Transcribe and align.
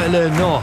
Hölle 0.00 0.30
Nord, 0.36 0.62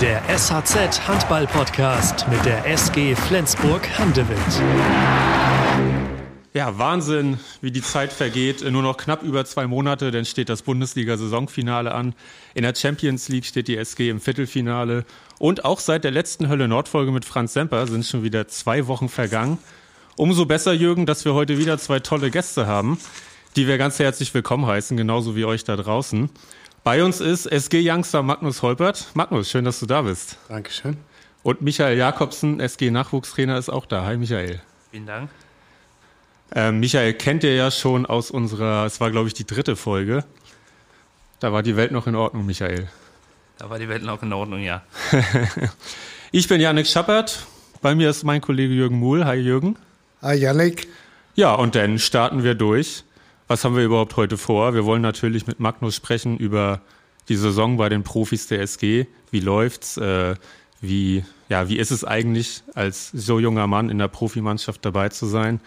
der 0.00 0.22
SHZ 0.28 1.08
Handball 1.08 1.44
Podcast 1.48 2.24
mit 2.28 2.44
der 2.44 2.64
SG 2.66 3.16
Flensburg 3.16 3.82
Handewitt. 3.98 4.38
Ja, 6.54 6.78
Wahnsinn, 6.78 7.40
wie 7.60 7.72
die 7.72 7.82
Zeit 7.82 8.12
vergeht. 8.12 8.62
Nur 8.62 8.82
noch 8.82 8.96
knapp 8.96 9.24
über 9.24 9.44
zwei 9.44 9.66
Monate, 9.66 10.12
dann 10.12 10.24
steht 10.24 10.48
das 10.48 10.62
Bundesliga-Saisonfinale 10.62 11.92
an. 11.92 12.14
In 12.54 12.62
der 12.62 12.72
Champions 12.76 13.28
League 13.28 13.44
steht 13.44 13.66
die 13.66 13.76
SG 13.76 14.08
im 14.08 14.20
Viertelfinale. 14.20 15.04
Und 15.40 15.64
auch 15.64 15.80
seit 15.80 16.04
der 16.04 16.12
letzten 16.12 16.48
Hölle 16.48 16.68
Nord-Folge 16.68 17.10
mit 17.10 17.24
Franz 17.24 17.54
Semper 17.54 17.88
sind 17.88 18.06
schon 18.06 18.22
wieder 18.22 18.46
zwei 18.46 18.86
Wochen 18.86 19.08
vergangen. 19.08 19.58
Umso 20.16 20.46
besser, 20.46 20.72
Jürgen, 20.72 21.06
dass 21.06 21.24
wir 21.24 21.34
heute 21.34 21.58
wieder 21.58 21.76
zwei 21.78 21.98
tolle 21.98 22.30
Gäste 22.30 22.68
haben, 22.68 22.98
die 23.56 23.66
wir 23.66 23.78
ganz 23.78 23.98
herzlich 23.98 24.32
willkommen 24.32 24.66
heißen, 24.66 24.96
genauso 24.96 25.34
wie 25.34 25.44
euch 25.44 25.64
da 25.64 25.74
draußen. 25.74 26.30
Bei 26.82 27.04
uns 27.04 27.20
ist 27.20 27.44
SG-Youngster 27.44 28.22
Magnus 28.22 28.62
Holpert. 28.62 29.10
Magnus, 29.12 29.50
schön, 29.50 29.66
dass 29.66 29.80
du 29.80 29.86
da 29.86 30.00
bist. 30.00 30.38
Dankeschön. 30.48 30.96
Und 31.42 31.60
Michael 31.60 31.98
Jakobsen, 31.98 32.58
SG-Nachwuchstrainer, 32.58 33.58
ist 33.58 33.68
auch 33.68 33.84
da. 33.84 34.06
Hi, 34.06 34.16
Michael. 34.16 34.60
Vielen 34.90 35.04
Dank. 35.04 35.30
Ähm, 36.54 36.80
Michael 36.80 37.12
kennt 37.12 37.44
ihr 37.44 37.54
ja 37.54 37.70
schon 37.70 38.06
aus 38.06 38.30
unserer, 38.30 38.86
es 38.86 38.98
war 38.98 39.10
glaube 39.10 39.28
ich 39.28 39.34
die 39.34 39.46
dritte 39.46 39.76
Folge. 39.76 40.24
Da 41.38 41.52
war 41.52 41.62
die 41.62 41.76
Welt 41.76 41.92
noch 41.92 42.06
in 42.06 42.14
Ordnung, 42.14 42.46
Michael. 42.46 42.88
Da 43.58 43.68
war 43.68 43.78
die 43.78 43.88
Welt 43.90 44.02
noch 44.02 44.22
in 44.22 44.32
Ordnung, 44.32 44.60
ja. 44.60 44.82
ich 46.32 46.48
bin 46.48 46.62
Janik 46.62 46.86
Schappert. 46.86 47.46
Bei 47.82 47.94
mir 47.94 48.08
ist 48.08 48.24
mein 48.24 48.40
Kollege 48.40 48.72
Jürgen 48.72 48.98
Muhl. 48.98 49.26
Hi 49.26 49.36
Jürgen. 49.36 49.76
Hi 50.22 50.34
Janik. 50.34 50.88
Ja, 51.34 51.54
und 51.54 51.74
dann 51.74 51.98
starten 51.98 52.42
wir 52.42 52.54
durch. 52.54 53.04
Was 53.50 53.64
haben 53.64 53.74
wir 53.74 53.82
überhaupt 53.82 54.16
heute 54.16 54.38
vor? 54.38 54.74
Wir 54.74 54.84
wollen 54.84 55.02
natürlich 55.02 55.48
mit 55.48 55.58
Magnus 55.58 55.96
sprechen 55.96 56.38
über 56.38 56.82
die 57.28 57.34
Saison 57.34 57.78
bei 57.78 57.88
den 57.88 58.04
Profis 58.04 58.46
der 58.46 58.60
SG. 58.60 59.08
Wie 59.32 59.40
läuft's? 59.40 59.96
Äh, 59.96 60.36
wie, 60.80 61.24
ja, 61.48 61.68
wie 61.68 61.78
ist 61.78 61.90
es 61.90 62.04
eigentlich, 62.04 62.62
als 62.74 63.10
so 63.10 63.40
junger 63.40 63.66
Mann 63.66 63.90
in 63.90 63.98
der 63.98 64.06
Profimannschaft 64.06 64.84
dabei 64.84 65.08
zu 65.08 65.26
sein? 65.26 65.58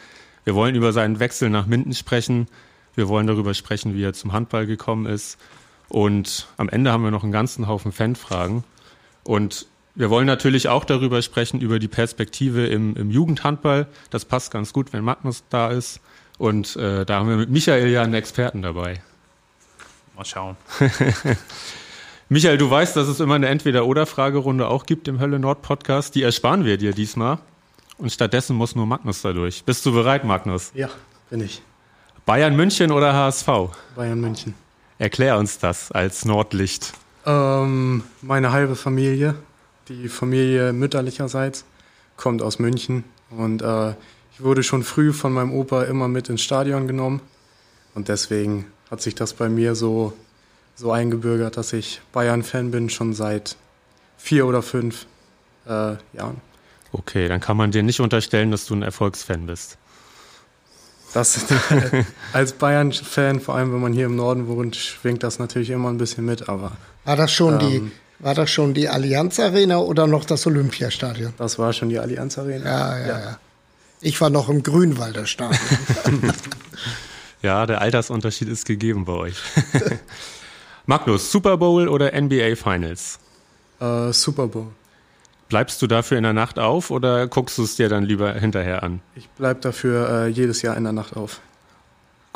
Wir 0.45 0.55
wollen 0.55 0.75
über 0.75 0.93
seinen 0.93 1.19
Wechsel 1.19 1.49
nach 1.49 1.65
Minden 1.65 1.93
sprechen. 1.93 2.47
Wir 2.95 3.09
wollen 3.09 3.27
darüber 3.27 3.53
sprechen, 3.53 3.95
wie 3.95 4.03
er 4.03 4.13
zum 4.13 4.31
Handball 4.31 4.65
gekommen 4.65 5.05
ist. 5.05 5.37
Und 5.89 6.47
am 6.55 6.69
Ende 6.69 6.89
haben 6.89 7.03
wir 7.03 7.11
noch 7.11 7.23
einen 7.23 7.33
ganzen 7.33 7.67
Haufen 7.67 7.91
Fanfragen. 7.91 8.63
Und 9.25 9.65
wir 9.93 10.09
wollen 10.09 10.25
natürlich 10.25 10.69
auch 10.69 10.85
darüber 10.85 11.21
sprechen, 11.21 11.59
über 11.59 11.79
die 11.79 11.89
Perspektive 11.89 12.65
im, 12.65 12.95
im 12.95 13.11
Jugendhandball. 13.11 13.87
Das 14.09 14.23
passt 14.23 14.51
ganz 14.51 14.71
gut, 14.71 14.93
wenn 14.93 15.03
Magnus 15.03 15.43
da 15.49 15.69
ist. 15.69 15.99
Und 16.43 16.75
äh, 16.75 17.05
da 17.05 17.19
haben 17.19 17.29
wir 17.29 17.37
mit 17.37 17.49
Michael 17.51 17.87
ja 17.87 18.01
einen 18.01 18.15
Experten 18.15 18.61
dabei. 18.61 19.01
Mal 20.13 20.25
schauen. 20.25 20.57
Michael, 22.27 22.57
du 22.57 22.69
weißt, 22.69 22.97
dass 22.97 23.07
es 23.07 23.21
immer 23.21 23.35
eine 23.35 23.47
Entweder-Oder-Fragerunde 23.47 24.67
auch 24.67 24.85
gibt 24.85 25.07
im 25.07 25.21
Hölle 25.21 25.39
Nord 25.39 25.61
Podcast. 25.61 26.15
Die 26.15 26.21
ersparen 26.21 26.65
wir 26.65 26.75
dir 26.75 26.91
diesmal. 26.91 27.39
Und 27.97 28.11
stattdessen 28.11 28.57
muss 28.57 28.75
nur 28.75 28.85
Magnus 28.85 29.21
dadurch. 29.21 29.63
Bist 29.63 29.85
du 29.85 29.93
bereit, 29.93 30.25
Magnus? 30.25 30.73
Ja, 30.75 30.89
bin 31.29 31.39
ich. 31.39 31.61
Bayern 32.25 32.57
München 32.57 32.91
oder 32.91 33.13
HSV? 33.13 33.47
Bayern 33.95 34.19
München. 34.19 34.53
Erklär 34.97 35.37
uns 35.37 35.59
das 35.59 35.93
als 35.93 36.25
Nordlicht. 36.25 36.91
Ähm, 37.25 38.03
meine 38.21 38.51
halbe 38.51 38.75
Familie, 38.75 39.35
die 39.87 40.09
Familie 40.09 40.73
mütterlicherseits, 40.73 41.63
kommt 42.17 42.41
aus 42.41 42.59
München. 42.59 43.05
Und 43.29 43.61
äh, 43.61 43.93
ich 44.33 44.43
wurde 44.43 44.63
schon 44.63 44.83
früh 44.83 45.13
von 45.13 45.31
meinem 45.31 45.53
Opa 45.53 45.83
immer 45.83 46.07
mit 46.07 46.29
ins 46.29 46.41
Stadion 46.41 46.87
genommen. 46.87 47.21
Und 47.93 48.07
deswegen 48.07 48.65
hat 48.89 49.01
sich 49.01 49.13
das 49.15 49.33
bei 49.33 49.47
mir 49.47 49.75
so, 49.75 50.13
so 50.75 50.91
eingebürgert, 50.91 51.57
dass 51.57 51.73
ich 51.73 52.01
Bayern-Fan 52.11 52.71
bin, 52.71 52.89
schon 52.89 53.13
seit 53.13 53.57
vier 54.17 54.47
oder 54.47 54.63
fünf 54.63 55.05
äh, 55.67 55.95
Jahren. 56.13 56.41
Okay, 56.91 57.27
dann 57.27 57.39
kann 57.39 57.57
man 57.57 57.71
dir 57.71 57.83
nicht 57.83 57.99
unterstellen, 57.99 58.51
dass 58.51 58.65
du 58.65 58.75
ein 58.75 58.81
Erfolgsfan 58.81 59.45
bist. 59.45 59.77
Das, 61.13 61.45
als 62.33 62.53
Bayern-Fan, 62.53 63.39
vor 63.39 63.55
allem 63.55 63.71
wenn 63.71 63.81
man 63.81 63.93
hier 63.93 64.07
im 64.07 64.15
Norden 64.15 64.47
wohnt, 64.47 64.75
schwingt 64.75 65.21
das 65.21 65.37
natürlich 65.37 65.69
immer 65.69 65.89
ein 65.89 65.99
bisschen 65.99 66.25
mit, 66.25 66.49
aber. 66.49 66.71
War 67.05 67.15
das 67.15 67.31
schon 67.31 67.53
ähm, 67.53 67.59
die, 67.59 67.91
war 68.17 68.33
das 68.33 68.49
schon 68.49 68.73
die 68.73 68.89
Allianz 68.89 69.39
Arena 69.39 69.77
oder 69.77 70.07
noch 70.07 70.25
das 70.25 70.47
Olympiastadion? 70.47 71.33
Das 71.37 71.59
war 71.59 71.71
schon 71.71 71.89
die 71.89 71.99
Allianz 71.99 72.39
Arena. 72.39 72.65
Ja, 72.65 72.97
ja, 72.97 73.07
ja. 73.07 73.19
ja. 73.19 73.39
Ich 74.03 74.19
war 74.19 74.29
noch 74.29 74.49
im 74.49 74.63
Grünwalder 74.63 75.25
Stadion. 75.25 75.59
ja, 77.41 77.65
der 77.65 77.79
Altersunterschied 77.79 78.49
ist 78.49 78.65
gegeben 78.65 79.05
bei 79.05 79.13
euch. 79.13 79.37
Magnus, 80.85 81.31
Super 81.31 81.55
Bowl 81.55 81.87
oder 81.87 82.11
NBA 82.19 82.55
Finals? 82.57 83.19
Uh, 83.79 84.11
Super 84.11 84.47
Bowl. 84.47 84.67
Bleibst 85.47 85.81
du 85.81 85.87
dafür 85.87 86.17
in 86.17 86.23
der 86.23 86.33
Nacht 86.33 86.59
auf 86.59 86.91
oder 86.91 87.27
guckst 87.27 87.57
du 87.57 87.63
es 87.63 87.77
dir 87.77 87.87
dann 87.87 88.03
lieber 88.03 88.33
hinterher 88.33 88.83
an? 88.83 89.01
Ich 89.15 89.29
bleib 89.29 89.61
dafür 89.61 90.09
äh, 90.09 90.27
jedes 90.27 90.61
Jahr 90.61 90.75
in 90.75 90.83
der 90.83 90.93
Nacht 90.93 91.15
auf. 91.15 91.39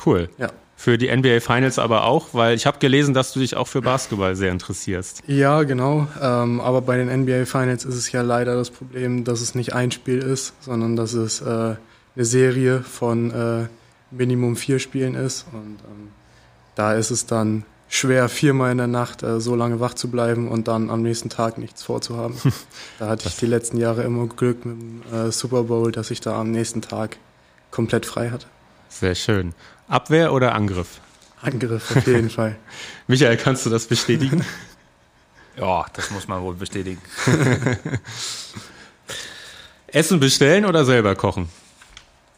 Cool. 0.06 0.30
Ja. 0.38 0.50
Für 0.80 1.00
die 1.00 1.14
NBA 1.14 1.40
Finals 1.40 1.80
aber 1.80 2.04
auch, 2.04 2.28
weil 2.34 2.56
ich 2.56 2.68
habe 2.68 2.78
gelesen, 2.78 3.16
dass 3.16 3.34
du 3.34 3.40
dich 3.40 3.58
auch 3.58 3.68
für 3.68 3.82
Basketball 3.82 4.36
sehr 4.36 4.52
interessierst. 4.52 5.24
Ja, 5.26 5.64
genau. 5.64 6.08
Ähm, 6.22 6.62
aber 6.62 6.82
bei 6.82 6.98
den 6.98 7.08
NBA 7.24 7.46
Finals 7.46 7.84
ist 7.84 7.96
es 7.96 8.12
ja 8.12 8.22
leider 8.22 8.56
das 8.56 8.70
Problem, 8.70 9.24
dass 9.24 9.42
es 9.42 9.56
nicht 9.56 9.74
ein 9.74 9.90
Spiel 9.90 10.20
ist, 10.20 10.54
sondern 10.62 10.96
dass 10.96 11.14
es 11.14 11.42
äh, 11.42 11.46
eine 12.16 12.26
Serie 12.26 12.82
von 12.82 13.32
äh, 13.32 13.68
Minimum 14.12 14.56
vier 14.56 14.78
Spielen 14.78 15.16
ist. 15.16 15.48
Und 15.52 15.80
ähm, 15.90 16.10
da 16.76 16.94
ist 16.94 17.10
es 17.10 17.26
dann 17.26 17.66
schwer, 17.90 18.30
viermal 18.30 18.72
in 18.72 18.78
der 18.78 18.86
Nacht 18.86 19.24
äh, 19.24 19.42
so 19.42 19.56
lange 19.56 19.80
wach 19.80 19.96
zu 19.96 20.12
bleiben 20.12 20.48
und 20.48 20.68
dann 20.68 20.92
am 20.92 21.02
nächsten 21.02 21.30
Tag 21.30 21.58
nichts 21.58 21.82
vorzuhaben. 21.82 22.36
da 23.00 23.10
hatte 23.10 23.30
ich 23.30 23.38
die 23.38 23.48
letzten 23.48 23.78
Jahre 23.78 24.04
immer 24.04 24.28
Glück 24.28 24.64
mit 24.64 24.78
dem 24.80 25.02
äh, 25.12 25.32
Super 25.32 25.64
Bowl, 25.64 25.92
dass 25.92 26.12
ich 26.12 26.22
da 26.22 26.40
am 26.40 26.52
nächsten 26.52 26.82
Tag 26.82 27.18
komplett 27.72 28.06
frei 28.06 28.30
hatte. 28.30 28.46
Sehr 28.90 29.16
schön. 29.16 29.54
Abwehr 29.88 30.34
oder 30.34 30.54
Angriff? 30.54 31.00
Angriff 31.42 31.96
auf 31.96 32.08
jeden 32.08 32.30
Fall. 32.38 32.56
Michael, 33.08 33.38
kannst 33.38 33.66
du 33.66 33.70
das 33.70 33.86
bestätigen? 33.86 34.44
ja, 35.58 35.86
das 35.94 36.12
muss 36.12 36.28
man 36.28 36.42
wohl 36.42 36.56
bestätigen. 36.56 37.02
Essen 39.88 40.20
bestellen 40.20 40.66
oder 40.66 40.84
selber 40.84 41.16
kochen? 41.16 41.48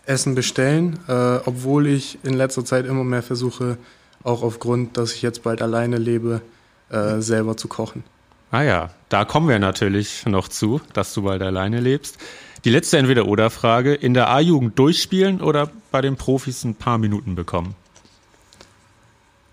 Essen 0.06 0.36
bestellen, 0.36 1.00
äh, 1.08 1.40
obwohl 1.46 1.88
ich 1.88 2.20
in 2.24 2.34
letzter 2.34 2.64
Zeit 2.66 2.86
immer 2.86 3.04
mehr 3.04 3.24
versuche, 3.24 3.78
auch 4.24 4.44
aufgrund, 4.44 4.98
dass 4.98 5.14
ich 5.14 5.22
jetzt 5.22 5.44
bald 5.44 5.62
alleine 5.62 5.98
lebe, 5.98 6.42
äh, 6.90 7.20
selber 7.22 7.58
zu 7.58 7.68
kochen. 7.68 8.04
Ah 8.52 8.62
ja, 8.62 8.90
da 9.10 9.26
kommen 9.26 9.50
wir 9.50 9.60
natürlich 9.60 10.26
noch 10.26 10.48
zu, 10.48 10.82
dass 10.94 11.14
du 11.14 11.24
bald 11.24 11.42
alleine 11.42 11.80
lebst. 11.80 12.18
Die 12.66 12.70
letzte 12.70 12.98
Entweder-Oder-Frage, 12.98 13.94
in 13.94 14.14
der 14.14 14.30
A-Jugend 14.30 14.78
durchspielen 14.78 15.42
oder 15.42 15.72
bei 15.92 16.02
den 16.02 16.16
Profis 16.16 16.64
ein 16.64 16.76
paar 16.76 16.98
Minuten 16.98 17.36
bekommen? 17.36 17.76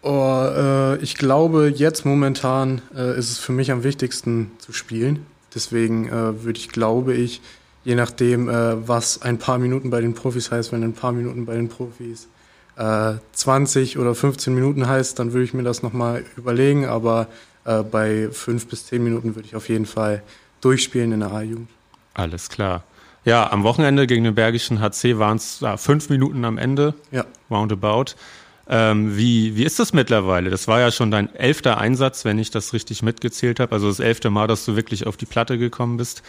Oh, 0.02 0.44
äh, 0.44 0.96
ich 0.98 1.16
glaube, 1.16 1.72
jetzt 1.74 2.04
momentan 2.04 2.82
äh, 2.94 3.18
ist 3.18 3.30
es 3.30 3.38
für 3.38 3.52
mich 3.52 3.72
am 3.72 3.82
wichtigsten 3.82 4.52
zu 4.58 4.72
spielen. 4.72 5.26
Deswegen 5.54 6.08
äh, 6.08 6.44
würde 6.44 6.58
ich, 6.58 6.68
glaube 6.68 7.14
ich, 7.14 7.40
je 7.84 7.94
nachdem, 7.94 8.48
äh, 8.48 8.88
was 8.88 9.22
ein 9.22 9.38
paar 9.38 9.58
Minuten 9.58 9.90
bei 9.90 10.00
den 10.00 10.14
Profis 10.14 10.50
heißt, 10.50 10.72
wenn 10.72 10.82
ein 10.82 10.92
paar 10.92 11.12
Minuten 11.12 11.46
bei 11.46 11.54
den 11.54 11.68
Profis 11.68 12.28
20 12.76 13.96
äh, 13.96 13.98
oder 13.98 14.14
15 14.14 14.54
Minuten 14.54 14.86
heißt, 14.86 15.18
dann 15.18 15.32
würde 15.32 15.44
ich 15.44 15.54
mir 15.54 15.62
das 15.62 15.82
nochmal 15.82 16.24
überlegen. 16.36 16.84
Aber 16.84 17.26
äh, 17.66 17.82
bei 17.82 18.28
fünf 18.30 18.66
bis 18.68 18.86
zehn 18.86 19.02
Minuten 19.02 19.34
würde 19.34 19.46
ich 19.46 19.56
auf 19.56 19.68
jeden 19.68 19.86
Fall 19.86 20.22
durchspielen 20.60 21.12
in 21.12 21.20
der 21.20 21.32
A-Jugend. 21.32 21.68
Alles 22.14 22.48
klar. 22.48 22.84
Ja, 23.24 23.50
am 23.50 23.64
Wochenende 23.64 24.06
gegen 24.06 24.24
den 24.24 24.34
Bergischen 24.34 24.80
HC 24.80 25.18
waren 25.18 25.36
es 25.36 25.60
ja, 25.60 25.76
fünf 25.76 26.08
Minuten 26.08 26.44
am 26.44 26.58
Ende. 26.58 26.94
Ja. 27.10 27.24
Roundabout. 27.50 28.14
Ähm, 28.68 29.16
wie, 29.16 29.56
wie 29.56 29.64
ist 29.64 29.78
das 29.78 29.92
mittlerweile? 29.92 30.50
Das 30.50 30.66
war 30.66 30.80
ja 30.80 30.90
schon 30.90 31.10
dein 31.10 31.32
elfter 31.34 31.78
Einsatz, 31.78 32.24
wenn 32.24 32.38
ich 32.38 32.50
das 32.50 32.72
richtig 32.72 33.02
mitgezählt 33.02 33.60
habe. 33.60 33.72
Also 33.72 33.88
das 33.88 34.00
elfte 34.00 34.30
Mal, 34.30 34.46
dass 34.46 34.64
du 34.64 34.76
wirklich 34.76 35.06
auf 35.06 35.16
die 35.16 35.26
Platte 35.26 35.58
gekommen 35.58 35.96
bist. 35.96 36.22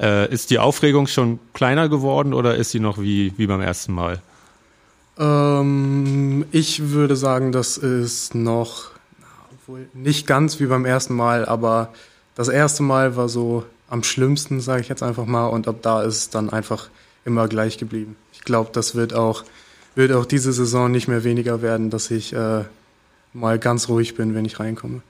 Äh, 0.00 0.32
ist 0.32 0.50
die 0.50 0.58
Aufregung 0.58 1.06
schon 1.06 1.38
kleiner 1.52 1.88
geworden 1.88 2.32
oder 2.34 2.56
ist 2.56 2.70
sie 2.70 2.80
noch 2.80 2.98
wie, 2.98 3.32
wie 3.36 3.46
beim 3.46 3.60
ersten 3.60 3.92
Mal? 3.92 4.20
Ähm, 5.18 6.44
ich 6.52 6.90
würde 6.90 7.16
sagen, 7.16 7.52
das 7.52 7.76
ist 7.76 8.34
noch 8.34 8.90
wohl 9.70 9.88
nicht 9.94 10.26
ganz 10.26 10.60
wie 10.60 10.66
beim 10.66 10.84
ersten 10.84 11.14
Mal, 11.14 11.46
aber 11.46 11.92
das 12.34 12.48
erste 12.48 12.82
Mal 12.82 13.16
war 13.16 13.28
so 13.28 13.64
am 13.88 14.02
schlimmsten, 14.02 14.60
sage 14.60 14.82
ich 14.82 14.88
jetzt 14.88 15.02
einfach 15.02 15.26
mal, 15.26 15.46
und 15.46 15.68
ab 15.68 15.76
da 15.82 16.02
ist 16.02 16.16
es 16.16 16.30
dann 16.30 16.50
einfach 16.50 16.88
immer 17.24 17.48
gleich 17.48 17.78
geblieben. 17.78 18.16
Ich 18.32 18.42
glaube, 18.42 18.70
das 18.72 18.94
wird 18.94 19.14
auch, 19.14 19.44
wird 19.94 20.12
auch 20.12 20.24
diese 20.24 20.52
Saison 20.52 20.90
nicht 20.90 21.08
mehr 21.08 21.24
weniger 21.24 21.62
werden, 21.62 21.90
dass 21.90 22.10
ich 22.10 22.32
äh, 22.32 22.64
mal 23.32 23.58
ganz 23.58 23.88
ruhig 23.88 24.14
bin, 24.14 24.34
wenn 24.34 24.44
ich 24.44 24.60
reinkomme. 24.60 25.02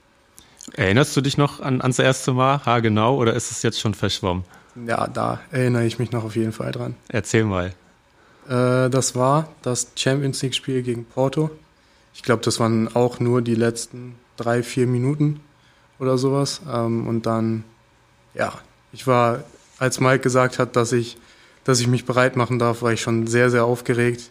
Erinnerst 0.74 1.16
du 1.16 1.20
dich 1.20 1.36
noch 1.36 1.60
an, 1.60 1.80
ans 1.80 1.98
erste 1.98 2.32
Mal, 2.32 2.64
ha 2.64 2.80
genau, 2.80 3.16
oder 3.16 3.34
ist 3.34 3.50
es 3.50 3.62
jetzt 3.62 3.80
schon 3.80 3.94
verschwommen? 3.94 4.44
Ja, 4.86 5.08
da 5.08 5.40
erinnere 5.50 5.84
ich 5.84 5.98
mich 5.98 6.12
noch 6.12 6.24
auf 6.24 6.36
jeden 6.36 6.52
Fall 6.52 6.72
dran. 6.72 6.94
Erzähl 7.08 7.44
mal. 7.44 7.74
Äh, 8.48 8.88
das 8.88 9.14
war 9.14 9.48
das 9.62 9.92
Champions 9.96 10.42
League-Spiel 10.42 10.82
gegen 10.82 11.04
Porto. 11.04 11.50
Ich 12.14 12.22
glaube, 12.22 12.42
das 12.42 12.60
waren 12.60 12.94
auch 12.94 13.20
nur 13.20 13.42
die 13.42 13.54
letzten 13.54 14.14
drei, 14.40 14.62
vier 14.62 14.86
Minuten. 14.86 15.40
oder 16.00 16.18
sowas. 16.18 16.62
Ähm, 16.68 17.06
und 17.06 17.26
dann, 17.26 17.62
ja, 18.34 18.52
ich 18.92 19.06
war, 19.06 19.44
als 19.78 20.00
Mike 20.00 20.20
gesagt 20.20 20.58
hat, 20.58 20.74
dass 20.74 20.92
ich, 20.92 21.18
dass 21.64 21.78
ich 21.80 21.86
mich 21.86 22.06
bereit 22.06 22.36
machen 22.36 22.58
darf, 22.58 22.82
war 22.82 22.92
ich 22.92 23.02
schon 23.02 23.26
sehr, 23.26 23.50
sehr 23.50 23.64
aufgeregt 23.64 24.30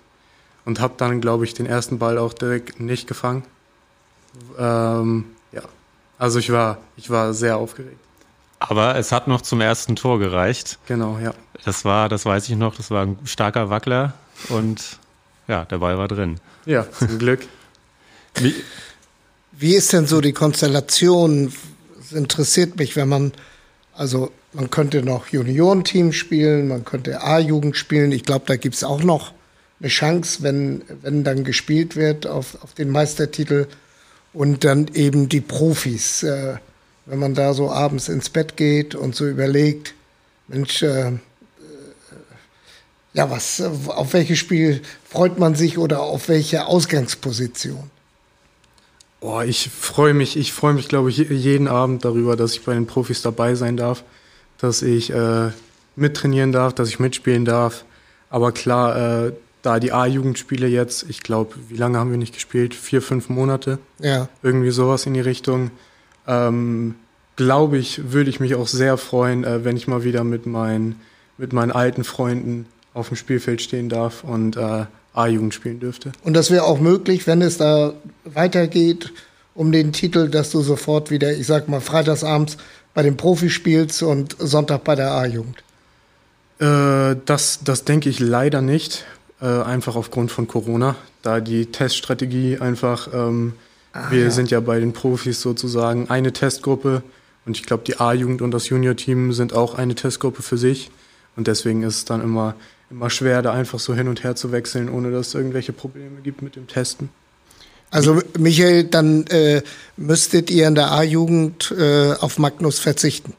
und 0.65 0.79
habe 0.81 0.95
dann, 0.97 1.21
glaube 1.21 1.45
ich, 1.45 1.53
den 1.53 1.65
ersten 1.65 1.99
Ball 1.99 2.17
auch 2.17 2.33
direkt 2.33 2.79
nicht 2.79 3.07
gefangen. 3.07 3.43
Ähm, 4.57 5.25
ja, 5.51 5.61
also 6.17 6.39
ich 6.39 6.51
war, 6.51 6.79
ich 6.97 7.09
war 7.09 7.33
sehr 7.33 7.57
aufgeregt. 7.57 7.99
Aber 8.59 8.95
es 8.97 9.11
hat 9.11 9.27
noch 9.27 9.41
zum 9.41 9.61
ersten 9.61 9.95
Tor 9.95 10.19
gereicht. 10.19 10.79
Genau, 10.87 11.17
ja. 11.19 11.33
Das 11.63 11.85
war, 11.85 12.09
das 12.09 12.25
weiß 12.25 12.49
ich 12.49 12.55
noch, 12.55 12.75
das 12.75 12.91
war 12.91 13.05
ein 13.05 13.17
starker 13.25 13.69
Wackler 13.69 14.13
und 14.49 14.97
ja, 15.47 15.65
der 15.65 15.77
Ball 15.77 15.97
war 15.97 16.07
drin. 16.07 16.39
Ja, 16.65 16.85
zum 16.91 17.17
Glück. 17.19 17.41
Wie, 18.35 18.53
Wie 19.51 19.75
ist 19.75 19.93
denn 19.93 20.05
so 20.05 20.21
die 20.21 20.33
Konstellation? 20.33 21.51
Es 21.99 22.11
interessiert 22.11 22.77
mich, 22.77 22.95
wenn 22.95 23.09
man, 23.09 23.33
also 23.93 24.31
man 24.53 24.69
könnte 24.69 25.03
noch 25.03 25.27
Juniorenteam 25.27 26.13
spielen, 26.13 26.67
man 26.67 26.85
könnte 26.85 27.21
A-Jugend 27.21 27.75
spielen. 27.75 28.11
Ich 28.11 28.23
glaube, 28.23 28.45
da 28.47 28.55
gibt 28.55 28.75
es 28.75 28.83
auch 28.83 29.03
noch 29.03 29.33
eine 29.79 29.89
Chance, 29.89 30.43
wenn, 30.43 30.83
wenn 31.01 31.23
dann 31.23 31.43
gespielt 31.43 31.95
wird 31.95 32.27
auf, 32.27 32.61
auf 32.63 32.73
den 32.73 32.89
Meistertitel 32.89 33.67
und 34.33 34.63
dann 34.63 34.87
eben 34.93 35.29
die 35.29 35.41
Profis. 35.41 36.23
Äh, 36.23 36.57
wenn 37.05 37.19
man 37.19 37.33
da 37.33 37.53
so 37.53 37.71
abends 37.71 38.07
ins 38.07 38.29
Bett 38.29 38.55
geht 38.55 38.93
und 38.93 39.15
so 39.15 39.27
überlegt, 39.27 39.95
Mensch, 40.47 40.83
äh, 40.83 41.07
äh, 41.07 41.13
ja, 43.13 43.31
was, 43.31 43.61
auf 43.61 44.13
welches 44.13 44.37
Spiel 44.37 44.81
freut 45.03 45.39
man 45.39 45.55
sich 45.55 45.79
oder 45.79 46.01
auf 46.01 46.29
welche 46.29 46.67
Ausgangsposition? 46.67 47.89
Boah, 49.21 49.43
ich 49.43 49.69
freue 49.69 50.13
mich, 50.13 50.37
ich 50.37 50.53
freue 50.53 50.73
mich, 50.73 50.87
glaube 50.87 51.09
ich, 51.09 51.17
jeden 51.17 51.67
Abend 51.67 52.05
darüber, 52.05 52.35
dass 52.35 52.53
ich 52.53 52.63
bei 52.63 52.73
den 52.73 52.87
Profis 52.87 53.21
dabei 53.21 53.55
sein 53.55 53.75
darf, 53.75 54.03
dass 54.57 54.81
ich 54.81 55.11
äh, 55.11 55.49
mittrainieren 55.95 56.51
darf, 56.51 56.73
dass 56.73 56.89
ich 56.89 56.99
mitspielen 56.99 57.43
darf. 57.43 57.83
Aber 58.29 58.51
klar, 58.51 59.25
äh, 59.27 59.33
da 59.61 59.79
die 59.79 59.91
A-Jugendspiele 59.91 60.67
jetzt, 60.67 61.05
ich 61.09 61.21
glaube, 61.21 61.55
wie 61.67 61.75
lange 61.75 61.97
haben 61.97 62.11
wir 62.11 62.17
nicht 62.17 62.33
gespielt? 62.33 62.73
Vier, 62.73 63.01
fünf 63.01 63.27
Monate? 63.27 63.79
Ja. 63.99 64.29
Irgendwie 64.41 64.71
sowas 64.71 65.05
in 65.05 65.13
die 65.13 65.19
Richtung. 65.19 65.71
Ähm, 66.27 66.95
glaube 67.35 67.77
ich, 67.77 68.11
würde 68.11 68.29
ich 68.29 68.39
mich 68.39 68.55
auch 68.55 68.67
sehr 68.67 68.97
freuen, 68.97 69.43
äh, 69.43 69.65
wenn 69.65 69.75
ich 69.75 69.87
mal 69.87 70.03
wieder 70.03 70.23
mit 70.23 70.45
meinen, 70.45 71.01
mit 71.37 71.51
meinen 71.51 71.71
alten 71.71 72.03
Freunden 72.03 72.67
auf 72.93 73.09
dem 73.09 73.17
Spielfeld 73.17 73.61
stehen 73.61 73.89
darf 73.89 74.23
und 74.23 74.55
äh, 74.55 74.85
A-Jugend 75.19 75.53
spielen 75.53 75.79
dürfte. 75.79 76.11
Und 76.23 76.33
das 76.33 76.51
wäre 76.51 76.63
auch 76.63 76.79
möglich, 76.79 77.27
wenn 77.27 77.41
es 77.41 77.57
da 77.57 77.93
weitergeht 78.25 79.11
um 79.53 79.71
den 79.71 79.91
Titel, 79.91 80.29
dass 80.29 80.51
du 80.51 80.61
sofort 80.61 81.11
wieder, 81.11 81.33
ich 81.33 81.45
sag 81.45 81.67
mal, 81.67 81.81
freitagsabends 81.81 82.57
bei 82.93 83.03
den 83.03 83.17
Profis 83.17 83.51
spielst 83.51 84.01
und 84.03 84.35
Sonntag 84.39 84.83
bei 84.83 84.95
der 84.95 85.11
A-Jugend. 85.11 85.63
Äh, 86.59 87.17
das, 87.25 87.59
das 87.63 87.83
denke 87.83 88.09
ich 88.09 88.19
leider 88.19 88.61
nicht, 88.61 89.05
äh, 89.41 89.45
einfach 89.45 89.95
aufgrund 89.95 90.31
von 90.31 90.47
Corona, 90.47 90.95
da 91.21 91.39
die 91.39 91.65
Teststrategie 91.65 92.59
einfach, 92.59 93.09
ähm, 93.13 93.53
wir 94.09 94.23
ja. 94.23 94.31
sind 94.31 94.51
ja 94.51 94.59
bei 94.59 94.79
den 94.79 94.93
Profis 94.93 95.41
sozusagen 95.41 96.09
eine 96.09 96.31
Testgruppe 96.31 97.03
und 97.45 97.57
ich 97.57 97.65
glaube, 97.65 97.83
die 97.85 97.99
A-Jugend 97.99 98.41
und 98.41 98.51
das 98.51 98.69
Junior-Team 98.69 99.33
sind 99.33 99.53
auch 99.53 99.75
eine 99.75 99.95
Testgruppe 99.95 100.41
für 100.41 100.57
sich 100.57 100.91
und 101.35 101.47
deswegen 101.47 101.83
ist 101.83 101.95
es 101.95 102.05
dann 102.05 102.21
immer, 102.21 102.55
immer 102.89 103.09
schwer, 103.09 103.41
da 103.41 103.53
einfach 103.53 103.79
so 103.79 103.93
hin 103.93 104.07
und 104.07 104.23
her 104.23 104.35
zu 104.35 104.51
wechseln, 104.51 104.89
ohne 104.89 105.11
dass 105.11 105.27
es 105.27 105.35
irgendwelche 105.35 105.73
Probleme 105.73 106.21
gibt 106.21 106.41
mit 106.41 106.55
dem 106.55 106.67
Testen. 106.67 107.09
Also 107.91 108.21
Michael, 108.37 108.83
dann 108.83 109.25
äh, 109.27 109.63
müsstet 109.97 110.51
ihr 110.51 110.67
in 110.67 110.75
der 110.75 110.91
A-Jugend 110.91 111.73
äh, 111.77 112.13
auf 112.13 112.37
Magnus 112.37 112.79
verzichten. 112.79 113.33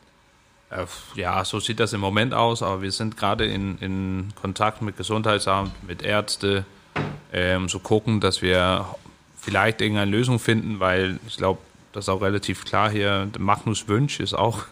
Äh, 0.70 0.86
Ja, 1.14 1.44
so 1.44 1.60
sieht 1.60 1.78
das 1.78 1.92
im 1.92 2.00
Moment 2.00 2.34
aus, 2.34 2.62
aber 2.62 2.82
wir 2.82 2.90
sind 2.90 3.16
gerade 3.16 3.46
in, 3.46 3.78
in 3.78 4.28
Kontakt 4.40 4.82
mit 4.82 4.96
Gesundheitsamt, 4.96 5.72
mit 5.86 6.02
Ärzte, 6.02 6.64
ähm, 7.32 7.68
so 7.68 7.78
gucken, 7.78 8.20
dass 8.20 8.42
wir 8.42 8.86
vielleicht 9.40 9.80
irgendeine 9.80 10.10
Lösung 10.10 10.38
finden, 10.38 10.80
weil 10.80 11.20
ich 11.28 11.36
glaube, 11.36 11.60
das 11.92 12.04
ist 12.04 12.08
auch 12.08 12.22
relativ 12.22 12.64
klar 12.64 12.90
hier. 12.90 13.28
Magnus 13.38 13.88
Wünsch 13.88 14.20
ist 14.20 14.34
auch 14.34 14.64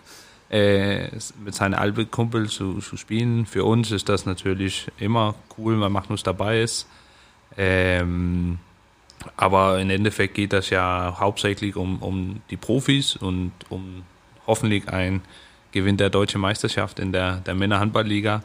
äh, 0.51 1.09
mit 1.45 1.55
seinen 1.55 1.75
alten 1.75 2.11
Kumpel 2.11 2.49
zu, 2.49 2.79
zu 2.79 2.97
spielen. 2.97 3.47
Für 3.47 3.65
uns 3.65 3.91
ist 3.91 4.09
das 4.09 4.27
natürlich 4.27 4.87
immer 4.99 5.35
cool, 5.57 5.81
weil 5.81 5.91
Magnus 5.91 6.23
dabei 6.23 6.63
ist. 6.63 6.87
Ähm, 7.57 8.59
aber 9.37 9.81
im 9.81 9.91
Endeffekt 9.91 10.35
geht 10.35 10.53
das 10.53 10.71
ja 10.71 11.17
hauptsächlich 11.19 11.77
um, 11.77 11.99
um 11.99 12.41
die 12.51 12.57
Profis 12.57 13.17
und 13.17 13.53
um 13.69 14.05
hoffentlich 14.47 14.89
ein 14.89 15.23
Gewinn 15.73 15.97
der 15.97 16.11
deutschen 16.11 16.41
Meisterschaft 16.41 16.99
in 16.99 17.13
der, 17.13 17.37
der 17.39 17.55
Männerhandballliga. 17.55 18.43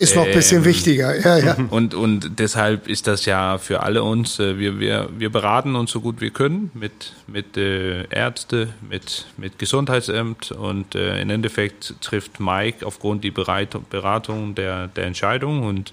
Ist 0.00 0.16
noch 0.16 0.24
ein 0.24 0.32
bisschen 0.32 0.60
Ähm, 0.60 0.64
wichtiger, 0.64 1.20
ja, 1.20 1.36
ja. 1.36 1.56
Und, 1.70 1.94
und 1.94 2.38
deshalb 2.38 2.88
ist 2.88 3.06
das 3.06 3.26
ja 3.26 3.58
für 3.58 3.82
alle 3.82 4.02
uns, 4.02 4.38
äh, 4.38 4.58
wir, 4.58 4.80
wir, 4.80 5.10
wir 5.18 5.30
beraten 5.30 5.76
uns 5.76 5.90
so 5.90 6.00
gut 6.00 6.22
wir 6.22 6.30
können 6.30 6.70
mit, 6.72 7.12
mit 7.26 7.58
äh, 7.58 8.04
Ärzte, 8.08 8.68
mit, 8.88 9.26
mit 9.36 9.58
Gesundheitsamt 9.58 10.52
und 10.52 10.94
äh, 10.94 11.20
im 11.20 11.28
Endeffekt 11.28 11.96
trifft 12.00 12.40
Mike 12.40 12.86
aufgrund 12.86 13.24
die 13.24 13.30
Bereitung, 13.30 13.84
Beratung 13.90 14.54
der, 14.54 14.88
der 14.88 15.04
Entscheidung 15.04 15.64
und 15.64 15.92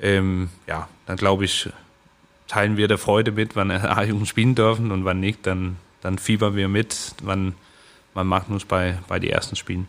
ähm, 0.00 0.48
ja, 0.66 0.88
dann 1.06 1.16
glaube 1.16 1.44
ich, 1.44 1.68
teilen 2.48 2.76
wir 2.76 2.88
der 2.88 2.98
Freude 2.98 3.30
mit, 3.30 3.54
wann 3.54 3.70
A-Jugend 3.70 4.26
spielen 4.26 4.56
dürfen 4.56 4.90
und 4.90 5.04
wann 5.04 5.20
nicht, 5.20 5.46
dann, 5.46 5.76
dann 6.00 6.18
fiebern 6.18 6.56
wir 6.56 6.66
mit, 6.66 6.96
wann 7.22 7.54
man 8.14 8.26
Magnus 8.26 8.64
bei, 8.64 8.98
bei 9.06 9.20
die 9.20 9.30
ersten 9.30 9.54
Spielen. 9.54 9.86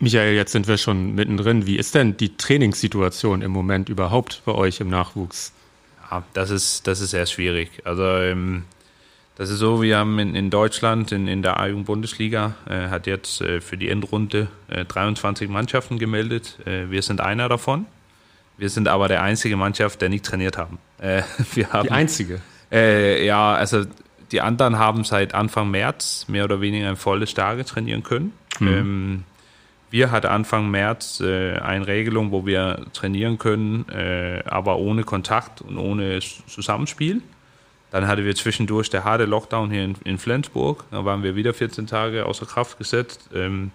Michael, 0.00 0.34
jetzt 0.34 0.52
sind 0.52 0.68
wir 0.68 0.78
schon 0.78 1.14
mittendrin. 1.14 1.66
Wie 1.66 1.76
ist 1.76 1.94
denn 1.94 2.16
die 2.16 2.36
Trainingssituation 2.36 3.42
im 3.42 3.50
Moment 3.50 3.88
überhaupt 3.88 4.42
bei 4.44 4.52
euch 4.52 4.80
im 4.80 4.88
Nachwuchs? 4.88 5.52
Ja, 6.10 6.22
das 6.34 6.50
ist, 6.50 6.86
das 6.86 7.00
ist 7.00 7.10
sehr 7.10 7.26
schwierig. 7.26 7.70
Also 7.84 8.04
ähm, 8.04 8.64
das 9.36 9.50
ist 9.50 9.58
so, 9.58 9.82
wir 9.82 9.98
haben 9.98 10.18
in, 10.18 10.34
in 10.34 10.50
Deutschland, 10.50 11.12
in, 11.12 11.26
in 11.28 11.42
der 11.42 11.58
A-Jugend-Bundesliga, 11.60 12.54
äh, 12.68 12.88
hat 12.88 13.06
jetzt 13.06 13.40
äh, 13.40 13.60
für 13.60 13.76
die 13.76 13.88
Endrunde 13.88 14.48
äh, 14.68 14.84
23 14.84 15.48
Mannschaften 15.48 15.98
gemeldet. 15.98 16.58
Äh, 16.64 16.90
wir 16.90 17.02
sind 17.02 17.20
einer 17.20 17.48
davon. 17.48 17.86
Wir 18.56 18.70
sind 18.70 18.88
aber 18.88 19.08
der 19.08 19.22
einzige 19.22 19.56
Mannschaft, 19.56 20.00
der 20.00 20.08
nicht 20.08 20.24
trainiert 20.24 20.58
haben. 20.58 20.78
Äh, 20.98 21.22
wir 21.54 21.72
haben 21.72 21.86
Die 21.86 21.92
einzige. 21.92 22.40
äh, 22.72 23.24
ja, 23.26 23.54
also 23.54 23.84
die 24.30 24.40
anderen 24.40 24.78
haben 24.78 25.04
seit 25.04 25.34
Anfang 25.34 25.70
März 25.70 26.26
mehr 26.28 26.44
oder 26.44 26.60
weniger 26.60 26.88
ein 26.88 26.96
volles 26.96 27.34
Tage 27.34 27.64
trainieren 27.64 28.02
können. 28.02 28.32
Ähm, 28.60 29.24
wir 29.90 30.10
hatten 30.10 30.26
Anfang 30.26 30.70
März 30.70 31.20
äh, 31.20 31.56
eine 31.58 31.86
Regelung, 31.86 32.30
wo 32.30 32.44
wir 32.44 32.86
trainieren 32.92 33.38
können, 33.38 33.88
äh, 33.88 34.42
aber 34.46 34.78
ohne 34.78 35.04
Kontakt 35.04 35.62
und 35.62 35.78
ohne 35.78 36.20
Zusammenspiel. 36.20 37.22
Dann 37.90 38.06
hatten 38.06 38.24
wir 38.24 38.34
zwischendurch 38.34 38.90
der 38.90 39.04
harte 39.04 39.24
Lockdown 39.24 39.70
hier 39.70 39.84
in, 39.84 39.96
in 40.04 40.18
Flensburg. 40.18 40.84
Da 40.90 41.04
waren 41.04 41.22
wir 41.22 41.36
wieder 41.36 41.54
14 41.54 41.86
Tage 41.86 42.26
außer 42.26 42.44
Kraft 42.44 42.76
gesetzt. 42.76 43.30
Ähm, 43.34 43.70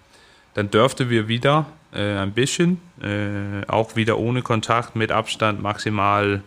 dann 0.54 0.70
dürften 0.70 1.10
wir 1.10 1.28
wieder 1.28 1.66
äh, 1.92 2.18
ein 2.18 2.32
bisschen, 2.32 2.80
äh, 3.02 3.66
auch 3.68 3.96
wieder 3.96 4.20
ohne 4.20 4.44
Kontakt, 4.44 4.96
mit 4.96 5.12
Abstand 5.12 5.64
maximal 5.64 6.44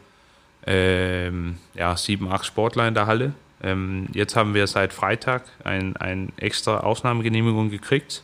ähm, 0.65 1.57
ja, 1.75 1.97
sieben, 1.97 2.31
acht 2.31 2.47
Sportler 2.47 2.87
in 2.87 2.95
der 2.95 3.07
Halle. 3.07 3.33
Ähm, 3.63 4.07
jetzt 4.13 4.37
haben 4.37 4.55
wir 4.55 4.69
seit 4.69 4.93
Freitag 4.93 5.43
ein, 5.65 5.97
ein 5.97 6.33
extra 6.37 6.81
Ausnahmegenehmigung 6.81 7.71
gekriegt 7.71 8.23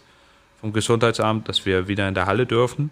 vom 0.62 0.73
Gesundheitsamt, 0.73 1.49
dass 1.49 1.66
wir 1.66 1.88
wieder 1.88 2.09
in 2.09 2.14
der 2.14 2.26
Halle 2.26 2.47
dürfen. 2.47 2.90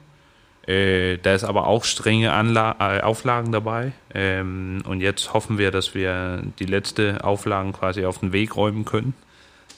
Äh, 0.66 1.18
da 1.18 1.34
ist 1.34 1.44
aber 1.44 1.68
auch 1.68 1.84
strenge 1.84 2.32
Anla 2.32 2.76
äh, 2.78 3.00
Auflagen 3.00 3.52
dabei. 3.52 3.92
Ähm, 4.12 4.82
und 4.86 5.00
jetzt 5.00 5.32
hoffen 5.32 5.56
wir, 5.56 5.70
dass 5.70 5.94
wir 5.94 6.42
die 6.58 6.66
letzte 6.66 7.24
Auflagen 7.24 7.72
quasi 7.72 8.04
auf 8.04 8.18
den 8.18 8.32
Weg 8.32 8.56
räumen 8.56 8.84
können, 8.84 9.14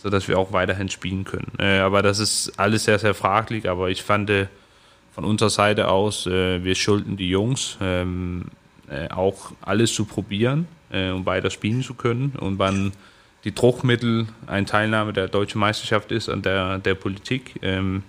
sodass 0.02 0.26
wir 0.26 0.38
auch 0.38 0.52
weiterhin 0.52 0.88
spielen 0.88 1.24
können. 1.24 1.52
Äh, 1.58 1.78
aber 1.78 2.02
das 2.02 2.18
ist 2.18 2.58
alles 2.58 2.84
sehr, 2.84 2.98
sehr 2.98 3.14
fraglich. 3.14 3.68
Aber 3.68 3.90
ich 3.90 4.02
fand 4.02 4.30
äh, 4.30 4.46
von 5.14 5.24
unserer 5.24 5.50
Seite 5.50 5.88
aus, 5.88 6.26
äh, 6.26 6.64
wir 6.64 6.74
schulden 6.74 7.18
die 7.18 7.28
Jungs 7.28 7.76
ähm, 7.82 8.46
äh, 8.88 9.08
auch 9.10 9.52
alles 9.60 9.94
zu 9.94 10.06
probieren, 10.06 10.66
um 10.90 11.24
weiter 11.24 11.48
spielen 11.48 11.82
zu 11.82 11.94
können. 11.94 12.34
Und 12.38 12.58
wann 12.58 12.92
die 13.44 13.54
Druckmittel 13.54 14.26
eine 14.46 14.66
Teilnahme 14.66 15.12
der 15.12 15.28
deutschen 15.28 15.60
Meisterschaft 15.60 16.12
ist 16.12 16.28
an 16.28 16.42
der, 16.42 16.78
der 16.78 16.94
Politik, 16.94 17.58
ähm, 17.62 18.02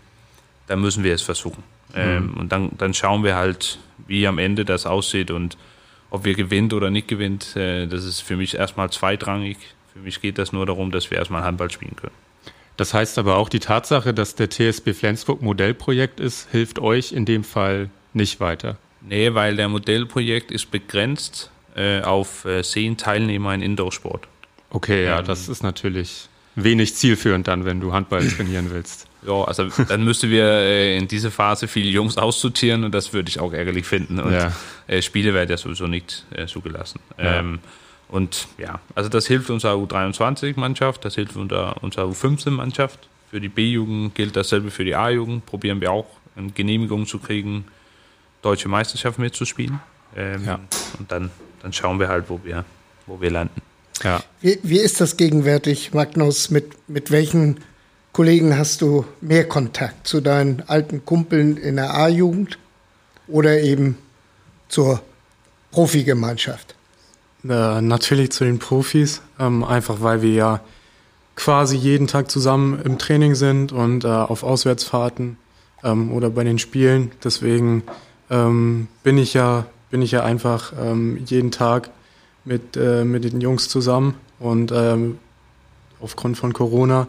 dann 0.68 0.80
müssen 0.82 1.04
wir 1.04 1.14
es 1.14 1.22
versuchen. 1.22 1.64
Ähm, 1.96 2.36
und 2.38 2.52
dann, 2.52 2.72
dann 2.78 2.94
schauen 2.94 3.24
wir 3.24 3.36
halt, 3.36 3.80
wie 4.08 4.28
am 4.28 4.38
Ende 4.38 4.66
das 4.66 4.86
aussieht 4.86 5.32
und 5.32 5.58
ob 6.10 6.26
wir 6.26 6.36
gewinnt 6.36 6.74
oder 6.74 6.90
nicht 6.90 7.08
gewinnt. 7.08 7.56
Äh, 7.56 7.88
das 7.88 8.06
ist 8.06 8.22
für 8.22 8.36
mich 8.36 8.56
erstmal 8.56 8.90
zweitrangig. 8.90 9.58
Für 9.94 10.00
mich 10.00 10.22
geht 10.22 10.38
das 10.38 10.52
nur 10.54 10.66
darum, 10.66 10.92
dass 10.92 11.12
wir 11.12 11.18
erstmal 11.18 11.44
Handball 11.44 11.72
spielen 11.72 11.96
können. 11.96 12.16
Das 12.78 12.94
heißt 12.94 13.20
aber 13.20 13.38
auch 13.38 13.50
die 13.50 13.60
Tatsache, 13.60 14.14
dass 14.14 14.36
der 14.36 14.50
TSB 14.50 14.94
Flensburg 14.94 15.42
Modellprojekt 15.42 16.20
ist, 16.20 16.50
hilft 16.52 16.80
euch 16.80 17.12
in 17.12 17.26
dem 17.26 17.44
Fall 17.44 17.90
nicht 18.14 18.40
weiter. 18.40 18.78
Nee, 19.02 19.34
weil 19.34 19.56
der 19.56 19.70
Modellprojekt 19.70 20.50
ist 20.52 20.72
begrenzt 20.72 21.52
äh, 21.76 22.02
auf 22.02 22.46
äh, 22.46 22.64
zehn 22.64 22.98
Teilnehmer 22.98 23.54
in 23.54 23.62
Indoor-Sport. 23.62 24.28
Okay, 24.74 25.06
ja, 25.06 25.20
Ähm, 25.20 25.26
das 25.26 25.48
ist 25.48 25.64
natürlich. 25.64 26.28
wenig 26.56 26.94
zielführend 26.96 27.48
dann, 27.48 27.64
wenn 27.66 27.80
du 27.80 27.94
Handball 27.94 28.28
trainieren 28.38 28.70
willst. 28.72 29.08
Ja, 29.26 29.44
also 29.46 29.70
dann 29.88 30.04
müssten 30.04 30.30
wir 30.30 30.44
äh, 30.46 30.98
in 30.98 31.08
dieser 31.08 31.32
Phase 31.32 31.68
viele 31.70 31.90
Jungs 31.90 32.18
aussortieren 32.18 32.84
und 32.84 32.92
das 32.94 33.14
würde 33.14 33.30
ich 33.30 33.40
auch 33.40 33.54
ärgerlich 33.54 33.86
finden. 33.86 34.20
Und 34.20 34.34
Ja. 34.34 34.52
äh, 34.88 35.02
Spiele 35.02 35.34
werden 35.34 35.50
ja 35.50 35.56
sowieso 35.58 35.88
nicht 35.88 36.26
äh, 36.36 36.46
zugelassen. 36.46 37.00
Ja. 37.18 37.40
Ähm, 37.40 37.60
und 38.10 38.48
ja, 38.58 38.80
also 38.96 39.10
das 39.10 39.26
hilft 39.26 39.50
unserer 39.50 39.76
U23-Mannschaft, 39.76 41.06
das 41.06 41.16
hilft 41.16 41.36
unserer, 41.38 41.82
unserer 41.82 42.06
U15-Mannschaft. 42.06 43.00
Für 43.32 43.40
die 43.42 43.48
B-Jugend 43.50 44.14
gilt 44.14 44.36
dasselbe 44.36 44.70
für 44.70 44.84
die 44.84 44.94
A-Jugend. 44.94 45.46
Probieren 45.48 45.80
wir 45.82 45.92
auch, 45.92 46.06
eine 46.36 46.52
Genehmigung 46.52 47.08
zu 47.08 47.18
kriegen, 47.18 47.66
deutsche 48.44 48.68
Meisterschaft 48.68 49.18
mitzuspielen. 49.18 49.80
Ähm, 50.16 50.46
Ja. 50.46 50.60
Und 51.00 51.12
dann, 51.12 51.32
dann 51.62 51.74
schauen 51.74 52.00
wir 52.00 52.10
halt, 52.10 52.26
wo 52.30 52.40
wir, 52.44 52.66
wo 53.08 53.20
wir 53.22 53.32
landen. 53.32 53.62
Ja. 54.02 54.24
Wie, 54.42 54.60
wie 54.64 54.80
ist 54.80 55.00
das 55.02 55.18
gegenwärtig, 55.18 55.94
Magnus? 55.94 56.50
Mit, 56.50 56.90
mit 56.90 57.12
welchen 57.12 57.58
Kollegen 58.12 58.58
hast 58.58 58.82
du 58.82 59.06
mehr 59.22 59.48
Kontakt? 59.48 60.08
Zu 60.08 60.22
deinen 60.22 60.64
alten 60.68 61.06
Kumpeln 61.06 61.58
in 61.58 61.76
der 61.76 61.94
A-Jugend 61.94 62.58
oder 63.28 63.60
eben 63.62 63.98
zur 64.68 65.02
Profigemeinschaft? 65.72 66.76
Äh, 67.48 67.82
natürlich 67.82 68.32
zu 68.32 68.44
den 68.44 68.60
Profis, 68.60 69.22
ähm, 69.40 69.64
einfach 69.64 70.02
weil 70.02 70.22
wir 70.22 70.34
ja 70.34 70.60
quasi 71.36 71.76
jeden 71.76 72.08
Tag 72.08 72.30
zusammen 72.30 72.80
im 72.84 72.98
Training 72.98 73.36
sind 73.36 73.72
und 73.72 74.06
äh, 74.06 74.08
auf 74.08 74.44
Auswärtsfahrten 74.44 75.38
ähm, 75.84 76.12
oder 76.12 76.30
bei 76.30 76.44
den 76.44 76.60
Spielen. 76.60 77.12
Deswegen 77.24 77.84
ähm, 78.30 78.88
bin 79.04 79.18
ich 79.18 79.34
ja 79.34 79.66
bin 79.90 80.02
ich 80.02 80.12
ja 80.12 80.24
einfach 80.24 80.74
ähm, 80.80 81.22
jeden 81.26 81.52
Tag 81.52 81.92
mit 82.46 82.78
äh, 82.78 83.04
mit 83.06 83.24
den 83.24 83.42
Jungs 83.42 83.70
zusammen 83.70 84.16
und 84.40 84.72
ähm, 84.72 85.18
aufgrund 86.02 86.38
von 86.38 86.54
Corona 86.54 87.08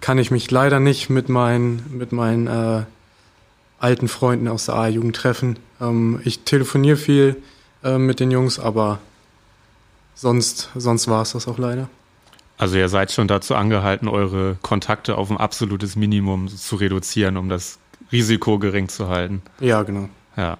kann 0.00 0.18
ich 0.18 0.30
mich 0.30 0.50
leider 0.50 0.80
nicht 0.80 1.08
mit 1.10 1.28
meinen 1.28 1.82
mit 1.90 2.12
meinen 2.12 2.46
äh, 2.46 2.84
alten 3.78 4.08
Freunden 4.08 4.48
aus 4.48 4.66
der 4.66 4.76
A-Jugend 4.76 5.16
treffen. 5.16 5.58
Ähm, 5.80 6.20
ich 6.24 6.40
telefoniere 6.40 6.96
viel 6.96 7.36
äh, 7.82 7.98
mit 7.98 8.18
den 8.18 8.30
Jungs, 8.30 8.58
aber 8.58 8.98
sonst, 10.14 10.70
sonst 10.74 11.06
war 11.08 11.22
es 11.22 11.32
das 11.32 11.46
auch 11.46 11.58
leider. 11.58 11.88
Also 12.56 12.76
ihr 12.78 12.88
seid 12.88 13.12
schon 13.12 13.28
dazu 13.28 13.54
angehalten, 13.54 14.08
eure 14.08 14.56
Kontakte 14.62 15.18
auf 15.18 15.30
ein 15.30 15.36
absolutes 15.36 15.96
Minimum 15.96 16.48
zu 16.48 16.76
reduzieren, 16.76 17.36
um 17.36 17.48
das 17.48 17.78
Risiko 18.12 18.58
gering 18.58 18.88
zu 18.88 19.08
halten. 19.08 19.42
Ja, 19.60 19.82
genau. 19.82 20.08
Ja. 20.36 20.56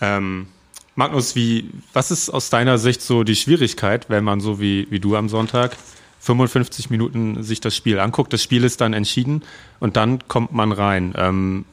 Ähm, 0.00 0.48
Magnus, 0.96 1.36
wie, 1.36 1.70
was 1.92 2.10
ist 2.10 2.30
aus 2.30 2.48
deiner 2.48 2.78
Sicht 2.78 3.02
so 3.02 3.22
die 3.22 3.36
Schwierigkeit, 3.36 4.06
wenn 4.08 4.24
man 4.24 4.40
so 4.40 4.60
wie, 4.60 4.86
wie 4.90 4.98
du 4.98 5.14
am 5.14 5.28
Sonntag 5.28 5.76
55 6.20 6.88
Minuten 6.88 7.42
sich 7.42 7.60
das 7.60 7.76
Spiel 7.76 8.00
anguckt, 8.00 8.32
das 8.32 8.42
Spiel 8.42 8.64
ist 8.64 8.80
dann 8.80 8.94
entschieden 8.94 9.42
und 9.78 9.96
dann 9.96 10.26
kommt 10.26 10.52
man 10.52 10.72
rein. 10.72 11.14
Ähm, 11.16 11.66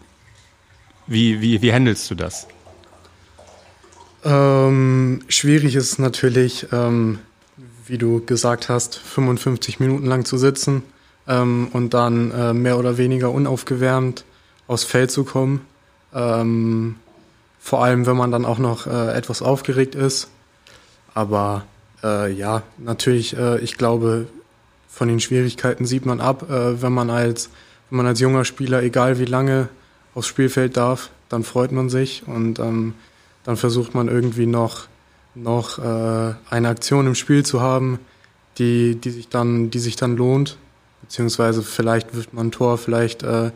wie, 1.08 1.42
wie, 1.42 1.62
wie 1.62 1.74
handelst 1.74 2.12
du 2.12 2.15
das? 2.15 2.48
Ähm, 4.25 5.22
schwierig 5.30 5.75
ist 5.75 6.00
natürlich, 6.00 6.68
ähm, 6.74 7.20
wie 7.88 7.98
du 7.98 8.24
gesagt 8.25 8.68
hast, 8.68 8.98
55 8.98 9.80
Minuten 9.80 10.06
lang 10.06 10.25
zu 10.25 10.38
sitzen 10.38 10.84
ähm, 11.30 11.70
und 11.72 11.94
dann 11.94 12.32
äh, 12.32 12.53
mehr 12.53 12.77
oder 12.77 12.98
weniger 12.98 13.32
unaufgewärmt 13.32 14.25
aufs 14.68 14.84
Feld 14.84 15.12
zu 15.12 15.24
kommen. 15.24 15.62
Ähm, 16.13 16.96
vor 17.63 17.82
allem, 17.82 18.05
wenn 18.05 18.17
man 18.17 18.29
dann 18.29 18.43
auch 18.43 18.58
noch 18.58 18.88
äh, 18.88 19.13
etwas 19.13 19.41
aufgeregt 19.41 19.96
ist. 19.96 20.27
Aber 21.13 21.63
äh, 22.03 22.29
ja, 22.29 22.62
natürlich, 22.77 23.38
äh, 23.38 23.58
ich 23.60 23.77
glaube, 23.77 24.27
von 24.89 25.08
den 25.08 25.22
Schwierigkeiten 25.22 25.86
sieht 25.86 26.05
man 26.05 26.20
ab, 26.20 26.51
äh, 26.51 26.82
wenn 26.82 26.91
man 26.91 27.10
als 27.10 27.50
wenn 27.89 27.98
man 27.98 28.08
als 28.08 28.20
junger 28.20 28.43
Spieler, 28.43 28.84
egal 28.84 29.17
wie 29.17 29.25
lange, 29.25 29.70
aufs 30.13 30.27
Spielfeld 30.27 30.75
darf, 30.75 31.10
dann 31.29 31.46
freut 31.46 31.72
man 31.72 31.89
sich 31.89 32.24
und 32.27 32.60
ähm, 32.60 32.96
dann 33.46 33.55
versucht 33.55 33.96
man 33.96 34.10
irgendwie 34.10 34.46
noch 34.46 34.88
noch 35.34 35.79
äh, 35.79 36.34
eine 36.50 36.67
Aktion 36.67 37.08
im 37.08 37.15
Spiel 37.15 37.46
zu 37.46 37.62
haben, 37.62 37.98
die 38.58 38.96
die 38.96 39.12
sich 39.12 39.29
dann 39.29 39.72
die 39.72 39.79
sich 39.79 39.96
dann 39.96 40.17
lohnt, 40.17 40.58
beziehungsweise 41.01 41.63
vielleicht 41.63 42.13
wirft 42.13 42.34
man 42.34 42.48
ein 42.48 42.51
Tor, 42.51 42.77
vielleicht 42.77 43.24
äh, 43.24 43.51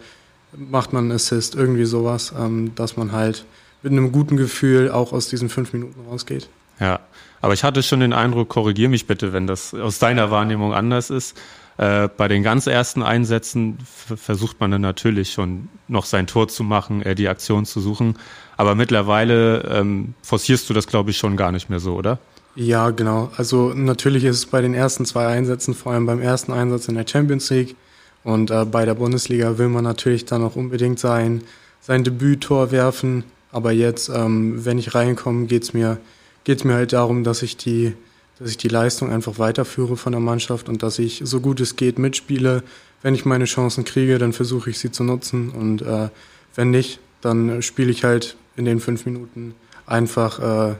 macht 0.53 0.93
man 0.93 1.05
einen 1.05 1.11
Assist, 1.11 1.55
irgendwie 1.55 1.85
sowas, 1.85 2.33
ähm, 2.39 2.73
dass 2.75 2.95
man 2.95 3.11
halt 3.11 3.45
mit 3.83 3.91
einem 3.91 4.11
guten 4.11 4.37
Gefühl 4.37 4.91
auch 4.91 5.13
aus 5.13 5.29
diesen 5.29 5.49
fünf 5.49 5.73
Minuten 5.73 5.99
rausgeht. 6.09 6.49
Ja, 6.79 6.99
aber 7.41 7.53
ich 7.53 7.63
hatte 7.63 7.83
schon 7.83 7.99
den 7.99 8.13
Eindruck, 8.13 8.49
korrigier 8.49 8.89
mich 8.89 9.07
bitte, 9.07 9.33
wenn 9.33 9.47
das 9.47 9.73
aus 9.73 9.99
deiner 9.99 10.31
Wahrnehmung 10.31 10.73
anders 10.73 11.09
ist. 11.09 11.37
Äh, 11.77 12.09
bei 12.17 12.27
den 12.27 12.41
ganz 12.41 12.65
ersten 12.65 13.03
Einsätzen 13.03 13.77
versucht 13.85 14.59
man 14.59 14.71
dann 14.71 14.81
natürlich 14.81 15.31
schon 15.31 15.69
noch 15.87 16.05
sein 16.05 16.25
Tor 16.25 16.47
zu 16.47 16.63
machen, 16.63 17.03
äh, 17.03 17.13
die 17.13 17.27
Aktion 17.27 17.65
zu 17.65 17.79
suchen. 17.79 18.17
Aber 18.57 18.73
mittlerweile 18.73 19.61
ähm, 19.69 20.15
forcierst 20.23 20.67
du 20.69 20.73
das, 20.73 20.87
glaube 20.87 21.11
ich, 21.11 21.17
schon 21.17 21.37
gar 21.37 21.51
nicht 21.51 21.69
mehr 21.69 21.79
so, 21.79 21.93
oder? 21.95 22.17
Ja, 22.55 22.89
genau. 22.89 23.31
Also 23.37 23.73
natürlich 23.75 24.23
ist 24.23 24.37
es 24.37 24.45
bei 24.47 24.61
den 24.61 24.73
ersten 24.73 25.05
zwei 25.05 25.27
Einsätzen, 25.27 25.75
vor 25.75 25.91
allem 25.91 26.07
beim 26.07 26.19
ersten 26.19 26.51
Einsatz 26.51 26.87
in 26.87 26.95
der 26.95 27.05
Champions 27.07 27.51
League 27.51 27.75
und 28.23 28.49
äh, 28.49 28.65
bei 28.65 28.83
der 28.83 28.95
Bundesliga 28.95 29.59
will 29.59 29.69
man 29.69 29.83
natürlich 29.83 30.25
dann 30.25 30.43
auch 30.43 30.55
unbedingt 30.55 30.97
sein, 30.97 31.43
sein 31.79 32.03
Debüttor 32.03 32.71
werfen. 32.71 33.23
Aber 33.51 33.71
jetzt, 33.71 34.09
ähm, 34.09 34.65
wenn 34.65 34.77
ich 34.77 34.93
reinkomme, 34.93 35.47
geht's 35.47 35.73
mir, 35.73 35.97
geht's 36.43 36.63
mir 36.63 36.73
halt 36.73 36.93
darum, 36.93 37.23
dass 37.23 37.41
ich 37.41 37.57
die, 37.57 37.93
dass 38.39 38.49
ich 38.49 38.57
die 38.57 38.67
Leistung 38.67 39.11
einfach 39.11 39.39
weiterführe 39.39 39.97
von 39.97 40.11
der 40.11 40.21
Mannschaft 40.21 40.69
und 40.69 40.83
dass 40.83 40.99
ich 40.99 41.21
so 41.23 41.39
gut 41.39 41.59
es 41.59 41.75
geht 41.75 41.99
mitspiele. 41.99 42.63
Wenn 43.01 43.15
ich 43.15 43.25
meine 43.25 43.45
Chancen 43.45 43.85
kriege, 43.85 44.17
dann 44.17 44.33
versuche 44.33 44.69
ich 44.69 44.79
sie 44.79 44.91
zu 44.91 45.03
nutzen 45.03 45.49
und 45.49 45.81
äh, 45.81 46.09
wenn 46.55 46.71
nicht, 46.71 46.99
dann 47.21 47.61
spiele 47.61 47.91
ich 47.91 48.03
halt 48.03 48.35
in 48.55 48.65
den 48.65 48.79
fünf 48.79 49.05
Minuten 49.05 49.55
einfach 49.85 50.71
äh, 50.71 50.75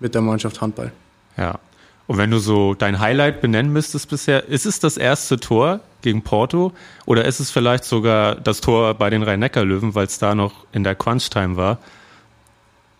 mit 0.00 0.14
der 0.14 0.22
Mannschaft 0.22 0.60
Handball. 0.60 0.92
Ja. 1.36 1.58
Und 2.06 2.18
wenn 2.18 2.32
du 2.32 2.38
so 2.38 2.74
dein 2.74 2.98
Highlight 2.98 3.40
benennen 3.40 3.72
müsstest 3.72 4.10
bisher, 4.10 4.48
ist 4.48 4.66
es 4.66 4.80
das 4.80 4.96
erste 4.96 5.38
Tor 5.38 5.78
gegen 6.02 6.22
Porto 6.22 6.72
oder 7.06 7.24
ist 7.24 7.38
es 7.38 7.52
vielleicht 7.52 7.84
sogar 7.84 8.34
das 8.34 8.60
Tor 8.60 8.94
bei 8.94 9.10
den 9.10 9.22
Rhein-Neckar-Löwen, 9.22 9.94
weil 9.94 10.06
es 10.06 10.18
da 10.18 10.34
noch 10.34 10.66
in 10.72 10.82
der 10.82 10.96
Crunch-Time 10.96 11.56
war? 11.56 11.78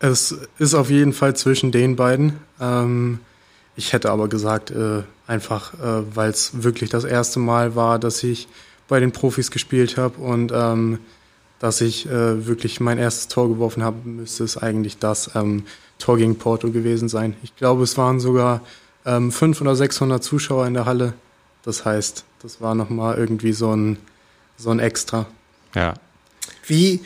Es 0.03 0.35
ist 0.57 0.73
auf 0.73 0.89
jeden 0.89 1.13
Fall 1.13 1.35
zwischen 1.35 1.71
den 1.71 1.95
beiden. 1.95 2.39
Ähm, 2.59 3.19
ich 3.75 3.93
hätte 3.93 4.09
aber 4.09 4.27
gesagt, 4.27 4.71
äh, 4.71 5.03
einfach, 5.27 5.75
äh, 5.75 6.15
weil 6.15 6.31
es 6.31 6.63
wirklich 6.63 6.89
das 6.89 7.03
erste 7.03 7.39
Mal 7.39 7.75
war, 7.75 7.99
dass 7.99 8.23
ich 8.23 8.47
bei 8.87 8.99
den 8.99 9.11
Profis 9.11 9.51
gespielt 9.51 9.97
habe 9.97 10.19
und 10.19 10.51
ähm, 10.53 10.97
dass 11.59 11.81
ich 11.81 12.07
äh, 12.07 12.47
wirklich 12.47 12.79
mein 12.79 12.97
erstes 12.97 13.27
Tor 13.27 13.47
geworfen 13.47 13.83
habe, 13.83 14.09
müsste 14.09 14.43
es 14.43 14.57
eigentlich 14.57 14.97
das 14.97 15.35
ähm, 15.35 15.65
Tor 15.99 16.17
gegen 16.17 16.35
Porto 16.35 16.71
gewesen 16.71 17.07
sein. 17.07 17.35
Ich 17.43 17.55
glaube, 17.55 17.83
es 17.83 17.95
waren 17.95 18.19
sogar 18.19 18.61
ähm, 19.05 19.31
500 19.31 19.61
oder 19.61 19.75
600 19.75 20.23
Zuschauer 20.23 20.65
in 20.65 20.73
der 20.73 20.85
Halle. 20.85 21.13
Das 21.61 21.85
heißt, 21.85 22.25
das 22.41 22.59
war 22.59 22.73
nochmal 22.73 23.19
irgendwie 23.19 23.53
so 23.53 23.75
ein, 23.75 23.97
so 24.57 24.71
ein 24.71 24.79
Extra. 24.79 25.27
Ja. 25.75 25.93
Wie, 26.65 27.01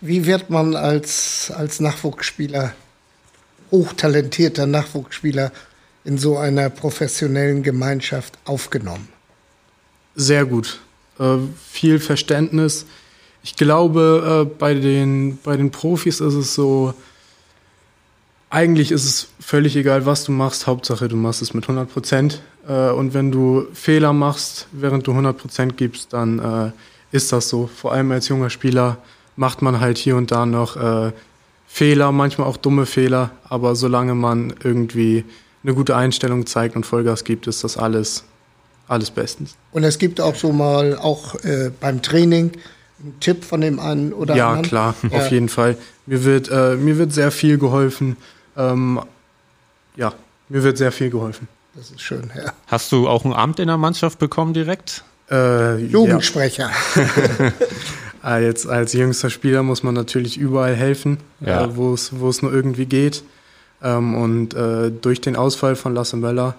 wie 0.00 0.26
wird 0.26 0.50
man 0.50 0.76
als, 0.76 1.52
als 1.54 1.80
Nachwuchsspieler, 1.80 2.74
hochtalentierter 3.70 4.66
Nachwuchsspieler 4.66 5.52
in 6.04 6.18
so 6.18 6.36
einer 6.36 6.70
professionellen 6.70 7.62
Gemeinschaft 7.62 8.38
aufgenommen? 8.44 9.08
Sehr 10.14 10.44
gut. 10.44 10.80
Äh, 11.18 11.38
viel 11.70 11.98
Verständnis. 11.98 12.86
Ich 13.42 13.56
glaube, 13.56 14.46
äh, 14.48 14.54
bei, 14.58 14.74
den, 14.74 15.38
bei 15.42 15.56
den 15.56 15.70
Profis 15.70 16.20
ist 16.20 16.34
es 16.34 16.54
so, 16.54 16.94
eigentlich 18.48 18.92
ist 18.92 19.04
es 19.04 19.28
völlig 19.40 19.76
egal, 19.76 20.06
was 20.06 20.24
du 20.24 20.32
machst. 20.32 20.66
Hauptsache, 20.66 21.08
du 21.08 21.16
machst 21.16 21.42
es 21.42 21.54
mit 21.54 21.64
100 21.64 21.92
Prozent. 21.92 22.40
Äh, 22.68 22.90
und 22.90 23.12
wenn 23.12 23.30
du 23.30 23.66
Fehler 23.74 24.12
machst, 24.12 24.68
während 24.72 25.06
du 25.06 25.10
100 25.10 25.36
Prozent 25.36 25.76
gibst, 25.76 26.12
dann 26.12 26.38
äh, 26.38 26.72
ist 27.14 27.32
das 27.32 27.48
so. 27.48 27.68
Vor 27.68 27.92
allem 27.92 28.10
als 28.10 28.28
junger 28.28 28.50
Spieler 28.50 28.98
macht 29.36 29.62
man 29.62 29.78
halt 29.80 29.98
hier 29.98 30.16
und 30.16 30.30
da 30.32 30.46
noch 30.46 30.76
äh, 30.76 31.12
Fehler, 31.68 32.10
manchmal 32.12 32.48
auch 32.48 32.56
dumme 32.56 32.86
Fehler. 32.86 33.30
Aber 33.48 33.76
solange 33.76 34.14
man 34.14 34.52
irgendwie 34.64 35.24
eine 35.62 35.74
gute 35.74 35.96
Einstellung 35.96 36.44
zeigt 36.46 36.74
und 36.76 36.84
Vollgas 36.84 37.22
gibt, 37.22 37.46
ist 37.46 37.62
das 37.62 37.76
alles, 37.76 38.24
alles 38.88 39.10
bestens. 39.12 39.54
Und 39.72 39.84
es 39.84 39.98
gibt 39.98 40.20
auch 40.20 40.34
so 40.34 40.52
mal, 40.52 40.98
auch 40.98 41.36
äh, 41.44 41.70
beim 41.80 42.02
Training, 42.02 42.50
einen 43.00 43.20
Tipp 43.20 43.44
von 43.44 43.60
dem 43.60 43.78
einen 43.78 44.12
oder 44.12 44.34
ja, 44.34 44.48
anderen. 44.48 44.66
klar, 44.68 44.94
Ja. 45.10 45.18
auf 45.18 45.30
jeden 45.30 45.48
Fall. 45.48 45.76
Mir 46.06 46.24
wird, 46.24 46.48
äh, 46.50 46.74
mir 46.74 46.98
wird 46.98 47.12
sehr 47.12 47.30
viel 47.30 47.58
geholfen. 47.58 48.16
Ähm, 48.56 49.00
ja, 49.96 50.12
mir 50.48 50.62
wird 50.64 50.78
sehr 50.78 50.90
viel 50.92 51.10
geholfen. 51.10 51.46
Das 51.74 51.90
ist 51.90 52.00
schön, 52.02 52.30
ja. 52.36 52.52
Hast 52.66 52.90
du 52.92 53.08
auch 53.08 53.24
ein 53.24 53.32
Amt 53.32 53.58
in 53.60 53.68
der 53.68 53.78
Mannschaft 53.78 54.18
bekommen 54.18 54.52
direkt? 54.52 55.04
Äh, 55.30 55.34
ja. 55.34 55.76
Jugendsprecher. 55.76 56.70
Äh, 58.24 58.42
Jetzt 58.46 58.66
als 58.66 58.92
jüngster 58.92 59.30
Spieler 59.30 59.62
muss 59.62 59.82
man 59.82 59.94
natürlich 59.94 60.36
überall 60.38 60.74
helfen, 60.74 61.18
Ja. 61.40 61.64
äh, 61.64 61.76
wo 61.76 61.94
es 61.94 62.10
wo 62.18 62.28
es 62.28 62.42
nur 62.42 62.52
irgendwie 62.52 62.86
geht. 62.86 63.22
Ähm, 63.82 64.14
und 64.14 64.54
äh, 64.54 64.90
durch 64.90 65.20
den 65.20 65.36
Ausfall 65.36 65.76
von 65.76 65.94
Lasse 65.94 66.16
Möller, 66.16 66.54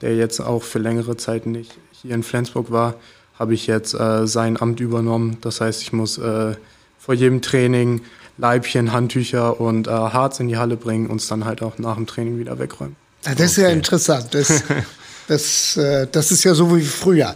der 0.00 0.16
jetzt 0.16 0.40
auch 0.40 0.62
für 0.62 0.78
längere 0.78 1.16
Zeit 1.16 1.46
nicht 1.46 1.72
hier 1.92 2.14
in 2.14 2.22
Flensburg 2.22 2.70
war, 2.70 2.94
habe 3.38 3.54
ich 3.54 3.66
jetzt 3.66 3.94
äh, 3.94 4.26
sein 4.26 4.60
Amt 4.60 4.80
übernommen. 4.80 5.38
Das 5.40 5.60
heißt, 5.60 5.80
ich 5.82 5.92
muss 5.92 6.18
äh, 6.18 6.54
vor 6.98 7.14
jedem 7.14 7.40
Training 7.40 8.02
Leibchen, 8.36 8.92
Handtücher 8.92 9.60
und 9.60 9.88
äh, 9.88 9.90
Harz 9.90 10.40
in 10.40 10.48
die 10.48 10.56
Halle 10.58 10.76
bringen 10.76 11.06
und 11.08 11.20
es 11.20 11.26
dann 11.28 11.44
halt 11.44 11.62
auch 11.62 11.78
nach 11.78 11.96
dem 11.96 12.06
Training 12.06 12.38
wieder 12.38 12.58
wegräumen. 12.58 12.96
Ja, 13.24 13.34
das 13.34 13.52
ist 13.52 13.56
ja 13.56 13.68
interessant. 13.68 14.28
Das, 14.32 14.62
das, 15.28 15.76
äh, 15.76 16.06
das 16.10 16.30
ist 16.30 16.44
ja 16.44 16.54
so 16.54 16.76
wie 16.76 16.82
früher. 16.82 17.34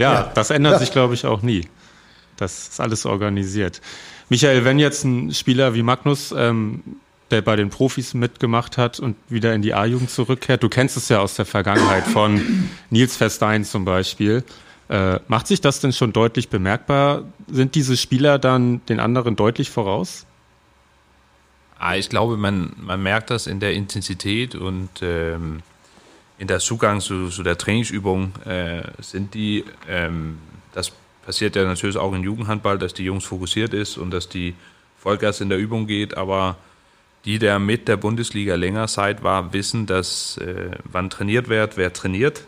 Ja, 0.00 0.14
ja. 0.14 0.32
das 0.34 0.50
ändert 0.50 0.74
ja. 0.74 0.78
sich, 0.78 0.92
glaube 0.92 1.14
ich, 1.14 1.26
auch 1.26 1.42
nie. 1.42 1.68
Das 2.36 2.68
ist 2.68 2.80
alles 2.80 3.04
organisiert. 3.04 3.82
Michael, 4.30 4.64
wenn 4.64 4.78
jetzt 4.78 5.04
ein 5.04 5.34
Spieler 5.34 5.74
wie 5.74 5.82
Magnus, 5.82 6.32
ähm, 6.36 6.82
der 7.30 7.42
bei 7.42 7.54
den 7.54 7.68
Profis 7.68 8.14
mitgemacht 8.14 8.78
hat 8.78 8.98
und 8.98 9.16
wieder 9.28 9.54
in 9.54 9.60
die 9.60 9.74
A-Jugend 9.74 10.10
zurückkehrt, 10.10 10.62
du 10.62 10.68
kennst 10.68 10.96
es 10.96 11.08
ja 11.10 11.20
aus 11.20 11.34
der 11.34 11.44
Vergangenheit 11.44 12.04
von 12.04 12.70
Nils 12.90 13.16
Verstein 13.16 13.64
zum 13.64 13.84
Beispiel. 13.84 14.42
Äh, 14.88 15.20
macht 15.28 15.46
sich 15.46 15.60
das 15.60 15.80
denn 15.80 15.92
schon 15.92 16.12
deutlich 16.12 16.48
bemerkbar? 16.48 17.24
Sind 17.48 17.74
diese 17.74 17.96
Spieler 17.96 18.38
dann 18.38 18.84
den 18.86 19.00
anderen 19.00 19.36
deutlich 19.36 19.70
voraus? 19.70 20.26
Ah, 21.78 21.96
ich 21.96 22.08
glaube, 22.08 22.36
man, 22.36 22.72
man 22.80 23.02
merkt 23.02 23.30
das 23.30 23.46
in 23.46 23.60
der 23.60 23.74
Intensität 23.74 24.54
und 24.54 24.88
ähm, 25.02 25.62
in 26.40 26.46
der 26.46 26.58
Zugang 26.58 27.00
zu, 27.00 27.28
zu 27.28 27.42
der 27.42 27.58
Trainingsübung 27.58 28.32
äh, 28.46 28.82
sind 29.00 29.34
die, 29.34 29.62
ähm, 29.86 30.38
das 30.72 30.90
passiert 31.22 31.54
ja 31.54 31.64
natürlich 31.64 31.98
auch 31.98 32.14
im 32.14 32.24
Jugendhandball, 32.24 32.78
dass 32.78 32.94
die 32.94 33.04
Jungs 33.04 33.24
fokussiert 33.24 33.74
ist 33.74 33.98
und 33.98 34.10
dass 34.10 34.30
die 34.30 34.54
Vollgas 34.98 35.42
in 35.42 35.50
der 35.50 35.58
Übung 35.58 35.86
geht, 35.86 36.16
aber 36.16 36.56
die, 37.26 37.38
der 37.38 37.58
mit 37.58 37.88
der 37.88 37.98
Bundesliga 37.98 38.54
länger 38.54 38.86
Zeit 38.88 39.22
war, 39.22 39.52
wissen, 39.52 39.84
dass 39.84 40.38
äh, 40.38 40.70
wann 40.84 41.10
trainiert 41.10 41.50
wird, 41.50 41.76
wer 41.76 41.92
trainiert. 41.92 42.44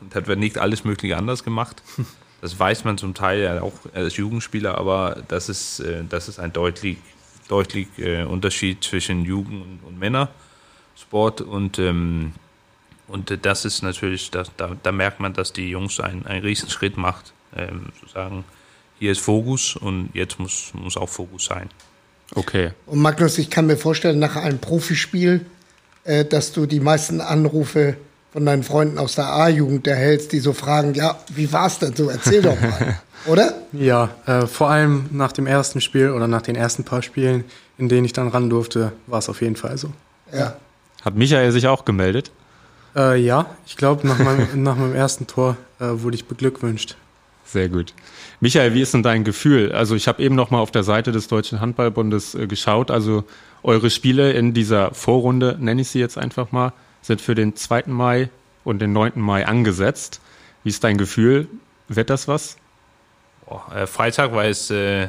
Und 0.00 0.16
das 0.16 0.26
wird 0.26 0.40
nicht 0.40 0.58
alles 0.58 0.82
Mögliche 0.84 1.16
anders 1.16 1.44
gemacht. 1.44 1.84
Das 2.40 2.58
weiß 2.58 2.84
man 2.84 2.98
zum 2.98 3.14
Teil 3.14 3.40
ja 3.40 3.62
auch 3.62 3.74
als 3.94 4.16
Jugendspieler, 4.16 4.76
aber 4.76 5.22
das 5.28 5.48
ist, 5.48 5.78
äh, 5.78 6.02
das 6.08 6.28
ist 6.28 6.40
ein 6.40 6.52
deutlich 6.52 6.98
deutlich 7.48 7.86
äh, 7.98 8.24
Unterschied 8.24 8.82
zwischen 8.82 9.24
Jugend- 9.24 9.62
und, 9.62 9.80
und 9.86 9.98
Männersport 10.00 11.42
und 11.42 11.78
ähm, 11.78 12.32
und 13.08 13.38
das 13.44 13.64
ist 13.64 13.82
natürlich, 13.82 14.30
das, 14.30 14.50
da, 14.56 14.76
da 14.82 14.92
merkt 14.92 15.20
man, 15.20 15.32
dass 15.32 15.52
die 15.52 15.70
Jungs 15.70 16.00
einen, 16.00 16.26
einen 16.26 16.42
riesen 16.42 16.70
Schritt 16.70 16.96
macht, 16.96 17.32
ähm, 17.56 17.86
zu 18.00 18.08
sagen, 18.08 18.44
hier 18.98 19.12
ist 19.12 19.20
Fokus 19.20 19.76
und 19.76 20.10
jetzt 20.14 20.38
muss, 20.38 20.72
muss 20.74 20.96
auch 20.96 21.08
Fokus 21.08 21.46
sein. 21.46 21.68
Okay. 22.34 22.72
Und 22.86 23.00
Magnus, 23.00 23.38
ich 23.38 23.50
kann 23.50 23.66
mir 23.66 23.76
vorstellen, 23.76 24.18
nach 24.18 24.36
einem 24.36 24.58
Profispiel, 24.58 25.46
äh, 26.04 26.24
dass 26.24 26.52
du 26.52 26.66
die 26.66 26.80
meisten 26.80 27.20
Anrufe 27.20 27.96
von 28.32 28.44
deinen 28.44 28.64
Freunden 28.64 28.98
aus 28.98 29.14
der 29.14 29.26
A-Jugend 29.26 29.86
erhältst, 29.86 30.32
die 30.32 30.40
so 30.40 30.52
fragen, 30.52 30.94
ja, 30.94 31.18
wie 31.34 31.52
war 31.52 31.68
es 31.68 31.78
denn 31.78 31.94
so? 31.94 32.10
Erzähl 32.10 32.42
doch 32.42 32.60
mal. 32.60 33.00
oder? 33.26 33.54
Ja, 33.72 34.10
äh, 34.26 34.46
vor 34.46 34.70
allem 34.70 35.06
nach 35.12 35.32
dem 35.32 35.46
ersten 35.46 35.80
Spiel 35.80 36.10
oder 36.10 36.26
nach 36.26 36.42
den 36.42 36.56
ersten 36.56 36.84
paar 36.84 37.02
Spielen, 37.02 37.44
in 37.78 37.88
denen 37.88 38.04
ich 38.04 38.12
dann 38.12 38.28
ran 38.28 38.50
durfte, 38.50 38.92
war 39.06 39.20
es 39.20 39.28
auf 39.28 39.40
jeden 39.40 39.56
Fall 39.56 39.78
so. 39.78 39.92
Ja. 40.32 40.56
Hat 41.02 41.14
Michael 41.14 41.52
sich 41.52 41.66
auch 41.66 41.84
gemeldet? 41.84 42.32
Äh, 42.96 43.20
ja, 43.20 43.46
ich 43.66 43.76
glaube, 43.76 44.06
nach, 44.06 44.18
meinem, 44.18 44.48
nach 44.62 44.76
meinem 44.76 44.94
ersten 44.94 45.26
Tor 45.26 45.56
äh, 45.78 45.84
wurde 45.88 46.16
ich 46.16 46.26
beglückwünscht. 46.26 46.96
Sehr 47.44 47.68
gut. 47.68 47.92
Michael, 48.40 48.74
wie 48.74 48.80
ist 48.80 48.92
denn 48.92 49.02
dein 49.02 49.22
Gefühl? 49.22 49.72
Also 49.72 49.94
ich 49.94 50.08
habe 50.08 50.22
eben 50.22 50.34
noch 50.34 50.50
mal 50.50 50.58
auf 50.58 50.70
der 50.70 50.82
Seite 50.82 51.12
des 51.12 51.28
Deutschen 51.28 51.60
Handballbundes 51.60 52.34
äh, 52.34 52.46
geschaut. 52.46 52.90
Also 52.90 53.24
eure 53.62 53.90
Spiele 53.90 54.32
in 54.32 54.52
dieser 54.52 54.92
Vorrunde, 54.94 55.56
nenne 55.60 55.82
ich 55.82 55.88
sie 55.88 56.00
jetzt 56.00 56.18
einfach 56.18 56.52
mal, 56.52 56.72
sind 57.02 57.20
für 57.20 57.34
den 57.34 57.54
2. 57.54 57.84
Mai 57.86 58.30
und 58.64 58.80
den 58.80 58.92
9. 58.92 59.12
Mai 59.16 59.46
angesetzt. 59.46 60.20
Wie 60.64 60.70
ist 60.70 60.82
dein 60.82 60.98
Gefühl? 60.98 61.46
Wird 61.88 62.10
das 62.10 62.26
was? 62.26 62.56
Boah, 63.46 63.64
äh, 63.74 63.86
Freitag 63.86 64.32
war 64.32 64.44
es, 64.44 64.70
äh, 64.70 65.08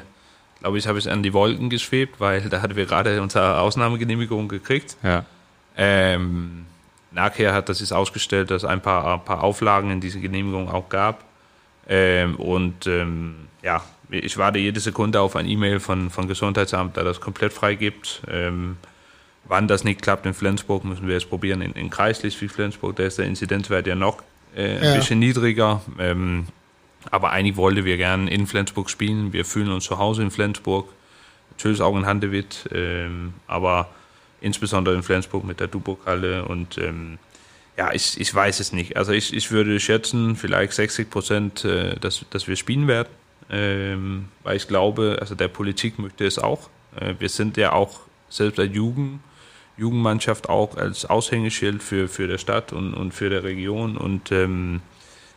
glaube 0.59 0.77
ich, 0.77 0.87
habe 0.87 0.99
ich 0.99 1.09
an 1.09 1.23
die 1.23 1.33
Wolken 1.33 1.69
geschwebt, 1.69 2.19
weil 2.19 2.41
da 2.49 2.61
hatten 2.61 2.75
wir 2.75 2.85
gerade 2.85 3.21
unsere 3.21 3.59
Ausnahmegenehmigung 3.59 4.47
gekriegt. 4.47 4.95
Ja. 5.01 5.25
Ähm, 5.75 6.65
nachher 7.17 7.53
hat 7.53 7.67
das 7.67 7.81
ist 7.81 7.91
ausgestellt, 7.91 8.51
dass 8.51 8.63
es 8.63 8.69
ein 8.69 8.79
paar, 8.79 9.15
ein 9.15 9.25
paar 9.25 9.43
Auflagen 9.43 9.91
in 9.91 9.99
diese 9.99 10.19
Genehmigung 10.19 10.69
auch 10.69 10.87
gab. 10.87 11.25
Ähm, 11.89 12.35
und 12.35 12.85
ähm, 12.85 13.47
ja, 13.63 13.83
ich 14.09 14.37
warte 14.37 14.59
jede 14.59 14.79
Sekunde 14.79 15.19
auf 15.19 15.35
ein 15.35 15.47
E-Mail 15.47 15.79
von, 15.79 16.11
von 16.11 16.27
Gesundheitsamt, 16.27 16.95
da 16.95 17.03
das 17.03 17.19
komplett 17.19 17.53
frei 17.53 17.73
gibt. 17.73 18.21
Ähm, 18.29 18.77
wann 19.45 19.67
das 19.67 19.83
nicht 19.83 20.01
klappt 20.01 20.25
in 20.27 20.35
Flensburg, 20.35 20.85
müssen 20.85 21.07
wir 21.07 21.17
es 21.17 21.25
probieren. 21.25 21.61
In, 21.61 21.73
in 21.73 21.89
Kreislich 21.89 22.39
wie 22.39 22.47
Flensburg, 22.47 22.95
da 22.97 23.03
ist 23.03 23.17
der 23.17 23.25
Inzidenzwert 23.25 23.87
ja 23.87 23.95
noch 23.95 24.21
äh, 24.55 24.77
ein 24.77 24.83
ja. 24.83 24.95
bisschen 24.95 25.19
niedriger. 25.19 25.81
Ähm, 25.97 26.45
aber 27.09 27.31
eigentlich 27.31 27.57
wollten 27.57 27.83
wir 27.83 27.97
gerne 27.97 28.29
in 28.29 28.45
Flensburg 28.45 28.91
spielen. 28.91 29.33
Wir 29.33 29.43
fühlen 29.43 29.71
uns 29.71 29.85
zu 29.85 29.97
Hause 29.97 30.21
in 30.21 30.29
Flensburg. 30.29 30.87
Natürlich 31.51 31.81
auch 31.81 31.97
in 31.97 32.05
Handewitt, 32.05 32.69
ähm, 32.71 33.33
aber 33.47 33.89
insbesondere 34.41 34.95
in 34.95 35.03
Flensburg 35.03 35.43
mit 35.43 35.59
der 35.59 35.67
Duburg-Halle. 35.67 36.45
Und 36.45 36.77
ähm, 36.77 37.17
ja, 37.77 37.91
ich, 37.93 38.19
ich 38.19 38.33
weiß 38.33 38.59
es 38.59 38.71
nicht. 38.73 38.97
Also 38.97 39.11
ich, 39.11 39.33
ich 39.33 39.51
würde 39.51 39.79
schätzen, 39.79 40.35
vielleicht 40.35 40.73
60 40.73 41.09
Prozent, 41.09 41.65
äh, 41.65 41.95
dass, 41.95 42.25
dass 42.29 42.47
wir 42.47 42.55
spielen 42.55 42.87
werden. 42.87 43.09
Ähm, 43.49 44.25
weil 44.43 44.57
ich 44.57 44.67
glaube, 44.67 45.17
also 45.21 45.35
der 45.35 45.47
Politik 45.47 45.99
möchte 45.99 46.25
es 46.25 46.37
auch. 46.37 46.69
Äh, 46.99 47.15
wir 47.19 47.29
sind 47.29 47.55
ja 47.57 47.71
auch 47.71 48.01
selbst 48.29 48.59
als 48.59 48.73
Jugend, 48.73 49.19
Jugendmannschaft 49.77 50.49
auch 50.49 50.75
als 50.75 51.05
Aushängeschild 51.05 51.81
für, 51.83 52.07
für 52.07 52.27
der 52.27 52.39
Stadt 52.39 52.73
und, 52.73 52.93
und 52.93 53.13
für 53.13 53.29
der 53.29 53.43
Region. 53.43 53.95
Und 53.95 54.31
ähm, 54.31 54.81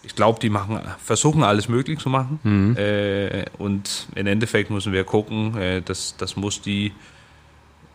ich 0.03 0.15
glaube, 0.17 0.41
die 0.41 0.51
machen, 0.51 0.81
versuchen 1.05 1.43
alles 1.43 1.69
möglich 1.69 1.99
zu 1.99 2.09
machen. 2.09 2.41
Mhm. 2.43 2.77
Äh, 2.77 3.45
und 3.59 4.09
im 4.15 4.27
Endeffekt 4.27 4.71
müssen 4.71 4.93
wir 4.93 5.05
gucken, 5.05 5.57
äh, 5.57 5.83
dass 5.83 6.17
das 6.17 6.37
muss 6.37 6.63
die, 6.63 6.93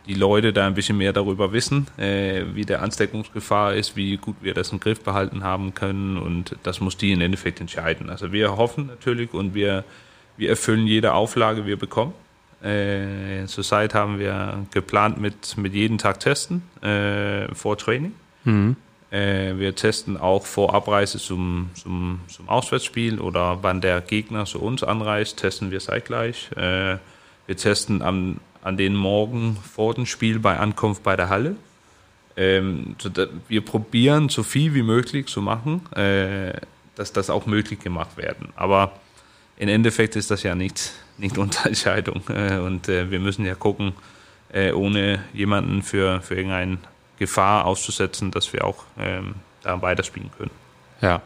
die 0.06 0.14
Leute 0.14 0.52
da 0.52 0.66
ein 0.66 0.74
bisschen 0.74 0.96
mehr 0.96 1.12
darüber 1.12 1.52
wissen, 1.52 1.86
äh, 1.98 2.44
wie 2.54 2.64
der 2.64 2.82
Ansteckungsgefahr 2.82 3.74
ist, 3.74 3.96
wie 3.96 4.16
gut 4.16 4.36
wir 4.40 4.54
das 4.54 4.72
im 4.72 4.80
Griff 4.80 5.02
behalten 5.02 5.42
haben 5.44 5.74
können. 5.74 6.16
Und 6.16 6.56
das 6.62 6.80
muss 6.80 6.96
die 6.96 7.12
im 7.12 7.20
Endeffekt 7.20 7.60
entscheiden. 7.60 8.10
Also 8.10 8.32
wir 8.32 8.56
hoffen 8.56 8.86
natürlich 8.86 9.34
und 9.34 9.54
wir, 9.54 9.84
wir 10.36 10.50
erfüllen 10.50 10.86
jede 10.86 11.14
Auflage, 11.14 11.66
wir 11.66 11.76
bekommen. 11.76 12.14
Äh, 12.62 13.46
zurzeit 13.46 13.94
haben 13.94 14.18
wir 14.18 14.66
geplant 14.72 15.20
mit, 15.20 15.56
mit 15.56 15.74
jeden 15.74 15.98
Tag 15.98 16.20
testen 16.20 16.62
äh, 16.82 17.54
vor 17.54 17.76
Training. 17.76 18.12
Mhm. 18.44 18.76
Äh, 19.10 19.58
wir 19.58 19.74
testen 19.74 20.16
auch 20.16 20.46
vor 20.46 20.74
Abreise 20.74 21.18
zum, 21.18 21.70
zum, 21.74 22.20
zum 22.28 22.48
Auswärtsspiel 22.48 23.20
oder 23.20 23.58
wann 23.62 23.80
der 23.80 24.00
Gegner 24.00 24.46
zu 24.46 24.60
uns 24.60 24.82
anreist, 24.82 25.38
testen 25.38 25.70
wir 25.70 25.80
zeitgleich. 25.80 26.50
Äh, 26.56 26.98
wir 27.46 27.56
testen 27.56 28.02
an, 28.02 28.40
an 28.66 28.76
den 28.76 28.96
Morgen 28.96 29.56
vor 29.56 29.94
dem 29.94 30.06
Spiel 30.06 30.40
bei 30.40 30.58
Ankunft 30.58 31.04
bei 31.04 31.14
der 31.14 31.28
Halle. 31.28 31.54
Ähm, 32.36 32.96
wir 33.46 33.64
probieren 33.64 34.28
so 34.28 34.42
viel 34.42 34.74
wie 34.74 34.82
möglich 34.82 35.26
zu 35.26 35.40
machen, 35.40 35.80
äh, 35.94 36.52
dass 36.96 37.12
das 37.12 37.30
auch 37.30 37.46
möglich 37.46 37.78
gemacht 37.78 38.16
werden. 38.16 38.48
Aber 38.56 38.92
im 39.56 39.68
Endeffekt 39.68 40.16
ist 40.16 40.32
das 40.32 40.42
ja 40.42 40.56
nicht, 40.56 40.92
nicht 41.16 41.38
unsere 41.38 41.68
Entscheidung. 41.68 42.22
und 42.26 42.88
wir 42.88 43.20
müssen 43.20 43.46
ja 43.46 43.54
gucken, 43.54 43.92
ohne 44.74 45.24
jemanden 45.32 45.82
für, 45.82 46.20
für 46.20 46.34
irgendeinen 46.34 46.78
Gefahr 47.18 47.66
auszusetzen, 47.66 48.30
dass 48.30 48.52
wir 48.52 48.64
auch 48.64 48.84
ähm, 48.98 49.36
da 49.62 49.80
weiterspielen 49.80 50.30
können. 50.36 50.50
Ja, 51.00 51.22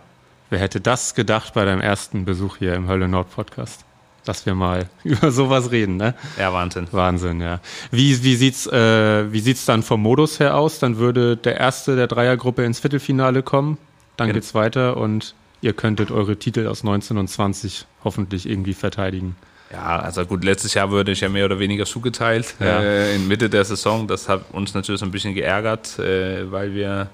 wer 0.49 0.59
hätte 0.59 0.81
das 0.81 1.15
gedacht 1.15 1.55
bei 1.55 1.65
deinem 1.65 1.81
ersten 1.81 2.25
Besuch 2.25 2.59
hier 2.59 2.75
im 2.75 2.89
Hölle 2.89 3.09
Nord 3.09 3.31
Podcast? 3.31 3.85
Dass 4.25 4.45
wir 4.47 4.55
mal 4.55 4.89
über 5.05 5.31
sowas 5.31 5.71
reden, 5.71 5.97
ne? 5.97 6.15
Ja, 6.39 6.53
Wahnsinn. 6.53 6.89
Wahnsinn, 6.91 7.41
ja. 7.41 7.61
Wie, 7.91 8.23
wie 8.23 8.37
sieht's, 8.37 8.67
äh, 8.67 9.33
wie 9.33 9.41
sieht's 9.41 9.65
dann 9.65 9.83
vom 9.83 10.03
Modus 10.03 10.41
her 10.41 10.57
aus? 10.57 10.79
Dann 10.79 10.99
würde 10.99 11.37
der 11.37 11.59
erste 11.59 11.97
der 11.97 12.07
Dreiergruppe 12.07 12.65
ins 12.65 12.81
Viertelfinale 12.81 13.43
kommen, 13.43 13.79
dann 14.17 14.29
genau. 14.29 14.37
geht's 14.37 14.55
weiter 14.55 14.97
und 14.97 15.35
ihr 15.63 15.73
könntet 15.73 16.11
eure 16.11 16.37
Titel 16.37 16.67
aus 16.67 16.85
19 16.85 17.19
und 17.19 17.29
20 17.29 17.87
hoffentlich 18.05 18.49
irgendwie 18.49 18.75
verteidigen. 18.75 19.37
Ja, 19.73 20.01
also 20.01 20.27
gut, 20.27 20.43
letztes 20.43 20.75
Jahr 20.75 20.91
wurde 20.91 21.13
ich 21.13 21.21
ja 21.21 21.29
mehr 21.29 21.45
oder 21.45 21.59
weniger 21.61 21.87
zugeteilt 21.87 22.57
ja. 22.59 22.81
äh, 22.81 23.15
in 23.15 23.29
Mitte 23.29 23.49
der 23.49 23.65
Saison. 23.65 24.09
Das 24.09 24.29
hat 24.29 24.53
uns 24.53 24.75
natürlich 24.75 25.03
ein 25.03 25.13
bisschen 25.13 25.35
geärgert, 25.35 25.99
äh, 26.01 26.51
weil 26.51 26.75
wir 26.75 27.09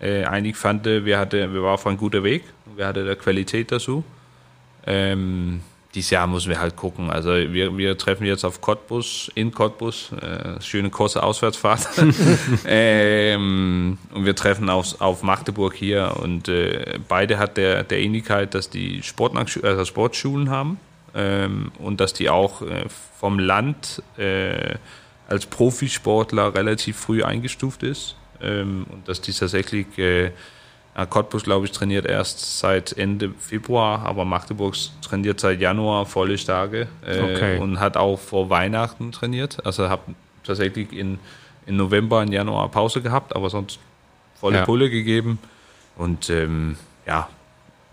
äh, 0.00 0.24
eigentlich 0.24 0.56
fanden, 0.56 1.04
wir, 1.04 1.18
hatte, 1.18 1.52
wir 1.52 1.62
waren 1.62 1.74
auf 1.74 1.86
einem 1.86 1.96
guten 1.96 2.22
Weg. 2.22 2.44
Wir 2.76 2.86
hatten 2.86 3.04
da 3.04 3.14
Qualität 3.16 3.72
dazu. 3.72 4.04
Ähm, 4.86 5.60
dieses 5.94 6.10
Jahr 6.10 6.26
müssen 6.26 6.50
wir 6.50 6.60
halt 6.60 6.76
gucken. 6.76 7.10
Also 7.10 7.30
wir, 7.30 7.76
wir 7.76 7.96
treffen 7.96 8.26
jetzt 8.26 8.44
auf 8.44 8.60
Cottbus, 8.60 9.30
in 9.34 9.52
Cottbus, 9.52 10.12
äh, 10.12 10.60
schöne 10.60 10.90
kurze 10.90 11.22
Auswärtsfahrt. 11.22 11.88
ähm, 12.66 13.98
und 14.12 14.24
wir 14.24 14.36
treffen 14.36 14.68
auf, 14.68 15.00
auf 15.00 15.22
Magdeburg 15.22 15.74
hier 15.74 16.16
und 16.22 16.48
äh, 16.48 16.98
beide 17.08 17.38
hat 17.38 17.56
der, 17.56 17.84
der 17.84 18.00
Ähnlichkeit, 18.00 18.54
dass 18.54 18.68
die 18.68 19.02
also 19.62 19.84
Sportschulen 19.84 20.50
haben 20.50 20.78
ähm, 21.14 21.72
und 21.78 22.00
dass 22.00 22.12
die 22.12 22.28
auch 22.28 22.62
äh, 22.62 22.84
vom 23.18 23.38
Land 23.38 24.02
äh, 24.18 24.74
als 25.26 25.46
Profisportler 25.46 26.54
relativ 26.54 26.98
früh 26.98 27.22
eingestuft 27.22 27.82
ist 27.82 28.16
ähm, 28.42 28.86
und 28.90 29.08
dass 29.08 29.20
die 29.20 29.32
tatsächlich 29.32 29.98
äh, 29.98 30.32
Cottbus, 31.06 31.44
glaube 31.44 31.66
ich, 31.66 31.72
trainiert 31.72 32.06
erst 32.06 32.58
seit 32.58 32.92
Ende 32.92 33.32
Februar, 33.38 34.04
aber 34.04 34.24
Magdeburg 34.24 34.74
trainiert 35.00 35.38
seit 35.38 35.60
Januar 35.60 36.06
volle 36.06 36.36
Tage 36.36 36.88
äh, 37.06 37.20
okay. 37.20 37.58
und 37.58 37.78
hat 37.78 37.96
auch 37.96 38.18
vor 38.18 38.50
Weihnachten 38.50 39.12
trainiert. 39.12 39.64
Also 39.64 39.88
habe 39.88 40.14
tatsächlich 40.42 40.92
in, 40.92 41.18
in 41.66 41.76
November, 41.76 42.22
in 42.22 42.32
Januar 42.32 42.68
Pause 42.68 43.00
gehabt, 43.00 43.36
aber 43.36 43.48
sonst 43.48 43.78
volle 44.40 44.58
ja. 44.58 44.64
Pulle 44.64 44.90
gegeben. 44.90 45.38
Und 45.96 46.30
ähm, 46.30 46.76
ja, 47.06 47.28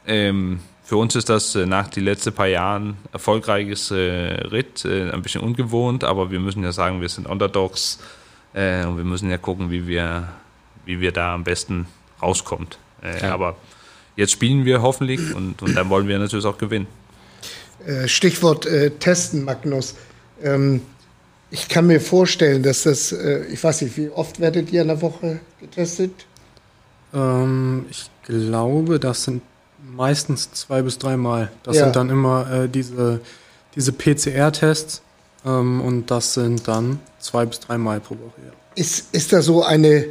ähm, 0.08 0.60
für 0.84 0.98
uns 0.98 1.16
ist 1.16 1.30
das 1.30 1.56
äh, 1.56 1.66
nach 1.66 1.90
den 1.90 2.06
letzten 2.06 2.34
paar 2.34 2.48
Jahren 2.48 2.98
erfolgreiches 3.12 3.92
äh, 3.92 3.98
Ritt, 3.98 4.86
äh, 4.86 5.12
ein 5.12 5.22
bisschen 5.22 5.42
ungewohnt, 5.42 6.04
aber 6.04 6.32
wir 6.32 6.40
müssen 6.40 6.64
ja 6.64 6.72
sagen, 6.72 7.02
wir 7.02 7.10
sind 7.10 7.28
Underdogs 7.28 8.00
äh, 8.54 8.86
und 8.86 8.98
wir 8.98 9.04
müssen 9.04 9.30
ja 9.30 9.38
gucken, 9.38 9.72
wie 9.72 9.88
wir, 9.88 10.30
wie 10.86 11.02
wir 11.02 11.12
da 11.12 11.34
am 11.34 11.44
besten 11.44 11.88
rauskommt. 12.22 12.78
Äh, 13.06 13.22
ja. 13.22 13.34
Aber 13.34 13.56
jetzt 14.16 14.32
spielen 14.32 14.66
wir 14.66 14.82
hoffentlich 14.82 15.34
und, 15.34 15.62
und 15.62 15.76
dann 15.76 15.90
wollen 15.90 16.08
wir 16.08 16.18
natürlich 16.18 16.46
auch 16.46 16.58
gewinnen. 16.58 16.88
Äh, 17.86 18.08
Stichwort 18.08 18.68
Testen, 19.00 19.44
Magnus. 19.44 19.96
Ähm, 20.44 20.82
ich 21.52 21.70
kann 21.70 21.88
mir 21.88 22.02
vorstellen, 22.02 22.64
dass 22.64 22.84
das, 22.84 23.12
ich 23.12 23.64
weiß 23.64 23.84
nicht, 23.84 23.96
wie 23.98 24.10
oft 24.10 24.40
werdet 24.40 24.74
ihr 24.74 24.82
in 24.82 24.88
der 24.88 25.02
Woche 25.02 25.40
getestet? 25.62 26.26
Ähm, 27.14 27.86
ich 27.90 28.10
glaube, 28.24 29.00
das 29.00 29.24
sind 29.24 29.42
meistens 29.96 30.52
zwei 30.52 30.82
bis 30.82 30.98
dreimal. 30.98 31.52
Das 31.64 31.78
ja. 31.78 31.86
sind 31.86 31.96
dann 31.96 32.10
immer 32.10 32.52
äh, 32.52 32.70
diese, 32.70 33.22
diese 33.76 33.94
PCR-Tests 33.94 35.02
ähm, 35.46 35.82
und 35.82 36.12
das 36.12 36.34
sind 36.34 36.68
dann 36.68 37.00
zwei 37.20 37.46
bis 37.46 37.60
dreimal 37.60 38.00
pro 38.00 38.16
Woche. 38.16 38.42
Ja. 38.46 38.52
Ist, 38.76 39.14
ist 39.14 39.32
da 39.32 39.42
so 39.42 39.64
eine, 39.64 40.06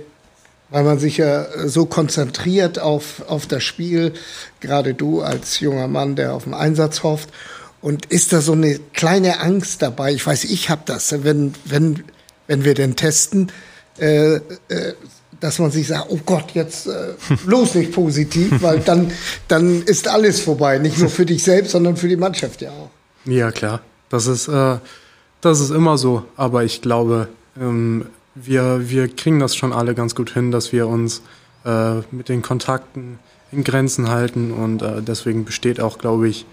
weil 0.75 0.83
man 0.83 0.99
sich 0.99 1.19
ja 1.19 1.47
so 1.69 1.87
konzentriert 1.87 2.81
auf, 2.81 3.23
auf 3.29 3.47
das 3.47 3.63
Spiel, 3.63 4.13
gerade 4.59 4.93
du 4.93 5.23
als 5.23 5.61
junger 5.61 5.87
Mann, 5.87 6.17
der 6.17 6.35
auf 6.35 6.45
den 6.45 6.55
Einsatz 6.55 7.05
hofft, 7.05 7.29
und 7.81 8.07
ist 8.07 8.33
da 8.33 8.41
so 8.41 8.55
eine 8.55 8.81
kleine 8.93 9.39
Angst 9.39 9.83
dabei? 9.83 10.13
Ich 10.13 10.27
weiß, 10.27 10.43
ich 10.43 10.71
habe 10.71 10.83
das, 10.85 11.15
wenn, 11.23 11.55
wenn, 11.65 12.03
wenn 12.49 12.65
wir 12.65 12.75
den 12.75 12.97
testen, 12.97 13.53
äh, 14.01 14.35
äh, 14.35 14.41
dass 15.39 15.61
man 15.61 15.71
sich 15.71 15.87
sagt, 15.87 16.07
oh 16.09 16.19
Gott, 16.27 16.51
jetzt 16.55 16.89
äh, 16.89 17.15
bloß 17.47 17.77
nicht 17.77 17.93
positiv, 17.93 18.61
weil 18.61 18.81
dann, 18.81 19.13
dann 19.47 19.81
ist 19.81 20.09
alles 20.09 20.41
vorbei. 20.41 20.79
Nicht 20.79 20.99
nur 20.99 21.09
für 21.09 21.25
dich 21.25 21.45
selbst, 21.45 21.71
sondern 21.71 21.97
für 21.97 22.09
die 22.09 22.17
Mannschaft 22.17 22.61
ja 22.63 22.71
auch. 22.71 22.91
Ja, 23.27 23.53
klar. 23.53 23.81
Das 24.09 24.27
ist, 24.27 24.49
äh, 24.49 24.79
das 25.41 25.61
ist 25.61 25.71
immer 25.71 25.99
so. 25.99 26.25
Aber 26.35 26.65
ich 26.65 26.83
glaube, 26.83 27.29
ähm, 27.57 28.07
wir, 28.35 28.89
wir 28.89 29.09
kriegen 29.09 29.39
das 29.39 29.57
schon 29.57 29.73
alle 29.73 29.95
ganz 29.95 30.15
gut 30.15 30.31
hin, 30.31 30.51
dass 30.51 30.73
wir 30.73 30.89
uns 30.89 31.23
äh, 31.65 31.97
mit 32.11 32.29
den 32.29 32.43
Kontakten 32.43 33.19
in 33.53 33.65
Grenzen 33.65 34.09
halten. 34.09 34.53
Und 34.53 34.83
äh, 34.83 35.03
deswegen 35.03 35.45
besteht 35.45 35.81
auch, 35.81 35.99
glaube 35.99 36.29
ich, 36.29 36.47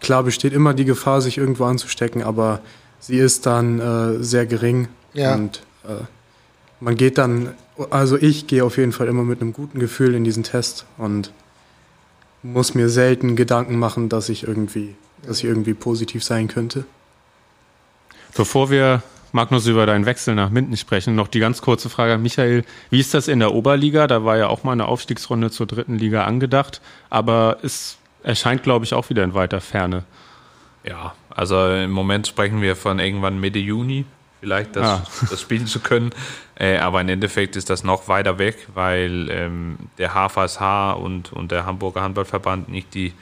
klar 0.00 0.22
besteht 0.22 0.52
immer 0.52 0.74
die 0.74 0.84
Gefahr, 0.84 1.20
sich 1.20 1.38
irgendwo 1.38 1.64
anzustecken, 1.64 2.22
aber 2.22 2.60
sie 3.00 3.18
ist 3.18 3.46
dann 3.46 3.80
äh, 3.80 4.22
sehr 4.22 4.46
gering. 4.46 4.88
Ja. 5.12 5.34
Und 5.34 5.62
äh, 5.84 6.04
man 6.80 6.96
geht 6.96 7.18
dann 7.18 7.54
also 7.90 8.16
ich 8.16 8.46
gehe 8.46 8.64
auf 8.64 8.78
jeden 8.78 8.92
Fall 8.92 9.06
immer 9.08 9.22
mit 9.22 9.40
einem 9.40 9.52
guten 9.52 9.78
Gefühl 9.78 10.14
in 10.14 10.24
diesen 10.24 10.42
Test 10.42 10.86
und 10.98 11.32
muss 12.42 12.74
mir 12.74 12.88
selten 12.88 13.36
Gedanken 13.36 13.78
machen, 13.78 14.08
dass 14.08 14.28
ich 14.28 14.46
irgendwie, 14.46 14.94
dass 15.26 15.38
ich 15.38 15.44
irgendwie 15.44 15.74
positiv 15.74 16.24
sein 16.24 16.48
könnte. 16.48 16.84
Bevor 18.34 18.70
wir 18.70 19.02
Magnus 19.32 19.66
über 19.66 19.86
deinen 19.86 20.06
Wechsel 20.06 20.34
nach 20.34 20.50
Minden 20.50 20.76
sprechen, 20.76 21.14
noch 21.14 21.28
die 21.28 21.40
ganz 21.40 21.60
kurze 21.60 21.88
Frage 21.88 22.14
an 22.14 22.22
Michael. 22.22 22.64
Wie 22.90 23.00
ist 23.00 23.14
das 23.14 23.28
in 23.28 23.40
der 23.40 23.52
Oberliga? 23.52 24.06
Da 24.06 24.24
war 24.24 24.36
ja 24.36 24.48
auch 24.48 24.64
mal 24.64 24.72
eine 24.72 24.86
Aufstiegsrunde 24.86 25.50
zur 25.50 25.66
dritten 25.66 25.98
Liga 25.98 26.24
angedacht, 26.24 26.80
aber 27.10 27.58
es 27.62 27.98
erscheint, 28.22 28.62
glaube 28.62 28.84
ich, 28.84 28.94
auch 28.94 29.10
wieder 29.10 29.24
in 29.24 29.34
weiter 29.34 29.60
Ferne. 29.60 30.04
Ja, 30.84 31.14
also 31.30 31.68
im 31.68 31.90
Moment 31.90 32.26
sprechen 32.26 32.62
wir 32.62 32.76
von 32.76 32.98
irgendwann 32.98 33.40
Mitte 33.40 33.58
Juni 33.58 34.04
vielleicht 34.40 34.76
das, 34.76 34.86
ah. 34.86 35.06
das 35.30 35.40
spielen 35.40 35.66
zu 35.66 35.80
können. 35.80 36.10
Äh, 36.54 36.78
aber 36.78 37.00
im 37.00 37.08
Endeffekt 37.08 37.56
ist 37.56 37.68
das 37.70 37.84
noch 37.84 38.08
weiter 38.08 38.38
weg, 38.38 38.68
weil 38.74 39.28
ähm, 39.30 39.76
der 39.98 40.14
HVSH 40.14 40.92
und, 40.92 41.32
und 41.32 41.50
der 41.50 41.66
Hamburger 41.66 42.02
Handballverband 42.02 42.68
nicht 42.68 42.94
die, 42.94 43.12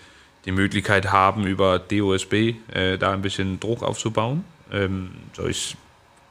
die 0.45 0.53
Möglichkeit 0.53 1.13
haben, 1.13 1.47
über 1.47 1.79
DOSB 1.79 2.55
äh, 2.73 2.99
da 2.99 3.13
ein 3.13 3.23
bisschen 3.23 3.59
Druck 3.59 3.83
aufzubauen. 3.83 4.45
Ähm, 4.71 5.11
so 5.33 5.47
ich, 5.47 5.77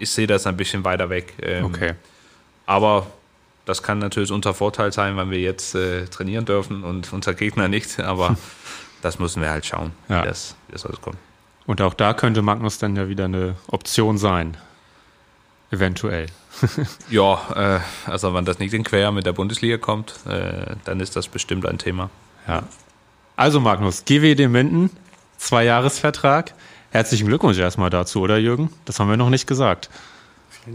ich 0.04 0.12
sehe 0.12 0.28
das 0.28 0.46
ein 0.46 0.58
bisschen 0.58 0.84
weiter 0.84 1.10
weg. 1.10 1.34
Ähm, 1.42 1.66
okay. 1.66 1.94
Aber 2.66 3.08
das 3.66 3.82
kann 3.82 4.00
natürlich 4.00 4.32
unser 4.32 4.54
Vorteil 4.54 4.92
sein, 4.92 5.18
wenn 5.18 5.32
wir 5.32 5.39
jetzt 5.39 5.76
äh, 5.76 6.06
trainieren 6.06 6.46
dürfen 6.46 6.84
und 6.84 7.12
unser 7.13 7.34
Gegner 7.34 7.68
nicht. 7.68 8.00
Aber 8.00 8.38
das 9.02 9.20
müssen 9.20 9.42
wir 9.42 9.50
halt 9.50 9.66
schauen, 9.66 9.92
ja. 10.10 10.22
wie, 10.22 10.28
das, 10.28 10.56
wie 10.68 10.74
das 10.74 10.86
alles 10.86 11.02
kommt. 11.02 11.18
Und 11.66 11.82
auch 11.82 11.94
da 11.94 12.13
könnte 12.13 12.42
Magnus 12.42 12.78
dann 12.78 12.96
ja 12.96 13.08
wieder 13.08 13.26
eine 13.26 13.56
Option 13.68 14.18
sein. 14.18 14.58
Eventuell. 15.72 16.28
ja, 17.10 17.78
äh, 17.78 17.80
also 18.10 18.34
wenn 18.34 18.46
das 18.46 18.60
nicht 18.60 18.74
in 18.74 18.84
Quer 18.84 19.12
mit 19.12 19.26
der 19.26 19.34
Bundesliga 19.34 19.78
kommt, 19.78 20.20
äh, 20.28 20.76
dann 20.84 21.00
ist 21.00 21.16
das 21.16 21.28
bestimmt 21.28 21.66
ein 21.66 21.80
Thema. 21.80 22.10
Ja. 22.48 22.63
Also 23.36 23.60
Magnus, 23.60 24.06
GWD 24.06 24.50
Minden, 24.50 24.92
Zwei-Jahres-Vertrag. 25.38 26.54
Herzlichen 26.94 27.28
Glückwunsch 27.28 27.58
erstmal 27.58 27.90
dazu, 27.90 28.22
oder 28.22 28.38
Jürgen? 28.38 28.70
Das 28.86 29.00
haben 29.00 29.10
wir 29.10 29.18
noch 29.18 29.32
nicht 29.32 29.48
gesagt. 29.48 29.90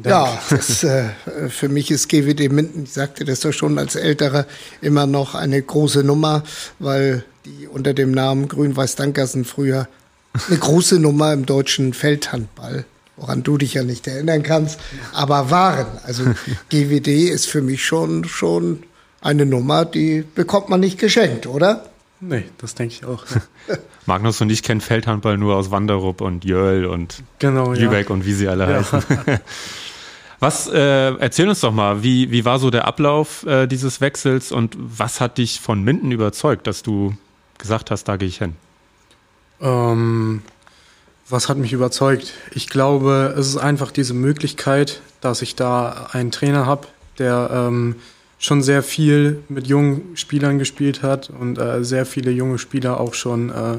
Ja, 0.05 0.37
das, 0.51 0.83
äh, 0.83 1.11
für 1.49 1.69
mich 1.69 1.93
ist 1.93 2.09
GWD 2.09 2.49
Minden, 2.51 2.83
ich 2.83 2.93
sagte 2.93 3.25
das 3.25 3.39
doch 3.39 3.53
schon 3.53 3.79
als 3.79 3.95
Älterer, 3.95 4.45
immer 4.81 5.07
noch 5.07 5.37
eine 5.37 5.63
große 5.63 6.03
Nummer, 6.03 6.43
weil 6.81 7.25
die 7.45 7.69
unter 7.69 7.95
dem 7.95 8.11
Namen 8.11 8.49
Grün-Weiß-Dankersen 8.49 9.45
früher 9.45 9.87
eine 10.49 10.59
große 10.59 10.99
Nummer 10.99 11.33
im 11.33 11.47
deutschen 11.47 11.95
Feldhandball 11.95 12.85
woran 13.17 13.43
du 13.43 13.59
dich 13.59 13.75
ja 13.75 13.83
nicht 13.83 14.07
erinnern 14.07 14.45
kannst, 14.45 14.79
aber 15.13 15.51
waren. 15.51 15.87
Also 16.05 16.25
GWD 16.71 17.29
ist 17.29 17.47
für 17.47 17.63
mich 17.63 17.85
schon, 17.85 18.25
schon 18.25 18.85
eine 19.21 19.45
Nummer, 19.45 19.85
die 19.85 20.25
bekommt 20.35 20.69
man 20.69 20.81
nicht 20.81 20.99
geschenkt, 20.99 21.49
oder? 21.49 21.85
Nee, 22.21 22.45
das 22.59 22.75
denke 22.75 22.95
ich 22.95 23.05
auch. 23.05 23.25
Magnus 24.07 24.41
und 24.41 24.51
ich 24.51 24.63
kennen 24.63 24.81
Feldhandball 24.81 25.39
nur 25.39 25.57
aus 25.57 25.71
Wanderup 25.71 26.21
und 26.21 26.45
Jöll 26.45 26.87
und 26.87 27.23
genau, 27.39 27.73
Lübeck 27.73 28.09
ja. 28.09 28.15
und 28.15 28.27
wie 28.27 28.33
sie 28.33 28.49
alle 28.49 28.69
ja. 28.69 28.79
heißen. 28.79 29.03
Was, 30.41 30.69
äh, 30.69 31.15
erzähl 31.17 31.49
uns 31.49 31.61
doch 31.61 31.73
mal, 31.73 32.05
wie, 32.05 32.31
wie 32.31 32.45
war 32.45 32.61
so 32.61 32.71
der 32.71 32.87
Ablauf 32.87 33.45
äh, 33.45 33.67
dieses 33.67 34.01
Wechsels 34.01 34.53
und 34.53 34.77
was 34.79 35.21
hat 35.21 35.37
dich 35.37 35.59
von 35.61 35.83
Minden 35.83 36.13
überzeugt, 36.13 36.69
dass 36.69 36.85
du 36.85 37.17
gesagt 37.59 37.91
hast, 37.91 38.05
da 38.05 38.17
gehe 38.17 38.29
ich 38.29 38.39
hin? 38.39 38.55
Ähm, 39.61 40.43
was 41.29 41.49
hat 41.49 41.59
mich 41.59 41.73
überzeugt? 41.73 42.35
Ich 42.53 42.69
glaube, 42.69 43.35
es 43.37 43.49
ist 43.49 43.57
einfach 43.57 43.91
diese 43.91 44.15
Möglichkeit, 44.15 45.01
dass 45.21 45.43
ich 45.43 45.57
da 45.57 46.09
einen 46.13 46.31
Trainer 46.31 46.67
habe, 46.67 46.87
der 47.19 47.51
ähm, 47.53 47.97
schon 48.39 48.63
sehr 48.63 48.83
viel 48.83 49.43
mit 49.49 49.67
jungen 49.67 50.17
Spielern 50.17 50.59
gespielt 50.59 51.03
hat 51.03 51.31
und 51.31 51.59
äh, 51.59 51.85
sehr 51.85 52.07
viele 52.07 52.31
junge 52.31 52.59
Spieler 52.59 53.01
auch 53.01 53.15
schon 53.15 53.51
äh, 53.51 53.79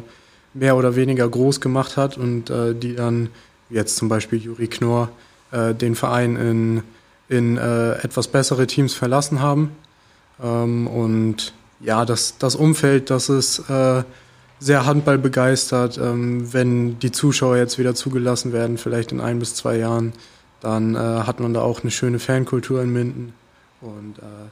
mehr 0.53 0.75
oder 0.75 0.95
weniger 0.95 1.27
groß 1.27 1.61
gemacht 1.61 1.97
hat 1.97 2.17
und 2.17 2.49
äh, 2.49 2.75
die 2.75 2.95
dann, 2.95 3.29
wie 3.69 3.75
jetzt 3.75 3.95
zum 3.95 4.09
Beispiel 4.09 4.39
Juri 4.39 4.67
Knorr, 4.67 5.09
äh, 5.51 5.73
den 5.73 5.95
Verein 5.95 6.35
in, 6.35 6.83
in 7.29 7.57
äh, 7.57 7.93
etwas 8.03 8.27
bessere 8.27 8.67
Teams 8.67 8.93
verlassen 8.93 9.41
haben. 9.41 9.71
Ähm, 10.43 10.87
und 10.87 11.53
ja, 11.79 12.03
das, 12.03 12.37
das 12.37 12.55
Umfeld, 12.55 13.09
das 13.09 13.29
ist 13.29 13.59
äh, 13.69 14.03
sehr 14.59 14.85
Handball 14.85 15.17
begeistert. 15.17 15.97
Ähm, 15.97 16.51
wenn 16.51 16.99
die 16.99 17.11
Zuschauer 17.11 17.55
jetzt 17.55 17.79
wieder 17.79 17.95
zugelassen 17.95 18.51
werden, 18.51 18.77
vielleicht 18.77 19.13
in 19.13 19.21
ein 19.21 19.39
bis 19.39 19.55
zwei 19.55 19.77
Jahren, 19.77 20.13
dann 20.61 20.97
hat 20.97 21.39
man 21.39 21.53
da 21.53 21.61
auch 21.61 21.83
eine 21.83 21.89
schöne 21.91 22.19
Fankultur 22.19 22.81
in 22.81 22.91
Minden. 22.91 23.33
Und 23.81 24.19
äh, 24.19 24.49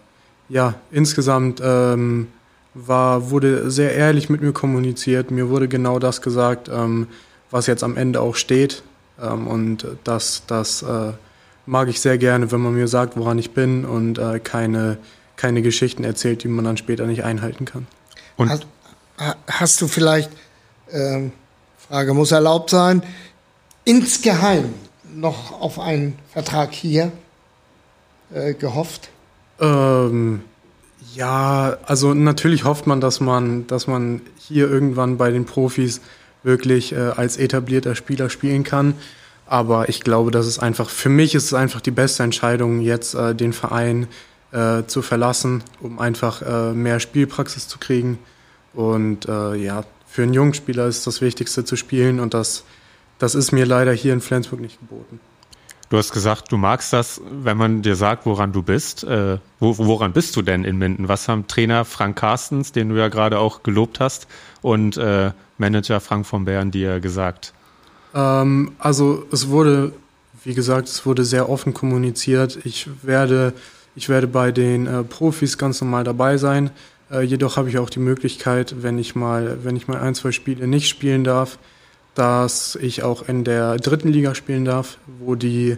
ja, 0.50 0.76
insgesamt 0.92 1.62
ähm, 1.64 2.28
war, 2.74 3.30
wurde 3.30 3.70
sehr 3.72 3.94
ehrlich 3.96 4.30
mit 4.30 4.42
mir 4.42 4.54
kommuniziert. 4.54 5.32
Mir 5.32 5.50
wurde 5.50 5.68
genau 5.68 6.00
das 6.00 6.22
gesagt, 6.22 6.70
ähm, 6.70 7.08
was 7.52 7.68
jetzt 7.68 7.84
am 7.84 7.98
Ende 7.98 8.22
auch 8.22 8.36
steht. 8.36 8.84
Ähm, 9.22 9.48
und 9.48 9.88
das, 10.04 10.44
das 10.48 10.84
äh, 10.84 11.14
mag 11.66 11.90
ich 11.90 12.00
sehr 12.00 12.18
gerne, 12.18 12.52
wenn 12.52 12.62
man 12.62 12.74
mir 12.74 12.88
sagt, 12.88 13.18
woran 13.18 13.38
ich 13.40 13.52
bin 13.52 13.86
und 13.86 14.18
äh, 14.18 14.40
keine, 14.40 14.98
keine 15.36 15.62
Geschichten 15.62 16.04
erzählt, 16.04 16.44
die 16.44 16.48
man 16.48 16.66
dann 16.66 16.78
später 16.78 17.06
nicht 17.06 17.24
einhalten 17.24 17.66
kann. 17.66 17.88
Und 18.38 18.50
hast, 18.50 18.68
hast 19.48 19.82
du 19.82 19.88
vielleicht, 19.88 20.32
äh, 20.92 21.30
Frage 21.88 22.14
muss 22.14 22.32
erlaubt 22.32 22.70
sein, 22.70 23.04
insgeheim 23.86 24.74
noch 25.14 25.60
auf 25.60 25.80
einen 25.80 26.18
Vertrag 26.32 26.74
hier 26.74 27.12
äh, 28.34 28.54
gehofft? 28.54 29.10
Ähm, 29.60 30.42
ja, 31.16 31.78
also 31.86 32.14
natürlich 32.14 32.64
hofft 32.64 32.88
man, 32.88 33.02
dass 33.02 33.20
man, 33.20 33.68
dass 33.68 33.88
man 33.88 34.22
hier 34.38 34.70
irgendwann 34.70 35.18
bei 35.18 35.32
den 35.32 35.46
Profis 35.46 36.02
wirklich 36.44 36.94
äh, 36.94 36.98
als 37.16 37.38
etablierter 37.38 37.96
Spieler 37.96 38.30
spielen 38.30 38.64
kann. 38.64 38.94
Aber 39.46 39.90
ich 39.90 40.02
glaube, 40.02 40.32
das 40.32 40.46
ist 40.46 40.60
einfach, 40.60 40.90
für 40.90 41.10
mich 41.10 41.34
ist 41.34 41.46
es 41.46 41.54
einfach 41.54 41.82
die 41.82 41.92
beste 41.92 42.24
Entscheidung, 42.24 42.82
jetzt 42.82 43.16
äh, 43.16 43.34
den 43.34 43.54
Verein 43.54 44.08
äh, 44.52 44.84
zu 44.88 45.02
verlassen, 45.02 45.64
um 45.82 46.00
einfach 46.00 46.42
äh, 46.42 46.74
mehr 46.74 47.00
Spielpraxis 47.00 47.68
zu 47.68 47.80
kriegen. 47.80 48.20
Und 48.74 49.28
äh, 49.28 49.56
ja, 49.56 49.84
für 50.06 50.24
einen 50.24 50.34
jungen 50.34 50.54
Spieler 50.54 50.88
ist 50.88 51.08
das 51.08 51.22
Wichtigste 51.22 51.66
zu 51.66 51.76
spielen 51.76 52.20
und 52.20 52.34
das, 52.34 52.64
das 53.20 53.36
ist 53.36 53.52
mir 53.52 53.66
leider 53.66 53.92
hier 53.92 54.14
in 54.14 54.22
Flensburg 54.22 54.60
nicht 54.60 54.80
geboten. 54.80 55.20
Du 55.90 55.98
hast 55.98 56.12
gesagt, 56.12 56.52
du 56.52 56.58
magst 56.58 56.92
das, 56.92 57.22
wenn 57.32 57.56
man 57.56 57.82
dir 57.82 57.96
sagt, 57.96 58.26
woran 58.26 58.52
du 58.52 58.62
bist. 58.62 59.06
Äh, 59.06 59.38
wo, 59.60 59.78
woran 59.78 60.12
bist 60.12 60.36
du 60.36 60.42
denn 60.42 60.66
in 60.66 60.78
Minden? 60.78 61.08
Was 61.08 61.30
haben 61.30 61.48
Trainer 61.48 61.86
Frank 61.86 62.18
Carstens, 62.18 62.74
den 62.74 62.90
du 62.90 62.96
ja 62.96 63.08
gerade 63.08 63.40
auch 63.40 63.64
gelobt 63.64 64.02
hast, 64.02 64.28
und 64.62 64.98
äh, 64.98 65.32
Manager 65.58 66.02
Frank 66.02 66.26
von 66.26 66.44
Bern 66.44 66.72
dir 66.72 67.00
gesagt? 67.00 67.54
Ähm, 68.14 68.74
also 68.80 69.26
es 69.32 69.48
wurde, 69.48 69.94
wie 70.44 70.54
gesagt, 70.54 70.90
es 70.90 71.06
wurde 71.06 71.24
sehr 71.24 71.50
offen 71.50 71.74
kommuniziert. 71.74 72.60
Ich 72.66 72.90
werde, 73.02 73.54
ich 73.96 74.10
werde 74.10 74.28
bei 74.28 74.52
den 74.52 74.88
äh, 74.88 75.04
Profis 75.04 75.58
ganz 75.58 75.80
normal 75.80 76.04
dabei 76.04 76.36
sein. 76.36 76.70
Äh, 77.10 77.22
jedoch 77.22 77.56
habe 77.56 77.70
ich 77.70 77.78
auch 77.78 77.90
die 77.90 78.00
Möglichkeit, 78.00 78.76
wenn 78.82 79.00
ich 79.00 79.16
mal, 79.16 79.60
wenn 79.64 79.78
ich 79.78 79.88
mal 79.88 80.00
ein, 80.00 80.16
zwei 80.16 80.34
Spiele 80.34 80.68
nicht 80.68 80.90
spielen 80.90 81.24
darf, 81.24 81.58
dass 82.18 82.76
ich 82.76 83.04
auch 83.04 83.28
in 83.28 83.44
der 83.44 83.78
dritten 83.78 84.10
Liga 84.10 84.34
spielen 84.34 84.66
darf, 84.66 84.98
wo 85.20 85.36
die, 85.36 85.78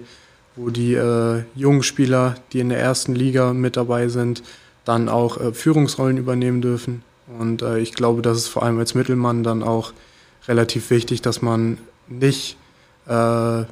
wo 0.56 0.70
die 0.70 0.94
äh, 0.94 1.44
jungen 1.54 1.84
Spieler, 1.84 2.36
die 2.54 2.62
in 2.62 2.70
der 2.70 2.80
ersten 2.80 3.14
Liga 3.14 3.54
mit 3.54 3.76
dabei 3.76 4.08
sind, 4.08 4.42
dann 4.86 5.10
auch 5.10 5.40
äh, 5.40 5.52
Führungsrollen 5.54 6.18
übernehmen 6.18 6.62
dürfen. 6.62 7.04
Und 7.38 7.62
äh, 7.62 7.80
ich 7.80 7.94
glaube, 7.94 8.22
das 8.22 8.38
ist 8.38 8.48
vor 8.48 8.64
allem 8.64 8.80
als 8.80 8.96
Mittelmann 8.96 9.44
dann 9.44 9.64
auch 9.64 9.92
relativ 10.48 10.90
wichtig, 10.92 11.22
dass 11.22 11.42
man 11.42 11.78
nicht, 12.08 12.58
äh, 13.08 13.64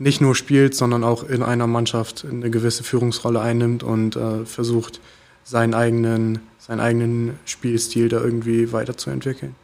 nicht 0.00 0.20
nur 0.20 0.34
spielt, 0.34 0.74
sondern 0.74 1.04
auch 1.04 1.22
in 1.22 1.42
einer 1.42 1.68
Mannschaft 1.68 2.26
eine 2.28 2.50
gewisse 2.50 2.82
Führungsrolle 2.82 3.40
einnimmt 3.40 3.84
und 3.84 4.16
äh, 4.16 4.44
versucht, 4.44 5.00
seinen 5.44 5.74
eigenen, 5.74 6.40
seinen 6.58 6.80
eigenen 6.80 7.38
Spielstil 7.44 8.08
da 8.08 8.20
irgendwie 8.20 8.72
weiterzuentwickeln. 8.72 9.54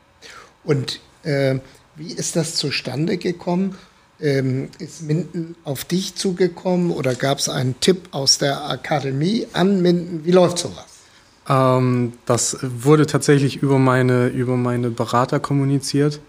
Und 0.62 1.00
äh, 1.24 1.58
wie 1.98 2.12
ist 2.12 2.36
das 2.36 2.54
zustande 2.54 3.16
gekommen? 3.16 3.76
Ähm, 4.20 4.70
ist 4.78 5.02
Minden 5.02 5.54
auf 5.64 5.84
dich 5.84 6.16
zugekommen 6.16 6.90
oder 6.90 7.14
gab 7.14 7.38
es 7.38 7.48
einen 7.48 7.78
Tipp 7.80 8.08
aus 8.10 8.38
der 8.38 8.68
Akademie 8.68 9.46
an 9.52 9.80
Minden? 9.82 10.24
Wie 10.24 10.32
läuft 10.32 10.58
sowas? 10.58 10.86
Ähm, 11.48 12.14
das 12.26 12.58
wurde 12.62 13.06
tatsächlich 13.06 13.56
über 13.62 13.78
meine, 13.78 14.28
über 14.28 14.56
meine 14.56 14.90
Berater 14.90 15.40
kommuniziert. 15.40 16.20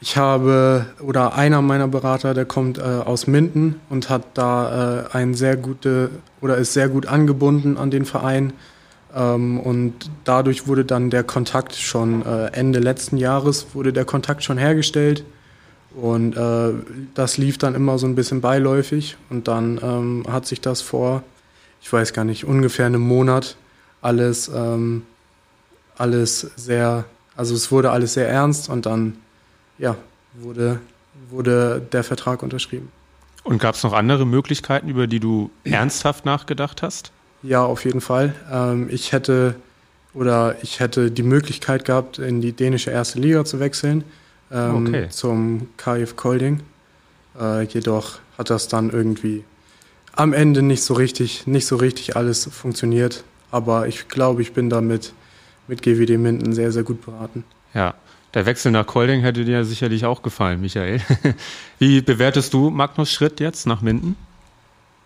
Ich 0.00 0.16
habe, 0.16 0.86
oder 1.00 1.34
einer 1.34 1.62
meiner 1.62 1.88
Berater, 1.88 2.34
der 2.34 2.44
kommt 2.44 2.78
äh, 2.78 2.82
aus 2.82 3.26
Minden 3.26 3.80
und 3.88 4.10
hat 4.10 4.22
da 4.34 5.06
äh, 5.06 5.16
ein 5.16 5.34
sehr 5.34 5.56
gute, 5.56 6.10
oder 6.40 6.58
ist 6.58 6.74
sehr 6.74 6.88
gut 6.88 7.06
angebunden 7.06 7.78
an 7.78 7.90
den 7.90 8.04
Verein. 8.04 8.52
Ähm, 9.16 9.58
und 9.58 10.10
dadurch 10.24 10.68
wurde 10.68 10.84
dann 10.84 11.10
der 11.10 11.24
Kontakt 11.24 11.74
schon 11.74 12.24
äh, 12.24 12.48
Ende 12.52 12.78
letzten 12.78 13.16
Jahres 13.16 13.68
wurde 13.72 13.92
der 13.92 14.04
Kontakt 14.04 14.44
schon 14.44 14.58
hergestellt. 14.58 15.24
Und 15.96 16.36
äh, 16.36 16.74
das 17.14 17.38
lief 17.38 17.56
dann 17.56 17.74
immer 17.74 17.98
so 17.98 18.06
ein 18.06 18.14
bisschen 18.14 18.42
beiläufig. 18.42 19.16
Und 19.30 19.48
dann 19.48 19.80
ähm, 19.82 20.24
hat 20.28 20.46
sich 20.46 20.60
das 20.60 20.82
vor, 20.82 21.22
ich 21.80 21.90
weiß 21.90 22.12
gar 22.12 22.24
nicht, 22.24 22.44
ungefähr 22.44 22.84
einem 22.84 23.00
Monat 23.00 23.56
alles, 24.02 24.48
ähm, 24.54 25.02
alles 25.96 26.40
sehr, 26.56 27.06
also 27.34 27.54
es 27.54 27.72
wurde 27.72 27.90
alles 27.90 28.12
sehr 28.12 28.28
ernst 28.28 28.68
und 28.68 28.84
dann, 28.84 29.16
ja, 29.78 29.96
wurde, 30.34 30.80
wurde 31.30 31.80
der 31.92 32.04
Vertrag 32.04 32.42
unterschrieben. 32.42 32.92
Und 33.42 33.58
gab 33.58 33.76
es 33.76 33.82
noch 33.82 33.94
andere 33.94 34.26
Möglichkeiten, 34.26 34.88
über 34.88 35.06
die 35.06 35.20
du 35.20 35.50
ernsthaft 35.64 36.26
nachgedacht 36.26 36.82
hast? 36.82 37.12
Ja, 37.46 37.64
auf 37.64 37.84
jeden 37.84 38.00
Fall. 38.00 38.34
Ähm, 38.50 38.88
ich 38.90 39.12
hätte 39.12 39.54
oder 40.14 40.56
ich 40.62 40.80
hätte 40.80 41.10
die 41.10 41.22
Möglichkeit 41.22 41.84
gehabt, 41.84 42.18
in 42.18 42.40
die 42.40 42.52
dänische 42.52 42.90
erste 42.90 43.20
Liga 43.20 43.44
zu 43.44 43.60
wechseln 43.60 44.02
ähm, 44.50 44.86
okay. 44.86 45.08
zum 45.10 45.68
KF 45.76 46.16
Kolding. 46.16 46.60
Äh, 47.38 47.64
jedoch 47.64 48.18
hat 48.38 48.50
das 48.50 48.68
dann 48.68 48.90
irgendwie 48.90 49.44
am 50.12 50.32
Ende 50.32 50.62
nicht 50.62 50.82
so 50.82 50.94
richtig, 50.94 51.46
nicht 51.46 51.66
so 51.66 51.76
richtig 51.76 52.16
alles 52.16 52.48
funktioniert. 52.50 53.24
Aber 53.50 53.86
ich 53.86 54.08
glaube, 54.08 54.42
ich 54.42 54.52
bin 54.52 54.70
damit 54.70 55.12
mit 55.68 55.82
GWD 55.82 56.18
Minden 56.18 56.52
sehr, 56.52 56.72
sehr 56.72 56.82
gut 56.82 57.04
beraten. 57.04 57.44
Ja, 57.74 57.94
der 58.34 58.46
Wechsel 58.46 58.72
nach 58.72 58.86
Kolding 58.86 59.20
hätte 59.20 59.44
dir 59.44 59.64
sicherlich 59.64 60.04
auch 60.04 60.22
gefallen, 60.22 60.60
Michael. 60.60 61.00
Wie 61.78 62.00
bewertest 62.00 62.54
du 62.54 62.70
Magnus 62.70 63.12
Schritt 63.12 63.38
jetzt 63.38 63.66
nach 63.66 63.82
Minden? 63.82 64.16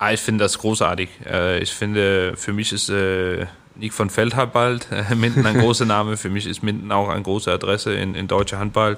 Ah, 0.01 0.15
ich 0.15 0.21
finde 0.21 0.45
das 0.45 0.59
großartig. 0.59 1.11
Äh, 1.27 1.63
ich 1.63 1.73
finde, 1.73 2.35
für 2.35 2.55
mich 2.55 2.73
ist 2.73 2.89
äh, 2.89 3.47
Nick 3.75 3.93
von 3.93 4.09
Feldhandball 4.09 4.81
äh, 4.91 5.15
Minden 5.15 5.45
ein 5.45 5.59
großer 5.59 5.85
Name. 5.85 6.17
Für 6.17 6.31
mich 6.31 6.47
ist 6.47 6.63
Minden 6.63 6.91
auch 6.91 7.11
eine 7.11 7.21
große 7.21 7.53
Adresse 7.53 7.93
in, 7.93 8.15
in 8.15 8.27
deutscher 8.27 8.59
Handball. 8.59 8.97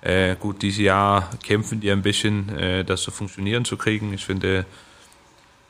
Äh, 0.00 0.34
gut, 0.34 0.60
dieses 0.62 0.80
Jahr 0.80 1.30
kämpfen 1.44 1.78
die 1.78 1.92
ein 1.92 2.02
bisschen, 2.02 2.48
äh, 2.58 2.84
das 2.84 3.02
zu 3.02 3.12
funktionieren 3.12 3.64
zu 3.64 3.76
kriegen. 3.76 4.12
Ich 4.12 4.24
finde, 4.24 4.66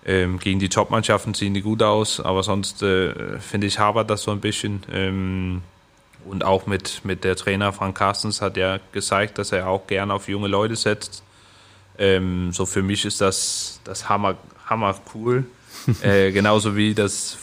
ähm, 0.07 0.39
gegen 0.39 0.59
die 0.59 0.71
Top-Mannschaften 0.71 1.35
sehen 1.35 1.53
die 1.53 1.61
gut 1.61 1.83
aus, 1.83 2.19
aber 2.19 2.43
sonst 2.43 2.83
äh, 2.83 3.39
finde 3.41 3.67
ich 3.67 3.79
Harvard 3.79 4.09
das 4.09 4.23
so 4.23 4.31
ein 4.31 4.41
bisschen. 4.41 4.85
Ähm, 4.91 5.61
und 6.25 6.45
auch 6.45 6.65
mit, 6.67 7.05
mit 7.05 7.25
der 7.25 7.37
Trainer 7.37 7.75
Frank 7.75 7.99
Carstens 7.99 8.41
hat 8.41 8.57
er 8.57 8.81
gezeigt, 8.93 9.37
dass 9.37 9.53
er 9.53 9.69
auch 9.69 9.87
gerne 9.87 10.15
auf 10.15 10.29
junge 10.29 10.49
Leute 10.49 10.77
setzt. 10.77 11.23
Ähm, 11.99 12.53
so 12.53 12.65
für 12.65 12.83
mich 12.83 13.05
ist 13.05 13.21
das, 13.21 13.81
das 13.85 14.09
Hammer, 14.09 14.37
hammer 14.73 14.95
cool. 15.15 15.45
äh, 16.03 16.33
genauso 16.33 16.77
wie 16.77 16.95
das 16.95 17.39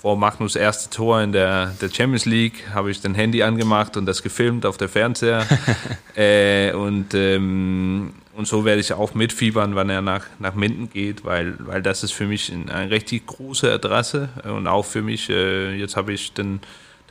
vor 0.00 0.16
Magnus 0.16 0.54
erste 0.54 0.90
Tor 0.90 1.22
in 1.22 1.32
der, 1.32 1.68
der 1.80 1.88
Champions 1.88 2.26
League 2.26 2.64
habe 2.74 2.90
ich 2.90 3.00
den 3.00 3.14
Handy 3.14 3.42
angemacht 3.42 3.96
und 3.96 4.04
das 4.04 4.22
gefilmt 4.22 4.66
auf 4.66 4.76
der 4.76 4.90
Fernseher. 4.90 5.46
äh, 6.14 6.72
und, 6.72 7.14
ähm, 7.14 8.12
und 8.34 8.46
so 8.46 8.66
werde 8.66 8.80
ich 8.80 8.92
auch 8.92 9.14
mitfiebern, 9.14 9.74
wann 9.74 9.88
er 9.88 10.02
nach, 10.02 10.26
nach 10.38 10.54
Minden 10.54 10.90
geht, 10.90 11.24
weil, 11.24 11.54
weil 11.58 11.80
das 11.80 12.02
ist 12.02 12.12
für 12.12 12.26
mich 12.26 12.52
eine 12.52 12.90
richtig 12.90 13.26
große 13.26 13.72
Adresse 13.72 14.28
und 14.44 14.66
auch 14.66 14.84
für 14.84 15.00
mich, 15.00 15.30
äh, 15.30 15.74
jetzt 15.74 15.96
habe 15.96 16.12
ich 16.12 16.34
den, 16.34 16.60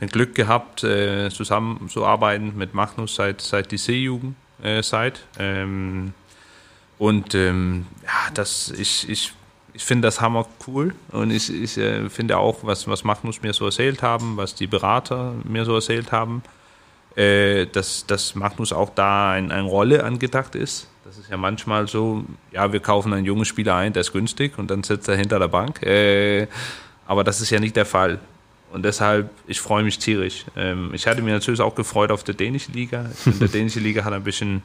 den 0.00 0.08
Glück 0.08 0.36
gehabt, 0.36 0.84
äh, 0.84 1.30
zusammenzuarbeiten 1.30 2.56
mit 2.56 2.74
Magnus 2.74 3.16
seit, 3.16 3.40
seit 3.40 3.72
die 3.72 3.78
C-Jugend 3.78 4.36
äh. 4.62 4.82
Ähm, 5.38 6.14
und 6.98 7.34
ähm, 7.34 7.86
ja, 8.04 8.30
das, 8.32 8.70
ich, 8.70 9.08
ich 9.08 9.32
ich 9.74 9.84
finde 9.84 10.06
das 10.06 10.20
hammer 10.20 10.46
cool 10.66 10.94
und 11.10 11.30
ich, 11.30 11.52
ich 11.52 11.76
äh, 11.76 12.08
finde 12.08 12.38
auch, 12.38 12.58
was, 12.62 12.86
was 12.86 13.04
Magnus 13.04 13.42
mir 13.42 13.52
so 13.52 13.66
erzählt 13.66 14.02
haben, 14.02 14.36
was 14.36 14.54
die 14.54 14.68
Berater 14.68 15.34
mir 15.44 15.64
so 15.64 15.74
erzählt 15.74 16.12
haben, 16.12 16.42
äh, 17.16 17.66
dass, 17.66 18.06
dass 18.06 18.34
Magnus 18.36 18.72
auch 18.72 18.90
da 18.94 19.32
ein, 19.32 19.50
eine 19.50 19.66
Rolle 19.66 20.04
angedacht 20.04 20.54
ist. 20.54 20.88
Das 21.04 21.18
ist 21.18 21.28
ja 21.28 21.36
manchmal 21.36 21.88
so, 21.88 22.24
ja, 22.52 22.72
wir 22.72 22.80
kaufen 22.80 23.12
einen 23.12 23.26
jungen 23.26 23.44
Spieler 23.44 23.74
ein, 23.74 23.92
der 23.92 24.00
ist 24.02 24.12
günstig 24.12 24.58
und 24.58 24.70
dann 24.70 24.84
sitzt 24.84 25.08
er 25.08 25.16
hinter 25.16 25.38
der 25.38 25.48
Bank. 25.48 25.82
Äh, 25.82 26.46
aber 27.06 27.24
das 27.24 27.40
ist 27.40 27.50
ja 27.50 27.60
nicht 27.60 27.76
der 27.76 27.84
Fall. 27.84 28.20
Und 28.72 28.84
deshalb, 28.84 29.30
ich 29.46 29.60
freue 29.60 29.84
mich 29.84 29.98
tierisch. 29.98 30.44
Ähm, 30.56 30.90
ich 30.94 31.06
hatte 31.06 31.20
mir 31.20 31.32
natürlich 31.32 31.60
auch 31.60 31.74
gefreut 31.74 32.10
auf 32.10 32.24
der 32.24 32.34
dänische 32.34 32.72
Liga. 32.72 33.06
Ich 33.12 33.18
finde, 33.18 33.38
der 33.40 33.48
dänische 33.48 33.80
Liga 33.80 34.04
hat 34.04 34.12
ein 34.12 34.24
bisschen 34.24 34.62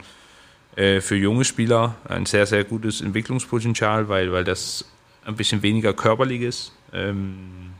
äh, 0.75 1.01
für 1.01 1.15
junge 1.15 1.45
Spieler 1.45 1.95
ein 2.07 2.25
sehr, 2.25 2.45
sehr 2.45 2.63
gutes 2.63 3.01
Entwicklungspotenzial, 3.01 4.07
weil, 4.07 4.31
weil 4.31 4.43
das 4.43 4.85
ein 5.29 5.35
bisschen 5.35 5.61
weniger 5.61 5.93
körperlich 5.93 6.41
ist. 6.41 6.73
Ähm, 6.93 7.71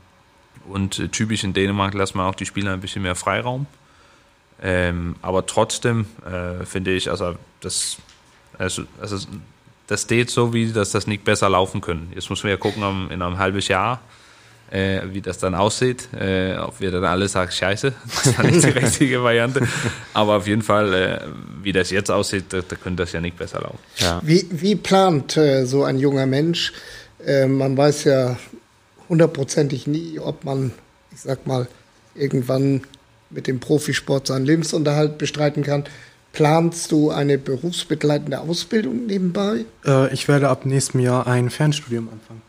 und 0.68 0.98
äh, 0.98 1.08
typisch 1.08 1.44
in 1.44 1.52
Dänemark 1.52 1.94
lassen 1.94 2.18
wir 2.18 2.24
auch 2.24 2.34
die 2.34 2.46
Spieler 2.46 2.72
ein 2.72 2.80
bisschen 2.80 3.02
mehr 3.02 3.16
Freiraum. 3.16 3.66
Ähm, 4.62 5.16
aber 5.22 5.46
trotzdem 5.46 6.06
äh, 6.24 6.64
finde 6.64 6.92
ich, 6.92 7.10
also 7.10 7.34
das, 7.60 7.96
also, 8.58 8.82
also 9.00 9.18
das 9.86 10.02
steht 10.02 10.30
so, 10.30 10.52
wie 10.52 10.72
dass 10.72 10.90
das 10.92 11.06
nicht 11.06 11.24
besser 11.24 11.48
laufen 11.48 11.80
können. 11.80 12.12
Jetzt 12.14 12.30
müssen 12.30 12.44
wir 12.44 12.50
ja 12.50 12.56
gucken 12.56 12.82
um, 12.82 13.10
in 13.10 13.22
einem 13.22 13.38
halben 13.38 13.60
Jahr, 13.60 14.00
äh, 14.70 15.00
wie 15.10 15.22
das 15.22 15.38
dann 15.38 15.54
aussieht. 15.54 16.08
Äh, 16.12 16.56
ob 16.58 16.78
wir 16.78 16.90
dann 16.90 17.04
alle 17.04 17.26
sagen, 17.26 17.50
scheiße, 17.50 17.94
das 18.24 18.38
war 18.38 18.44
nicht 18.44 18.62
die 18.62 18.70
richtige 18.70 19.22
Variante. 19.22 19.66
Aber 20.12 20.36
auf 20.36 20.46
jeden 20.46 20.62
Fall, 20.62 20.92
äh, 20.92 21.20
wie 21.62 21.72
das 21.72 21.90
jetzt 21.90 22.10
aussieht, 22.10 22.44
da, 22.50 22.60
da 22.60 22.76
könnte 22.76 23.02
das 23.02 23.12
ja 23.12 23.20
nicht 23.20 23.38
besser 23.38 23.60
laufen. 23.62 23.78
Ja. 23.96 24.20
Wie, 24.22 24.46
wie 24.50 24.76
plant 24.76 25.38
äh, 25.38 25.64
so 25.64 25.84
ein 25.84 25.98
junger 25.98 26.26
Mensch 26.26 26.72
äh, 27.26 27.46
man 27.46 27.76
weiß 27.76 28.04
ja 28.04 28.36
hundertprozentig 29.08 29.86
nie, 29.86 30.18
ob 30.18 30.44
man, 30.44 30.72
ich 31.12 31.20
sag 31.20 31.46
mal, 31.46 31.66
irgendwann 32.14 32.82
mit 33.30 33.46
dem 33.46 33.60
Profisport 33.60 34.26
seinen 34.26 34.44
Lebensunterhalt 34.44 35.18
bestreiten 35.18 35.62
kann. 35.62 35.84
Planst 36.32 36.92
du 36.92 37.10
eine 37.10 37.38
berufsbegleitende 37.38 38.40
Ausbildung 38.40 39.06
nebenbei? 39.06 39.64
Äh, 39.84 40.12
ich 40.14 40.28
werde 40.28 40.48
ab 40.48 40.64
nächstem 40.64 41.00
Jahr 41.00 41.26
ein 41.26 41.50
Fernstudium 41.50 42.08
anfangen. 42.08 42.42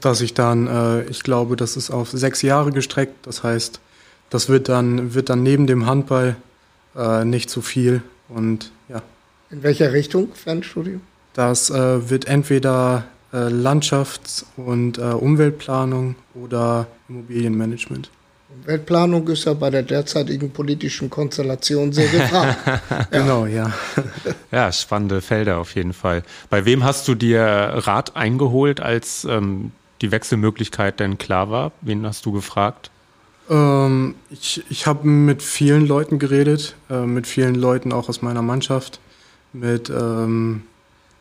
Dass 0.00 0.20
ich 0.20 0.34
dann, 0.34 0.66
äh, 0.66 1.04
ich 1.04 1.22
glaube, 1.22 1.56
das 1.56 1.76
ist 1.76 1.90
auf 1.90 2.10
sechs 2.10 2.42
Jahre 2.42 2.72
gestreckt. 2.72 3.26
Das 3.26 3.42
heißt, 3.42 3.80
das 4.28 4.48
wird 4.48 4.68
dann, 4.68 5.14
wird 5.14 5.30
dann 5.30 5.42
neben 5.42 5.66
dem 5.66 5.86
Handball 5.86 6.36
äh, 6.94 7.24
nicht 7.24 7.48
zu 7.48 7.62
viel. 7.62 8.02
Und 8.28 8.70
ja. 8.88 9.02
In 9.50 9.62
welcher 9.62 9.92
Richtung 9.92 10.34
Fernstudium? 10.34 11.00
Das 11.32 11.70
äh, 11.70 12.10
wird 12.10 12.26
entweder 12.26 13.04
äh, 13.36 13.48
Landschafts- 13.50 14.46
und 14.56 14.96
äh, 14.96 15.02
Umweltplanung 15.02 16.14
oder 16.34 16.86
Immobilienmanagement. 17.08 18.10
Umweltplanung 18.62 19.28
ist 19.28 19.44
ja 19.44 19.52
bei 19.52 19.68
der 19.68 19.82
derzeitigen 19.82 20.50
politischen 20.50 21.10
Konstellation 21.10 21.92
sehr 21.92 22.08
gefragt. 22.08 22.56
Genau, 23.10 23.44
ja. 23.44 23.70
Ja, 24.50 24.72
spannende 24.72 25.20
Felder 25.20 25.58
auf 25.58 25.74
jeden 25.74 25.92
Fall. 25.92 26.22
Bei 26.48 26.64
wem 26.64 26.82
hast 26.82 27.08
du 27.08 27.14
dir 27.14 27.42
Rat 27.42 28.16
eingeholt, 28.16 28.80
als 28.80 29.26
ähm, 29.28 29.72
die 30.00 30.10
Wechselmöglichkeit 30.10 30.98
denn 30.98 31.18
klar 31.18 31.50
war? 31.50 31.72
Wen 31.82 32.06
hast 32.06 32.24
du 32.24 32.32
gefragt? 32.32 32.90
Ähm, 33.50 34.14
ich 34.30 34.64
ich 34.70 34.86
habe 34.86 35.06
mit 35.06 35.42
vielen 35.42 35.86
Leuten 35.86 36.18
geredet, 36.18 36.76
äh, 36.88 37.04
mit 37.04 37.26
vielen 37.26 37.54
Leuten 37.54 37.92
auch 37.92 38.08
aus 38.08 38.22
meiner 38.22 38.42
Mannschaft. 38.42 39.00
Mit, 39.52 39.90
ähm, 39.90 40.62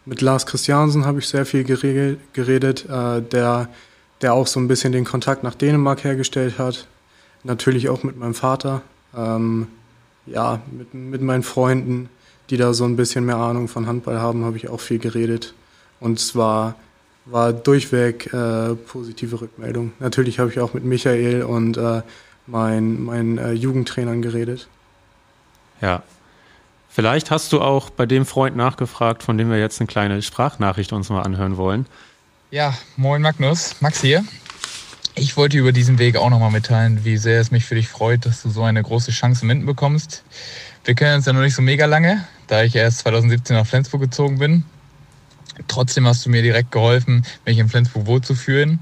mit 0.05 0.21
Lars 0.21 0.45
Christiansen 0.45 1.05
habe 1.05 1.19
ich 1.19 1.27
sehr 1.27 1.45
viel 1.45 1.63
geredet, 1.63 2.85
äh, 2.89 3.21
der, 3.21 3.69
der 4.21 4.33
auch 4.33 4.47
so 4.47 4.59
ein 4.59 4.67
bisschen 4.67 4.91
den 4.91 5.05
Kontakt 5.05 5.43
nach 5.43 5.55
Dänemark 5.55 6.03
hergestellt 6.03 6.59
hat. 6.59 6.87
Natürlich 7.43 7.89
auch 7.89 8.03
mit 8.03 8.17
meinem 8.17 8.33
Vater. 8.33 8.81
Ähm, 9.15 9.67
ja, 10.25 10.61
mit, 10.71 10.93
mit 10.93 11.21
meinen 11.21 11.43
Freunden, 11.43 12.09
die 12.49 12.57
da 12.57 12.73
so 12.73 12.85
ein 12.85 12.95
bisschen 12.95 13.25
mehr 13.25 13.37
Ahnung 13.37 13.67
von 13.67 13.87
Handball 13.87 14.19
haben, 14.19 14.45
habe 14.45 14.57
ich 14.57 14.69
auch 14.69 14.79
viel 14.79 14.99
geredet. 14.99 15.53
Und 15.99 16.19
es 16.19 16.35
war, 16.35 16.75
war 17.25 17.53
durchweg 17.53 18.31
äh, 18.33 18.75
positive 18.75 19.41
Rückmeldung. 19.41 19.93
Natürlich 19.99 20.39
habe 20.39 20.49
ich 20.51 20.59
auch 20.59 20.73
mit 20.73 20.83
Michael 20.83 21.43
und 21.43 21.77
äh, 21.77 22.01
meinen 22.47 23.03
mein, 23.03 23.37
äh, 23.37 23.53
Jugendtrainern 23.53 24.21
geredet. 24.21 24.67
Ja. 25.81 26.03
Vielleicht 26.95 27.29
hast 27.29 27.51
du 27.51 27.59
auch 27.59 27.89
bei 27.89 28.05
dem 28.05 28.25
Freund 28.25 28.55
nachgefragt, 28.55 29.21
von 29.21 29.37
dem 29.37 29.49
wir 29.49 29.59
jetzt 29.59 29.81
eine 29.81 29.87
kleine 29.87 30.21
Sprachnachricht 30.21 30.93
uns 30.93 31.09
mal 31.09 31.23
anhören 31.23 31.57
wollen. 31.57 31.87
Ja, 32.51 32.73
moin 32.95 33.21
Magnus, 33.21 33.75
Max 33.81 33.99
hier. 33.99 34.23
Ich 35.13 35.35
wollte 35.35 35.57
über 35.57 35.73
diesen 35.73 35.99
Weg 35.99 36.15
auch 36.15 36.29
nochmal 36.29 36.51
mitteilen, 36.51 37.03
wie 37.03 37.17
sehr 37.17 37.41
es 37.41 37.51
mich 37.51 37.65
für 37.65 37.75
dich 37.75 37.89
freut, 37.89 38.25
dass 38.25 38.43
du 38.43 38.49
so 38.49 38.63
eine 38.63 38.81
große 38.81 39.11
Chance 39.11 39.41
in 39.41 39.47
Minden 39.47 39.65
bekommst. 39.65 40.23
Wir 40.85 40.95
kennen 40.95 41.15
uns 41.15 41.25
ja 41.25 41.33
noch 41.33 41.41
nicht 41.41 41.53
so 41.53 41.61
mega 41.61 41.85
lange, 41.85 42.23
da 42.47 42.63
ich 42.63 42.73
erst 42.73 42.99
2017 42.99 43.57
nach 43.57 43.67
Flensburg 43.67 43.99
gezogen 43.99 44.39
bin. 44.39 44.63
Trotzdem 45.67 46.07
hast 46.07 46.25
du 46.25 46.29
mir 46.29 46.43
direkt 46.43 46.71
geholfen, 46.71 47.25
mich 47.45 47.57
in 47.57 47.67
Flensburg 47.67 48.05
wohlzufühlen. 48.05 48.79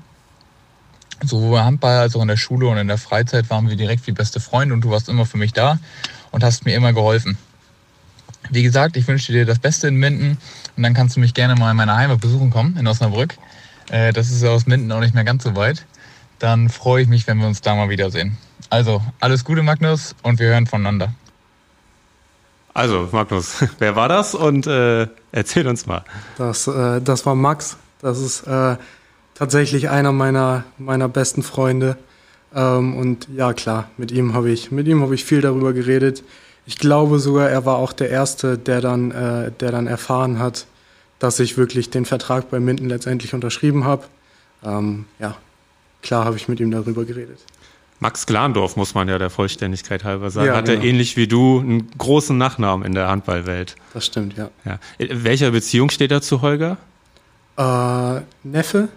Sowohl 1.24 1.58
im 1.58 1.66
Handball 1.66 1.98
als 1.98 2.16
auch 2.16 2.22
in 2.22 2.28
der 2.28 2.38
Schule 2.38 2.68
und 2.68 2.78
in 2.78 2.90
der 2.90 3.00
Freizeit 3.00 3.50
waren 3.50 3.68
wir 3.70 3.76
direkt 3.76 4.06
wie 4.06 4.12
beste 4.12 4.40
Freunde 4.40 4.76
und 4.76 4.82
du 4.82 4.92
warst 4.92 5.10
immer 5.10 5.26
für 5.26 5.40
mich 5.40 5.54
da 5.54 5.80
und 6.30 6.44
hast 6.44 6.64
mir 6.66 6.76
immer 6.76 6.94
geholfen. 6.94 7.40
Wie 8.50 8.64
gesagt, 8.64 8.98
ich 8.98 9.08
wünsche 9.08 9.32
dir 9.32 9.46
das 9.46 9.60
Beste 9.60 9.88
in 9.88 9.96
Minden 9.96 10.38
und 10.76 10.84
dann 10.84 10.94
kannst 10.94 11.16
du 11.16 11.20
mich 11.20 11.34
gerne 11.34 11.56
mal 11.56 11.72
in 11.72 11.78
meiner 11.78 11.96
Heimat 11.96 12.22
besuchen 12.22 12.50
kommen, 12.50 12.78
in 12.78 12.88
Osnabrück. 12.88 13.36
Äh, 13.90 14.14
das 14.14 14.32
ist 14.32 14.44
ja 14.44 14.50
aus 14.50 14.66
Minden 14.66 14.92
auch 14.92 15.00
nicht 15.00 15.14
mehr 15.14 15.24
ganz 15.24 15.44
so 15.44 15.56
weit. 15.56 15.86
Dann 16.40 16.70
freue 16.70 17.04
ich 17.04 17.08
mich, 17.08 17.28
wenn 17.28 17.40
wir 17.40 17.48
uns 17.48 17.62
da 17.62 17.76
mal 17.76 17.90
wiedersehen. 17.90 18.38
Also, 18.70 19.02
alles 19.20 19.46
Gute, 19.46 19.64
Magnus, 19.64 20.16
und 20.24 20.40
wir 20.40 20.48
hören 20.48 20.68
voneinander. 20.68 21.14
Also, 22.74 23.08
Magnus, 23.12 23.64
wer 23.80 23.96
war 23.96 24.10
das? 24.10 24.36
Und 24.36 24.68
äh, 24.68 25.08
erzähl 25.32 25.68
uns 25.68 25.86
mal. 25.86 26.04
Das, 26.38 26.68
äh, 26.68 27.02
das 27.02 27.26
war 27.26 27.36
Max. 27.36 27.78
Das 28.02 28.20
ist 28.20 28.48
äh, 28.48 28.78
tatsächlich 29.36 29.90
einer 29.90 30.12
meiner, 30.12 30.64
meiner 30.78 31.08
besten 31.08 31.44
Freunde. 31.44 31.98
Ähm, 32.54 32.96
und 32.98 33.28
ja, 33.36 33.54
klar, 33.54 33.90
mit 33.98 34.12
ihm 34.12 34.34
habe 34.34 34.52
ich, 34.52 34.72
mit 34.72 34.88
ihm 34.88 35.02
habe 35.02 35.16
ich 35.16 35.24
viel 35.24 35.42
darüber 35.42 35.74
geredet. 35.74 36.24
Ich 36.66 36.78
glaube 36.78 37.20
sogar, 37.20 37.50
er 37.50 37.66
war 37.66 37.78
auch 37.78 37.94
der 37.94 38.10
Erste, 38.10 38.58
der 38.58 38.80
dann, 38.82 39.12
äh, 39.12 39.52
der 39.52 39.72
dann 39.72 39.88
erfahren 39.88 40.40
hat, 40.40 40.66
dass 41.20 41.40
ich 41.40 41.58
wirklich 41.58 41.90
den 41.90 42.06
Vertrag 42.06 42.50
bei 42.50 42.60
Minden 42.60 42.88
letztendlich 42.90 43.34
unterschrieben 43.34 43.84
habe. 43.86 44.04
Ähm, 44.64 45.06
ja, 45.20 45.36
klar 46.02 46.26
habe 46.26 46.38
ich 46.38 46.48
mit 46.48 46.60
ihm 46.60 46.72
darüber 46.72 47.04
geredet. 47.06 47.40
Max 48.00 48.26
Glandorf, 48.26 48.76
muss 48.76 48.96
man 48.96 49.08
ja 49.08 49.18
der 49.18 49.30
Vollständigkeit 49.30 50.04
halber 50.04 50.30
sagen, 50.30 50.48
Ja, 50.48 50.56
hatte 50.58 50.74
genau. 50.74 50.86
ähnlich 50.86 51.16
wie 51.16 51.28
du 51.28 51.60
einen 51.60 51.90
großen 51.98 52.38
Nachnamen 52.38 52.86
in 52.86 52.94
der 52.94 53.08
Handballwelt. 53.08 53.76
Das 53.94 54.06
stimmt, 54.06 54.36
ja. 54.36 54.50
Ja. 54.66 54.80
In 54.98 55.24
welcher 55.24 55.52
Beziehung 55.52 55.90
steht 55.90 56.12
er 56.12 56.22
zu 56.22 56.42
Holger? 56.42 56.78
Äh, 57.58 58.22
Neffe, 58.44 58.90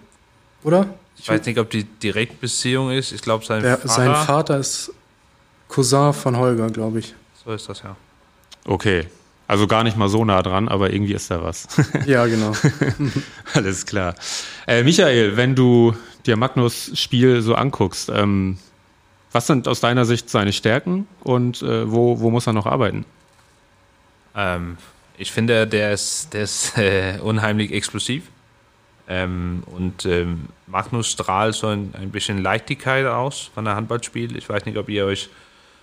oder? 0.63 0.87
Ich 1.17 1.29
weiß 1.29 1.45
nicht, 1.45 1.57
ob 1.57 1.69
die 1.69 1.83
Direktbeziehung 1.85 2.91
ist. 2.91 3.11
Ich 3.11 3.21
glaube, 3.21 3.45
sein 3.45 3.61
Der, 3.63 3.77
Vater. 3.77 3.87
sein 3.93 4.15
Vater 4.25 4.57
ist 4.57 4.91
Cousin 5.69 6.13
von 6.13 6.37
Holger, 6.37 6.69
glaube 6.69 6.99
ich. 6.99 7.15
So 7.47 7.53
ist 7.53 7.69
das 7.69 7.81
ja. 7.81 7.95
Okay. 8.65 9.07
Also 9.47 9.67
gar 9.67 9.85
nicht 9.85 9.95
mal 9.95 10.09
so 10.09 10.25
nah 10.25 10.43
dran, 10.43 10.67
aber 10.67 10.91
irgendwie 10.91 11.13
ist 11.13 11.31
da 11.31 11.41
was. 11.41 11.65
Ja, 12.05 12.25
genau. 12.25 12.51
Alles 13.53 13.85
klar. 13.85 14.15
Äh, 14.67 14.83
Michael, 14.83 15.37
wenn 15.37 15.55
du 15.55 15.95
dir 16.25 16.35
Magnus 16.35 16.91
Spiel 16.99 17.41
so 17.41 17.55
anguckst, 17.55 18.11
ähm, 18.13 18.57
was 19.31 19.47
sind 19.47 19.69
aus 19.69 19.79
deiner 19.79 20.03
Sicht 20.03 20.29
seine 20.29 20.51
Stärken 20.51 21.07
und 21.23 21.61
äh, 21.61 21.89
wo, 21.89 22.19
wo 22.19 22.31
muss 22.31 22.47
er 22.47 22.53
noch 22.53 22.65
arbeiten? 22.65 23.05
Ähm, 24.35 24.75
ich 25.17 25.31
finde, 25.31 25.67
der 25.67 25.93
ist, 25.93 26.33
der 26.33 26.43
ist 26.43 26.77
äh, 26.77 27.19
unheimlich 27.23 27.71
explosiv. 27.71 28.25
Ähm, 29.07 29.63
und 29.67 30.05
ähm, 30.05 30.49
Magnus 30.65 31.09
strahlt 31.09 31.55
so 31.55 31.67
ein, 31.67 31.93
ein 31.97 32.11
bisschen 32.11 32.39
Leichtigkeit 32.39 33.05
aus 33.05 33.51
von 33.53 33.63
der 33.63 33.77
Handballspiel. 33.77 34.35
Ich 34.35 34.49
weiß 34.49 34.65
nicht, 34.65 34.77
ob 34.77 34.89
ihr 34.89 35.05
euch 35.05 35.29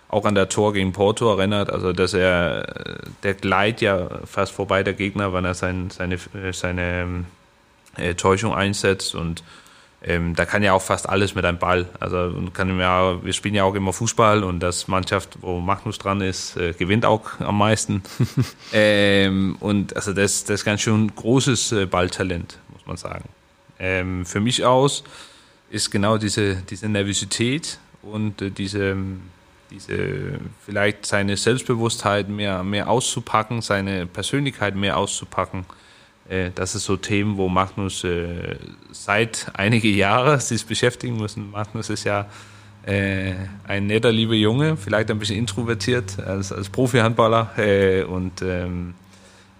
auch 0.09 0.25
an 0.25 0.35
der 0.35 0.49
Tor 0.49 0.73
gegen 0.73 0.93
Porto 0.93 1.31
erinnert. 1.31 1.71
Also, 1.71 1.93
dass 1.93 2.15
er, 2.15 3.03
der 3.23 3.35
gleitet 3.35 3.81
ja 3.81 4.09
fast 4.25 4.53
vorbei 4.53 4.83
der 4.83 4.95
Gegner, 4.95 5.33
wenn 5.33 5.45
er 5.45 5.55
sein, 5.55 5.91
seine, 5.91 6.19
seine 6.53 7.25
äh, 7.97 8.15
Täuschung 8.15 8.55
einsetzt 8.55 9.15
und 9.15 9.43
ähm, 10.07 10.35
da 10.35 10.45
kann 10.45 10.63
ja 10.63 10.75
auch 10.75 10.83
fast 10.83 11.09
alles 11.09 11.35
mit 11.35 11.47
einem 11.47 11.59
Ball. 11.59 11.89
Also 11.99 12.35
kann 12.53 12.79
ja, 12.79 13.25
wir 13.25 13.33
spielen 13.33 13.55
ja 13.55 13.65
auch 13.65 13.75
immer 13.75 13.93
Fußball 13.93 14.45
und 14.45 14.61
das 14.61 14.87
Mannschaft, 14.87 15.39
wo 15.41 15.61
Magnus 15.61 15.99
dran 15.99 16.21
ist, 16.21 16.57
äh, 16.59 16.75
gewinnt 16.75 17.07
auch 17.07 17.41
am 17.41 17.57
meisten. 17.57 18.03
ähm, 18.73 19.57
und 19.61 19.97
also 19.97 20.13
das, 20.13 20.45
das 20.45 20.61
ist 20.61 20.65
ganz 20.65 20.83
schön 20.83 21.15
großes 21.15 21.73
äh, 21.73 21.87
Balltalent, 21.87 22.59
muss 22.73 22.87
man 22.87 22.99
sagen. 22.99 23.25
Ähm, 23.79 24.27
für 24.27 24.41
mich 24.41 24.65
aus 24.65 25.05
ist 25.71 25.91
genau 25.91 26.19
diese, 26.19 26.57
diese 26.57 26.89
Nervosität 26.89 27.79
und 28.03 28.43
äh, 28.43 28.51
diese, 28.51 28.97
diese 29.71 30.39
vielleicht 30.65 31.07
seine 31.07 31.37
Selbstbewusstheit 31.37 32.29
mehr, 32.29 32.63
mehr 32.63 32.89
auszupacken, 32.89 33.63
seine 33.63 34.07
Persönlichkeit 34.07 34.77
mehr 34.77 34.97
auszupacken. 34.97 35.67
Äh, 36.29 36.51
Das 36.55 36.75
ist 36.75 36.85
so 36.85 36.97
Themen, 36.97 37.37
wo 37.37 37.49
Magnus 37.49 38.05
äh, 38.05 38.57
seit 38.93 39.51
einige 39.55 39.89
Jahre 39.89 40.41
sich 40.41 40.65
beschäftigen 40.67 41.17
müssen. 41.17 41.51
Magnus 41.51 41.91
ist 41.91 42.05
ja 42.05 42.27
äh, 42.87 43.35
ein 43.67 43.87
netter, 43.87 44.13
lieber 44.13 44.35
Junge, 44.35 44.77
vielleicht 44.77 45.11
ein 45.11 45.19
bisschen 45.19 45.39
introvertiert 45.39 46.19
als, 46.19 46.53
als 46.53 46.69
Profi-Handballer. 46.69 47.51
Äh, 47.57 48.05
und 48.05 48.43
ähm, 48.43 48.95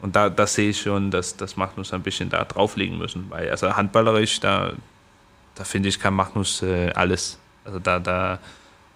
und 0.05 0.15
da, 0.15 0.29
da 0.29 0.47
sehe 0.47 0.69
ich 0.69 0.83
schon, 0.83 1.11
dass, 1.11 1.35
dass 1.35 1.57
Magnus 1.57 1.95
ein 1.95 2.03
bisschen 2.03 2.29
da 2.29 2.45
drauflegen 2.45 2.99
müssen. 2.99 3.25
Weil 3.31 3.49
also 3.49 3.75
handballerisch, 3.75 4.39
da, 4.39 4.75
da 5.55 5.65
finde 5.65 5.89
ich, 5.89 5.99
kann 5.99 6.13
Magnus 6.13 6.61
äh, 6.61 6.91
alles. 6.95 7.39
Also 7.65 7.79
da, 7.79 7.99
da, 7.99 8.39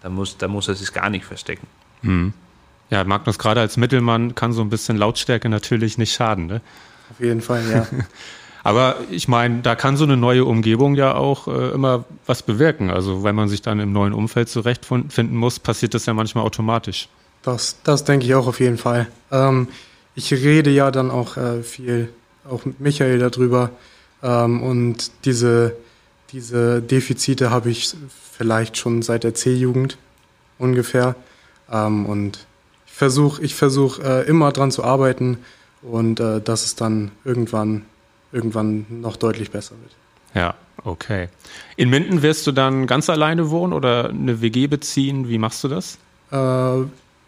da, 0.02 0.08
muss, 0.08 0.36
da 0.36 0.48
muss 0.48 0.68
er 0.68 0.74
sich 0.74 0.92
gar 0.92 1.10
nicht 1.10 1.24
verstecken. 1.24 1.66
Ja, 2.90 3.04
Magnus 3.04 3.38
gerade 3.38 3.60
als 3.60 3.76
Mittelmann 3.76 4.34
kann 4.34 4.52
so 4.52 4.62
ein 4.62 4.70
bisschen 4.70 4.96
Lautstärke 4.96 5.48
natürlich 5.48 5.98
nicht 5.98 6.12
schaden. 6.12 6.46
Ne? 6.46 6.60
Auf 7.10 7.20
jeden 7.20 7.40
Fall, 7.40 7.62
ja. 7.70 7.86
Aber 8.64 8.96
ich 9.10 9.28
meine, 9.28 9.62
da 9.62 9.74
kann 9.76 9.96
so 9.96 10.04
eine 10.04 10.16
neue 10.16 10.44
Umgebung 10.44 10.94
ja 10.94 11.14
auch 11.14 11.48
äh, 11.48 11.70
immer 11.70 12.04
was 12.26 12.42
bewirken. 12.42 12.90
Also 12.90 13.24
wenn 13.24 13.34
man 13.34 13.48
sich 13.48 13.62
dann 13.62 13.80
im 13.80 13.92
neuen 13.92 14.12
Umfeld 14.12 14.48
zurechtfinden 14.48 15.36
muss, 15.36 15.58
passiert 15.58 15.94
das 15.94 16.06
ja 16.06 16.14
manchmal 16.14 16.44
automatisch. 16.44 17.08
Das, 17.42 17.78
das 17.84 18.04
denke 18.04 18.26
ich 18.26 18.34
auch 18.34 18.46
auf 18.46 18.60
jeden 18.60 18.76
Fall. 18.76 19.06
Ähm, 19.30 19.68
ich 20.14 20.32
rede 20.32 20.70
ja 20.70 20.90
dann 20.90 21.10
auch 21.10 21.36
äh, 21.36 21.62
viel, 21.62 22.12
auch 22.48 22.64
mit 22.64 22.80
Michael 22.80 23.18
darüber. 23.18 23.70
Ähm, 24.22 24.62
und 24.62 25.12
diese, 25.24 25.76
diese 26.32 26.82
Defizite 26.82 27.50
habe 27.50 27.70
ich 27.70 27.94
vielleicht 28.32 28.76
schon 28.76 29.02
seit 29.02 29.24
der 29.24 29.34
C-Jugend 29.34 29.98
ungefähr. 30.58 31.16
Ähm, 31.70 32.06
und 32.06 32.46
ich 32.86 32.92
versuche 32.92 33.42
ich 33.42 33.54
versuch, 33.54 33.98
äh, 34.00 34.22
immer 34.22 34.52
dran 34.52 34.70
zu 34.70 34.84
arbeiten 34.84 35.38
und 35.82 36.20
äh, 36.20 36.40
dass 36.40 36.64
es 36.64 36.74
dann 36.74 37.10
irgendwann, 37.24 37.84
irgendwann 38.32 38.86
noch 39.00 39.16
deutlich 39.16 39.50
besser 39.50 39.74
wird. 39.82 39.92
Ja, 40.34 40.54
okay. 40.84 41.28
In 41.76 41.90
Minden 41.90 42.22
wirst 42.22 42.46
du 42.46 42.52
dann 42.52 42.86
ganz 42.86 43.08
alleine 43.08 43.50
wohnen 43.50 43.72
oder 43.72 44.10
eine 44.10 44.40
WG 44.40 44.66
beziehen? 44.66 45.28
Wie 45.28 45.38
machst 45.38 45.64
du 45.64 45.68
das? 45.68 45.98
Äh, 46.30 46.36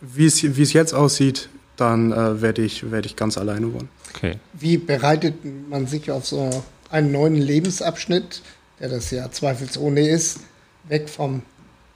wie 0.01 0.26
es 0.26 0.57
wie 0.57 0.62
es 0.62 0.72
jetzt 0.72 0.94
aussieht, 0.94 1.48
dann 1.76 2.12
äh, 2.12 2.42
werde 2.42 2.62
ich, 2.62 2.90
werd 2.90 3.07
ich 3.07 3.16
ganz 3.16 3.38
alleine 3.38 3.72
wohnen. 3.72 3.88
Okay. 4.14 4.36
Wie 4.53 4.76
bereitet 4.76 5.36
man 5.68 5.86
sich 5.86 6.11
auf 6.11 6.26
so 6.26 6.64
einen 6.90 7.12
neuen 7.12 7.36
Lebensabschnitt, 7.36 8.42
der 8.81 8.89
das 8.89 9.11
ja 9.11 9.31
zweifelsohne 9.31 10.09
ist, 10.09 10.41
weg 10.89 11.09
vom 11.09 11.43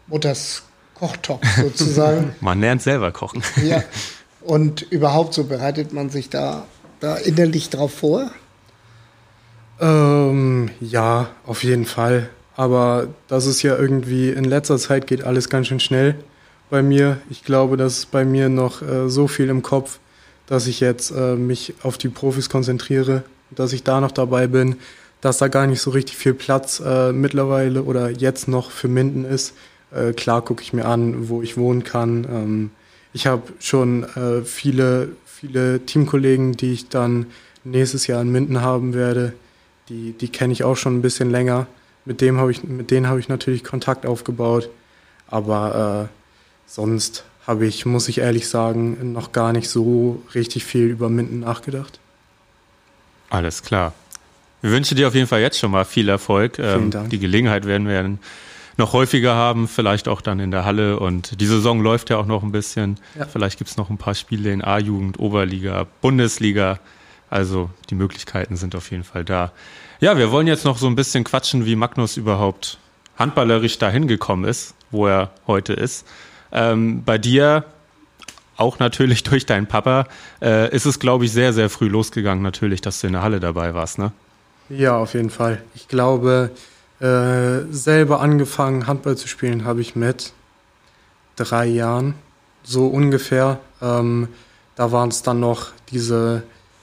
Mutters 0.06 0.62
Kochtopf 0.94 1.44
sozusagen? 1.56 2.34
Man 2.40 2.60
lernt 2.60 2.82
selber 2.82 3.12
kochen. 3.12 3.42
ja. 3.62 3.82
Und 4.44 4.82
überhaupt 4.82 5.32
so 5.32 5.44
bereitet 5.44 5.94
man 5.94 6.10
sich 6.10 6.28
da, 6.28 6.66
da 7.00 7.16
innerlich 7.16 7.70
drauf 7.70 7.94
vor? 7.94 8.30
Ähm, 9.80 10.70
ja, 10.80 11.30
auf 11.46 11.64
jeden 11.64 11.86
Fall. 11.86 12.28
Aber 12.54 13.08
das 13.26 13.46
ist 13.46 13.62
ja 13.62 13.76
irgendwie, 13.76 14.28
in 14.28 14.44
letzter 14.44 14.76
Zeit 14.76 15.06
geht 15.06 15.24
alles 15.24 15.48
ganz 15.48 15.68
schön 15.68 15.80
schnell 15.80 16.16
bei 16.68 16.82
mir. 16.82 17.18
Ich 17.30 17.42
glaube, 17.42 17.78
dass 17.78 17.98
es 17.98 18.06
bei 18.06 18.26
mir 18.26 18.50
noch 18.50 18.82
äh, 18.82 19.08
so 19.08 19.28
viel 19.28 19.48
im 19.48 19.62
Kopf, 19.62 19.98
dass 20.46 20.66
ich 20.66 20.80
jetzt 20.80 21.10
äh, 21.10 21.36
mich 21.36 21.74
auf 21.82 21.96
die 21.96 22.10
Profis 22.10 22.50
konzentriere, 22.50 23.24
dass 23.50 23.72
ich 23.72 23.82
da 23.82 24.00
noch 24.00 24.12
dabei 24.12 24.46
bin, 24.46 24.76
dass 25.24 25.38
da 25.38 25.48
gar 25.48 25.66
nicht 25.66 25.80
so 25.80 25.90
richtig 25.90 26.18
viel 26.18 26.34
Platz 26.34 26.82
äh, 26.84 27.10
mittlerweile 27.10 27.84
oder 27.84 28.10
jetzt 28.10 28.46
noch 28.46 28.70
für 28.70 28.88
Minden 28.88 29.24
ist. 29.24 29.54
Äh, 29.90 30.12
klar 30.12 30.42
gucke 30.42 30.62
ich 30.62 30.74
mir 30.74 30.84
an, 30.84 31.30
wo 31.30 31.40
ich 31.40 31.56
wohnen 31.56 31.82
kann. 31.82 32.26
Ähm, 32.30 32.70
ich 33.14 33.26
habe 33.26 33.42
schon 33.58 34.04
äh, 34.16 34.42
viele, 34.42 35.12
viele 35.24 35.80
Teamkollegen, 35.86 36.52
die 36.58 36.74
ich 36.74 36.90
dann 36.90 37.26
nächstes 37.64 38.06
Jahr 38.06 38.20
in 38.20 38.32
Minden 38.32 38.60
haben 38.60 38.92
werde. 38.92 39.32
Die, 39.88 40.12
die 40.12 40.28
kenne 40.28 40.52
ich 40.52 40.62
auch 40.62 40.76
schon 40.76 40.98
ein 40.98 41.02
bisschen 41.02 41.30
länger. 41.30 41.68
Mit, 42.04 42.20
dem 42.20 42.38
hab 42.38 42.50
ich, 42.50 42.62
mit 42.62 42.90
denen 42.90 43.08
habe 43.08 43.18
ich 43.18 43.30
natürlich 43.30 43.64
Kontakt 43.64 44.04
aufgebaut. 44.04 44.68
Aber 45.28 46.10
äh, 46.10 46.70
sonst 46.70 47.24
habe 47.46 47.64
ich, 47.64 47.86
muss 47.86 48.10
ich 48.10 48.18
ehrlich 48.18 48.46
sagen, 48.46 49.14
noch 49.14 49.32
gar 49.32 49.54
nicht 49.54 49.70
so 49.70 50.22
richtig 50.34 50.66
viel 50.66 50.84
über 50.84 51.08
Minden 51.08 51.40
nachgedacht. 51.40 51.98
Alles 53.30 53.62
klar. 53.62 53.94
Wir 54.64 54.70
wünschen 54.70 54.96
dir 54.96 55.08
auf 55.08 55.14
jeden 55.14 55.26
Fall 55.26 55.42
jetzt 55.42 55.58
schon 55.58 55.70
mal 55.72 55.84
viel 55.84 56.08
Erfolg. 56.08 56.56
Vielen 56.56 56.84
Ähm, 56.84 56.90
Dank. 56.90 57.10
Die 57.10 57.18
Gelegenheit 57.18 57.66
werden 57.66 57.86
wir 57.86 58.16
noch 58.78 58.94
häufiger 58.94 59.34
haben, 59.34 59.68
vielleicht 59.68 60.08
auch 60.08 60.22
dann 60.22 60.40
in 60.40 60.50
der 60.50 60.64
Halle. 60.64 60.98
Und 60.98 61.38
die 61.38 61.44
Saison 61.44 61.82
läuft 61.82 62.08
ja 62.08 62.16
auch 62.16 62.24
noch 62.24 62.42
ein 62.42 62.50
bisschen. 62.50 62.98
Ja. 63.14 63.26
Vielleicht 63.26 63.58
gibt 63.58 63.68
es 63.68 63.76
noch 63.76 63.90
ein 63.90 63.98
paar 63.98 64.14
Spiele 64.14 64.50
in 64.50 64.64
A-Jugend, 64.64 65.18
Oberliga, 65.18 65.86
Bundesliga. 66.00 66.78
Also 67.28 67.68
die 67.90 67.94
Möglichkeiten 67.94 68.56
sind 68.56 68.74
auf 68.74 68.90
jeden 68.90 69.04
Fall 69.04 69.22
da. 69.22 69.52
Ja, 70.00 70.16
wir 70.16 70.30
wollen 70.30 70.46
jetzt 70.46 70.64
noch 70.64 70.78
so 70.78 70.86
ein 70.86 70.96
bisschen 70.96 71.24
quatschen, 71.24 71.66
wie 71.66 71.76
Magnus 71.76 72.16
überhaupt 72.16 72.78
handballerisch 73.18 73.76
dahin 73.78 74.08
gekommen 74.08 74.46
ist, 74.46 74.74
wo 74.90 75.06
er 75.06 75.30
heute 75.46 75.74
ist. 75.74 76.06
Ähm, 76.52 77.02
bei 77.04 77.18
dir 77.18 77.66
auch 78.56 78.78
natürlich 78.78 79.22
durch 79.24 79.44
deinen 79.44 79.66
Papa, 79.66 80.06
äh, 80.40 80.74
ist 80.74 80.86
es, 80.86 80.98
glaube 81.00 81.26
ich, 81.26 81.32
sehr, 81.32 81.52
sehr 81.52 81.68
früh 81.68 81.88
losgegangen, 81.88 82.42
natürlich, 82.42 82.80
dass 82.80 83.02
du 83.02 83.08
in 83.08 83.12
der 83.12 83.20
Halle 83.20 83.40
dabei 83.40 83.74
warst, 83.74 83.98
ne? 83.98 84.12
Ja, 84.68 84.96
auf 84.96 85.14
jeden 85.14 85.30
Fall. 85.30 85.62
Ich 85.74 85.88
glaube, 85.88 86.50
äh, 87.00 87.60
selber 87.70 88.20
angefangen, 88.20 88.86
Handball 88.86 89.16
zu 89.16 89.28
spielen, 89.28 89.64
habe 89.64 89.80
ich 89.80 89.94
mit 89.94 90.32
drei 91.36 91.66
Jahren, 91.66 92.14
so 92.62 92.86
ungefähr. 92.86 93.60
Ähm, 93.82 94.28
da 94.76 94.90
waren 94.92 95.10
es 95.10 95.22
dann 95.22 95.40
noch 95.40 95.72
diese, 95.90 96.42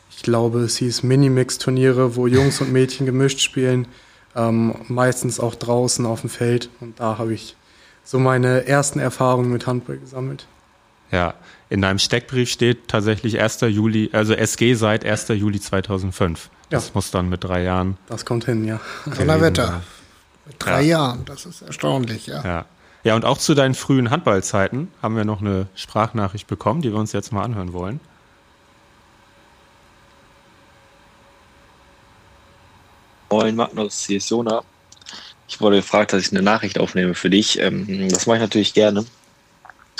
ich 0.09 0.21
glaube, 0.23 0.59
es 0.59 0.77
hieß 0.77 1.03
Minimix-Turniere, 1.03 2.15
wo 2.15 2.27
Jungs 2.27 2.61
und 2.61 2.71
Mädchen 2.71 3.05
gemischt 3.05 3.39
spielen, 3.39 3.87
ähm, 4.35 4.75
meistens 4.87 5.39
auch 5.39 5.55
draußen 5.55 6.05
auf 6.05 6.21
dem 6.21 6.29
Feld. 6.29 6.69
Und 6.79 6.99
da 6.99 7.17
habe 7.17 7.33
ich 7.33 7.55
so 8.03 8.19
meine 8.19 8.67
ersten 8.67 8.99
Erfahrungen 8.99 9.51
mit 9.51 9.67
Handball 9.67 9.97
gesammelt. 9.97 10.45
Ja, 11.11 11.33
in 11.69 11.81
deinem 11.81 11.99
Steckbrief 11.99 12.49
steht 12.49 12.87
tatsächlich 12.87 13.39
1. 13.39 13.61
Juli, 13.61 14.09
also 14.13 14.33
SG 14.33 14.75
seit 14.75 15.05
1. 15.05 15.29
Juli 15.29 15.59
2005. 15.59 16.49
Das 16.71 16.87
Ja. 16.87 16.91
muss 16.95 17.11
dann 17.11 17.29
mit 17.29 17.43
drei 17.43 17.61
Jahren. 17.61 17.97
Das 18.07 18.25
kommt 18.25 18.45
hin, 18.45 18.65
ja. 18.65 18.79
Donnerwetter. 19.05 19.83
Mit 20.47 20.55
drei 20.57 20.81
Ja. 20.81 20.97
Jahren, 20.97 21.25
das 21.25 21.45
ist 21.45 21.61
erstaunlich, 21.61 22.25
ja. 22.27 22.43
Ja. 22.43 22.65
ja, 23.03 23.15
und 23.15 23.25
auch 23.25 23.37
zu 23.37 23.53
deinen 23.53 23.75
frühen 23.75 24.09
Handballzeiten 24.09 24.91
haben 25.03 25.15
wir 25.15 25.25
noch 25.25 25.41
eine 25.41 25.67
Sprachnachricht 25.75 26.47
bekommen, 26.47 26.81
die 26.81 26.91
wir 26.91 26.97
uns 26.99 27.11
jetzt 27.11 27.31
mal 27.31 27.43
anhören 27.43 27.73
wollen. 27.73 27.99
Moin 33.29 33.55
Magnus, 33.55 34.05
hier 34.05 34.17
ist 34.17 34.29
Jona. 34.29 34.61
Ich 35.47 35.59
wurde 35.61 35.77
gefragt, 35.77 36.13
dass 36.13 36.21
ich 36.23 36.31
eine 36.31 36.41
Nachricht 36.41 36.79
aufnehme 36.79 37.13
für 37.13 37.29
dich. 37.29 37.59
Ähm, 37.59 38.09
das 38.09 38.25
mache 38.25 38.37
ich 38.37 38.41
natürlich 38.41 38.73
gerne. 38.73 39.05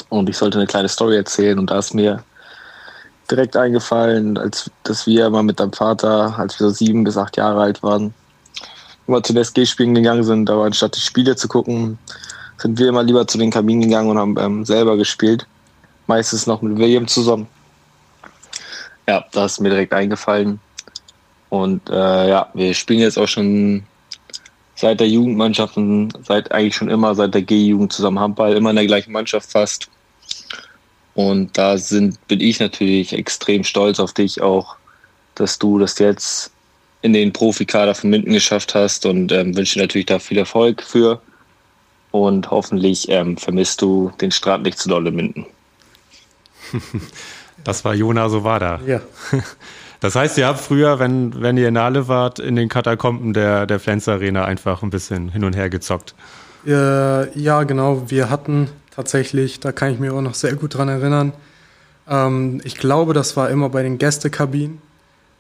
Und 0.09 0.29
ich 0.29 0.37
sollte 0.37 0.57
eine 0.57 0.67
kleine 0.67 0.89
Story 0.89 1.15
erzählen. 1.15 1.59
Und 1.59 1.69
da 1.69 1.79
ist 1.79 1.93
mir 1.93 2.23
direkt 3.31 3.55
eingefallen, 3.55 4.37
als 4.37 4.69
dass 4.83 5.07
wir 5.07 5.29
mal 5.29 5.43
mit 5.43 5.59
deinem 5.59 5.73
Vater, 5.73 6.37
als 6.37 6.59
wir 6.59 6.67
so 6.67 6.73
sieben 6.73 7.03
bis 7.03 7.17
acht 7.17 7.37
Jahre 7.37 7.61
alt 7.61 7.81
waren, 7.81 8.13
immer 9.07 9.23
zu 9.23 9.33
den 9.33 9.41
SG-Spielen 9.41 9.95
gegangen 9.95 10.23
sind. 10.23 10.49
Aber 10.49 10.65
anstatt 10.65 10.95
die 10.95 11.01
Spiele 11.01 11.35
zu 11.35 11.47
gucken, 11.47 11.97
sind 12.57 12.77
wir 12.77 12.89
immer 12.89 13.03
lieber 13.03 13.25
zu 13.27 13.37
den 13.37 13.51
Kabinen 13.51 13.81
gegangen 13.81 14.09
und 14.09 14.17
haben 14.17 14.37
ähm, 14.37 14.65
selber 14.65 14.97
gespielt. 14.97 15.47
Meistens 16.07 16.45
noch 16.45 16.61
mit 16.61 16.77
William 16.77 17.07
zusammen. 17.07 17.47
Ja, 19.07 19.25
da 19.31 19.45
ist 19.45 19.59
mir 19.59 19.69
direkt 19.69 19.93
eingefallen. 19.93 20.59
Und 21.49 21.89
äh, 21.89 22.29
ja, 22.29 22.49
wir 22.53 22.73
spielen 22.73 22.99
jetzt 22.99 23.17
auch 23.17 23.27
schon 23.27 23.83
seit 24.75 24.99
der 24.99 25.07
Jugendmannschaft 25.07 25.77
und 25.77 26.13
seit 26.23 26.51
eigentlich 26.51 26.75
schon 26.75 26.89
immer, 26.89 27.13
seit 27.15 27.33
der 27.33 27.41
G-Jugend 27.41 27.93
zusammen 27.93 28.19
Handball, 28.19 28.53
immer 28.53 28.69
in 28.69 28.77
der 28.77 28.85
gleichen 28.85 29.11
Mannschaft 29.11 29.51
fast. 29.51 29.89
Und 31.13 31.57
da 31.57 31.77
sind, 31.77 32.25
bin 32.27 32.39
ich 32.39 32.59
natürlich 32.59 33.13
extrem 33.13 33.63
stolz 33.63 33.99
auf 33.99 34.13
dich 34.13 34.41
auch, 34.41 34.75
dass 35.35 35.59
du 35.59 35.79
das 35.79 35.99
jetzt 35.99 36.51
in 37.01 37.13
den 37.13 37.33
Profikader 37.33 37.95
von 37.95 38.09
Minden 38.09 38.33
geschafft 38.33 38.75
hast 38.75 39.05
und 39.05 39.31
ähm, 39.31 39.55
wünsche 39.55 39.75
dir 39.75 39.83
natürlich 39.83 40.05
da 40.05 40.19
viel 40.19 40.37
Erfolg 40.37 40.83
für. 40.83 41.21
Und 42.11 42.51
hoffentlich 42.51 43.09
ähm, 43.09 43.37
vermisst 43.37 43.81
du 43.81 44.11
den 44.21 44.31
Strand 44.31 44.63
nicht 44.63 44.77
zu 44.77 44.89
doll 44.89 45.07
in 45.07 45.15
Minden. 45.15 45.45
Das 47.63 47.85
war 47.85 47.93
Jona 47.93 48.27
Sowada. 48.27 48.79
Ja. 48.87 49.01
Das 49.99 50.15
heißt, 50.15 50.35
ihr 50.39 50.47
habt 50.47 50.59
früher, 50.59 50.97
wenn, 50.97 51.43
wenn 51.43 51.57
ihr 51.57 51.67
in 51.67 51.77
Halle 51.77 52.07
wart, 52.07 52.39
in 52.39 52.55
den 52.55 52.69
Katakomben 52.69 53.33
der, 53.33 53.67
der 53.67 53.79
Flens 53.79 54.07
Arena 54.07 54.45
einfach 54.45 54.81
ein 54.81 54.89
bisschen 54.89 55.29
hin 55.29 55.43
und 55.43 55.55
her 55.55 55.69
gezockt. 55.69 56.15
Äh, 56.65 57.39
ja, 57.39 57.61
genau. 57.61 58.09
Wir 58.09 58.31
hatten 58.31 58.67
tatsächlich, 58.91 59.59
da 59.59 59.71
kann 59.71 59.93
ich 59.93 59.99
mich 59.99 60.11
auch 60.11 60.21
noch 60.21 60.35
sehr 60.35 60.55
gut 60.55 60.75
dran 60.75 60.89
erinnern. 60.89 61.33
Ähm, 62.07 62.61
ich 62.63 62.75
glaube, 62.75 63.13
das 63.13 63.35
war 63.37 63.49
immer 63.49 63.69
bei 63.69 63.83
den 63.83 63.97
Gästekabinen. 63.97 64.81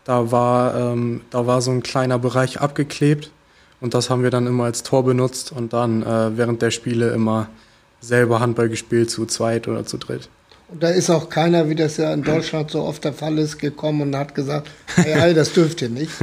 Da 0.03 0.31
war, 0.31 0.75
ähm, 0.75 1.21
da 1.29 1.45
war 1.45 1.61
so 1.61 1.71
ein 1.71 1.83
kleiner 1.83 2.17
Bereich 2.17 2.59
abgeklebt 2.59 3.29
und 3.81 3.93
das 3.93 4.09
haben 4.09 4.23
wir 4.23 4.31
dann 4.31 4.47
immer 4.47 4.63
als 4.63 4.81
Tor 4.81 5.05
benutzt 5.05 5.51
und 5.51 5.73
dann 5.73 6.01
äh, 6.01 6.37
während 6.37 6.61
der 6.61 6.71
Spiele 6.71 7.11
immer 7.11 7.49
selber 7.99 8.39
Handball 8.39 8.67
gespielt, 8.67 9.11
zu 9.11 9.27
zweit 9.27 9.67
oder 9.67 9.85
zu 9.85 9.97
dritt. 9.97 10.27
Und 10.69 10.81
da 10.81 10.89
ist 10.89 11.09
auch 11.09 11.29
keiner, 11.29 11.69
wie 11.69 11.75
das 11.75 11.97
ja 11.97 12.13
in 12.13 12.23
Deutschland 12.23 12.71
so 12.71 12.83
oft 12.83 13.03
der 13.03 13.13
Fall 13.13 13.37
ist, 13.37 13.59
gekommen 13.59 14.01
und 14.01 14.15
hat 14.15 14.33
gesagt, 14.33 14.69
hey, 14.95 15.33
das 15.33 15.53
dürft 15.53 15.81
ihr 15.81 15.89
nicht. 15.89 16.11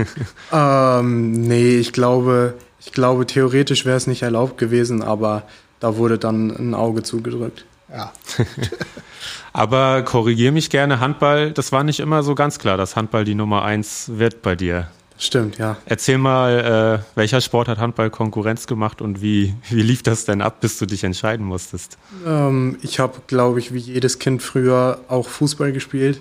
Ähm, 0.51 1.33
nee, 1.33 1.77
ich 1.77 1.93
glaube, 1.93 2.55
ich 2.81 2.93
glaube, 2.93 3.27
theoretisch 3.27 3.85
wäre 3.85 3.99
es 3.99 4.07
nicht 4.07 4.23
erlaubt 4.23 4.57
gewesen, 4.57 5.03
aber 5.03 5.43
da 5.81 5.97
wurde 5.97 6.19
dann 6.19 6.51
ein 6.51 6.75
Auge 6.75 7.03
zugedrückt. 7.03 7.65
Ja. 7.91 8.13
Aber 9.53 10.03
korrigier 10.03 10.53
mich 10.53 10.71
gerne, 10.71 11.01
Handball, 11.01 11.53
das 11.53 11.73
war 11.73 11.85
nicht 11.85 12.01
immer 12.01 12.23
so 12.23 12.35
ganz 12.35 12.59
klar, 12.59 12.77
dass 12.77 12.97
Handball 12.97 13.25
die 13.25 13.35
Nummer 13.35 13.65
eins 13.65 14.11
wird 14.15 14.43
bei 14.43 14.55
dir. 14.55 14.89
Stimmt, 15.21 15.59
ja. 15.59 15.77
Erzähl 15.85 16.17
mal, 16.17 17.03
äh, 17.03 17.17
welcher 17.17 17.41
Sport 17.41 17.67
hat 17.67 17.79
Handball 17.79 18.09
Konkurrenz 18.09 18.69
gemacht 18.69 19.03
und 19.03 19.21
wie, 19.21 19.53
wie 19.69 19.83
lief 19.83 20.05
das 20.05 20.25
denn 20.25 20.41
ab, 20.41 20.61
bis 20.61 20.79
du 20.79 20.87
dich 20.87 21.03
entscheiden 21.03 21.45
musstest? 21.45 21.99
Ähm, 22.25 22.79
ich 22.83 23.01
habe, 23.01 23.19
glaube 23.27 23.59
ich, 23.59 23.75
wie 23.75 23.79
jedes 23.79 24.21
Kind 24.21 24.43
früher 24.43 25.01
auch 25.09 25.27
Fußball 25.27 25.73
gespielt 25.73 26.21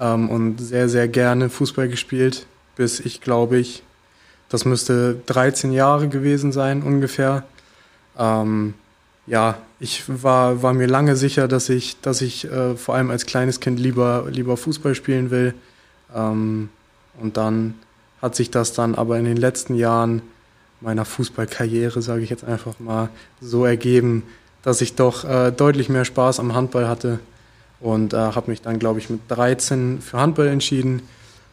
ähm, 0.00 0.28
und 0.28 0.58
sehr, 0.58 0.88
sehr 0.88 1.06
gerne 1.06 1.50
Fußball 1.50 1.88
gespielt, 1.88 2.46
bis 2.74 2.98
ich, 2.98 3.20
glaube 3.20 3.58
ich, 3.58 3.84
das 4.48 4.64
müsste 4.64 5.20
13 5.26 5.70
Jahre 5.70 6.08
gewesen 6.08 6.50
sein 6.50 6.82
ungefähr. 6.82 7.44
Ähm, 8.18 8.74
ja, 9.26 9.58
ich 9.78 10.04
war, 10.22 10.62
war 10.62 10.72
mir 10.72 10.86
lange 10.86 11.16
sicher, 11.16 11.48
dass 11.48 11.68
ich, 11.68 12.00
dass 12.00 12.20
ich 12.20 12.44
äh, 12.50 12.76
vor 12.76 12.94
allem 12.94 13.10
als 13.10 13.26
kleines 13.26 13.60
Kind 13.60 13.78
lieber, 13.78 14.26
lieber 14.30 14.56
Fußball 14.56 14.94
spielen 14.94 15.30
will. 15.30 15.54
Ähm, 16.14 16.68
und 17.20 17.36
dann 17.36 17.74
hat 18.20 18.34
sich 18.34 18.50
das 18.50 18.72
dann 18.72 18.94
aber 18.94 19.18
in 19.18 19.24
den 19.24 19.36
letzten 19.36 19.74
Jahren 19.74 20.22
meiner 20.80 21.04
Fußballkarriere, 21.04 22.02
sage 22.02 22.22
ich 22.22 22.30
jetzt 22.30 22.44
einfach 22.44 22.80
mal, 22.80 23.08
so 23.40 23.64
ergeben, 23.64 24.24
dass 24.62 24.80
ich 24.80 24.94
doch 24.94 25.24
äh, 25.24 25.52
deutlich 25.52 25.88
mehr 25.88 26.04
Spaß 26.04 26.40
am 26.40 26.54
Handball 26.54 26.88
hatte 26.88 27.20
und 27.80 28.14
äh, 28.14 28.16
habe 28.16 28.50
mich 28.50 28.62
dann, 28.62 28.78
glaube 28.78 28.98
ich, 28.98 29.10
mit 29.10 29.20
13 29.28 30.00
für 30.00 30.18
Handball 30.18 30.48
entschieden, 30.48 31.02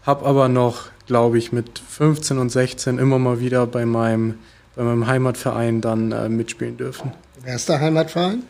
habe 0.06 0.26
aber 0.26 0.48
noch, 0.48 0.86
glaube 1.08 1.38
ich, 1.38 1.52
mit 1.52 1.80
15 1.80 2.38
und 2.38 2.50
16 2.50 2.98
immer 2.98 3.20
mal 3.20 3.40
wieder 3.40 3.68
bei 3.68 3.86
meinem, 3.86 4.36
bei 4.76 4.84
meinem 4.84 5.08
Heimatverein 5.08 5.82
dann 5.82 6.12
äh, 6.12 6.30
mitspielen 6.30 6.78
dürfen. 6.78 7.12
Wer 7.44 7.56
ist 7.56 7.70
der 7.70 7.80
Heimatverein? 7.80 8.44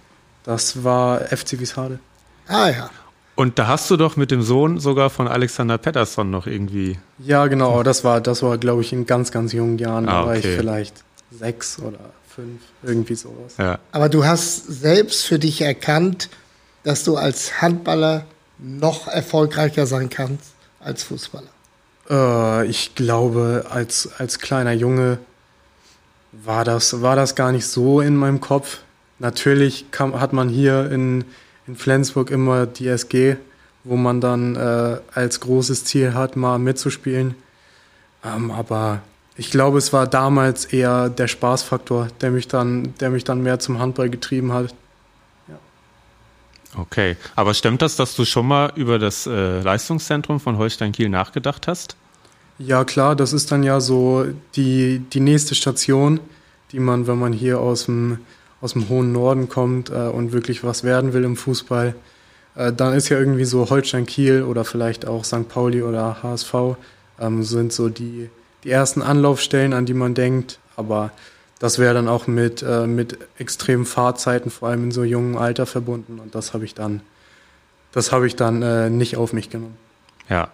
Das 0.43 0.83
war 0.83 1.19
FC 1.21 1.59
Wieshade. 1.59 1.99
Ah 2.47 2.69
ja. 2.69 2.89
Und 3.35 3.57
da 3.59 3.67
hast 3.67 3.89
du 3.89 3.95
doch 3.97 4.17
mit 4.17 4.31
dem 4.31 4.41
Sohn 4.41 4.79
sogar 4.79 5.09
von 5.09 5.27
Alexander 5.27 5.77
Pettersson 5.77 6.29
noch 6.29 6.45
irgendwie. 6.47 6.97
Ja, 7.19 7.47
genau, 7.47 7.83
das 7.83 8.03
war, 8.03 8.19
das 8.19 8.43
war, 8.43 8.57
glaube 8.57 8.81
ich, 8.81 8.91
in 8.91 9.05
ganz, 9.05 9.31
ganz 9.31 9.53
jungen 9.53 9.77
Jahren. 9.77 10.07
Da 10.07 10.23
Ah, 10.23 10.25
war 10.25 10.35
ich 10.35 10.43
okay. 10.45 10.57
vielleicht 10.57 11.03
sechs 11.31 11.79
oder 11.79 11.99
fünf, 12.27 12.61
irgendwie 12.83 13.15
sowas. 13.15 13.55
Ja. 13.57 13.79
Aber 13.91 14.09
du 14.09 14.25
hast 14.25 14.65
selbst 14.67 15.25
für 15.25 15.39
dich 15.39 15.61
erkannt, 15.61 16.29
dass 16.83 17.03
du 17.03 17.15
als 17.15 17.61
Handballer 17.61 18.25
noch 18.57 19.07
erfolgreicher 19.07 19.85
sein 19.85 20.09
kannst 20.09 20.51
als 20.81 21.03
Fußballer. 21.03 21.47
Äh, 22.09 22.65
ich 22.67 22.95
glaube, 22.95 23.67
als, 23.69 24.09
als 24.17 24.39
kleiner 24.39 24.73
Junge 24.73 25.19
war 26.31 26.63
das, 26.63 27.01
war 27.01 27.15
das 27.15 27.35
gar 27.35 27.51
nicht 27.51 27.65
so 27.65 28.01
in 28.01 28.15
meinem 28.15 28.41
Kopf. 28.41 28.79
Natürlich 29.19 29.91
kam, 29.91 30.19
hat 30.19 30.33
man 30.33 30.49
hier 30.49 30.91
in, 30.91 31.25
in 31.67 31.75
Flensburg 31.75 32.31
immer 32.31 32.65
die 32.65 32.87
SG, 32.87 33.37
wo 33.83 33.95
man 33.95 34.21
dann 34.21 34.55
äh, 34.55 34.99
als 35.13 35.39
großes 35.39 35.85
Ziel 35.85 36.13
hat, 36.13 36.35
mal 36.35 36.59
mitzuspielen. 36.59 37.35
Ähm, 38.23 38.51
aber 38.51 39.01
ich 39.35 39.51
glaube, 39.51 39.77
es 39.77 39.93
war 39.93 40.07
damals 40.07 40.65
eher 40.65 41.09
der 41.09 41.27
Spaßfaktor, 41.27 42.09
der 42.21 42.31
mich 42.31 42.47
dann, 42.47 42.93
der 42.99 43.09
mich 43.09 43.23
dann 43.23 43.41
mehr 43.41 43.59
zum 43.59 43.79
Handball 43.79 44.09
getrieben 44.09 44.53
hat. 44.53 44.73
Okay, 46.77 47.17
aber 47.35 47.53
stimmt 47.55 47.81
das, 47.81 47.95
dass 47.95 48.15
du 48.15 48.25
schon 48.25 48.47
mal 48.47 48.71
über 48.75 48.99
das 48.99 49.25
äh, 49.25 49.61
Leistungszentrum 49.61 50.39
von 50.39 50.57
Holstein 50.57 50.91
Kiel 50.91 51.09
nachgedacht 51.09 51.67
hast? 51.67 51.95
Ja, 52.59 52.83
klar, 52.83 53.15
das 53.15 53.31
ist 53.31 53.51
dann 53.51 53.63
ja 53.63 53.79
so 53.79 54.25
die, 54.55 54.99
die 54.99 55.21
nächste 55.21 55.55
Station, 55.55 56.19
die 56.73 56.79
man, 56.79 57.07
wenn 57.07 57.17
man 57.17 57.31
hier 57.31 57.59
aus 57.61 57.85
dem, 57.85 58.19
aus 58.59 58.73
dem 58.73 58.89
hohen 58.89 59.13
Norden 59.13 59.47
kommt 59.47 59.89
äh, 59.89 60.09
und 60.09 60.33
wirklich 60.33 60.63
was 60.63 60.83
werden 60.83 61.13
will 61.13 61.23
im 61.23 61.37
Fußball, 61.37 61.95
äh, 62.55 62.73
dann 62.73 62.93
ist 62.93 63.07
ja 63.07 63.17
irgendwie 63.17 63.45
so 63.45 63.69
Holstein 63.69 64.05
Kiel 64.05 64.43
oder 64.43 64.65
vielleicht 64.65 65.07
auch 65.07 65.23
St. 65.23 65.47
Pauli 65.47 65.81
oder 65.81 66.21
HSV 66.21 66.53
ähm, 67.17 67.43
sind 67.43 67.71
so 67.71 67.87
die, 67.87 68.29
die 68.65 68.71
ersten 68.71 69.01
Anlaufstellen, 69.01 69.71
an 69.71 69.85
die 69.85 69.93
man 69.93 70.13
denkt. 70.13 70.59
Aber 70.75 71.11
das 71.59 71.79
wäre 71.79 71.93
dann 71.93 72.09
auch 72.09 72.27
mit, 72.27 72.61
äh, 72.61 72.87
mit 72.87 73.17
extremen 73.37 73.85
Fahrzeiten, 73.85 74.51
vor 74.51 74.67
allem 74.67 74.85
in 74.85 74.91
so 74.91 75.05
jungem 75.05 75.37
Alter 75.37 75.65
verbunden. 75.65 76.19
Und 76.19 76.35
das 76.35 76.53
habe 76.53 76.65
ich 76.65 76.73
dann, 76.73 76.99
das 77.93 78.11
habe 78.11 78.27
ich 78.27 78.35
dann 78.35 78.61
äh, 78.61 78.89
nicht 78.89 79.15
auf 79.15 79.31
mich 79.31 79.49
genommen. 79.49 79.77
Ja. 80.29 80.49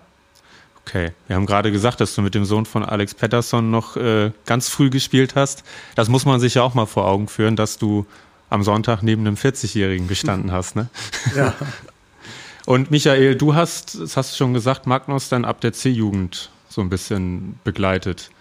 Okay. 0.88 1.12
Wir 1.28 1.36
haben 1.36 1.48
gerade 1.48 1.72
gesagt, 1.72 2.00
dass 2.00 2.14
du 2.14 2.22
mit 2.22 2.36
dem 2.36 2.46
Sohn 2.46 2.66
von 2.66 2.86
Alex 2.86 3.16
Pettersson 3.16 3.72
noch 3.72 3.98
äh, 3.98 4.32
ganz 4.46 4.70
früh 4.70 4.90
gespielt 4.90 5.36
hast. 5.36 5.64
Das 5.96 6.10
muss 6.10 6.26
man 6.26 6.40
sich 6.40 6.56
ja 6.56 6.62
auch 6.62 6.76
mal 6.76 6.86
vor 6.86 7.08
Augen 7.08 7.28
führen, 7.28 7.56
dass 7.56 7.80
du 7.80 8.06
am 8.50 8.62
Sonntag 8.62 9.02
neben 9.02 9.26
einem 9.26 9.36
40-Jährigen 9.36 10.08
gestanden 10.08 10.52
hast, 10.52 10.76
ne? 10.76 10.88
Ja. 11.36 11.54
Und 12.66 12.92
Michael, 12.92 13.36
du 13.36 13.54
hast, 13.54 14.00
das 14.00 14.18
hast 14.18 14.34
du 14.34 14.38
schon 14.38 14.54
gesagt, 14.54 14.88
Magnus 14.88 15.30
dann 15.30 15.46
ab 15.46 15.62
der 15.62 15.74
C-Jugend 15.74 16.50
so 16.68 16.82
ein 16.82 16.90
bisschen 16.90 17.60
begleitet. 17.64 18.32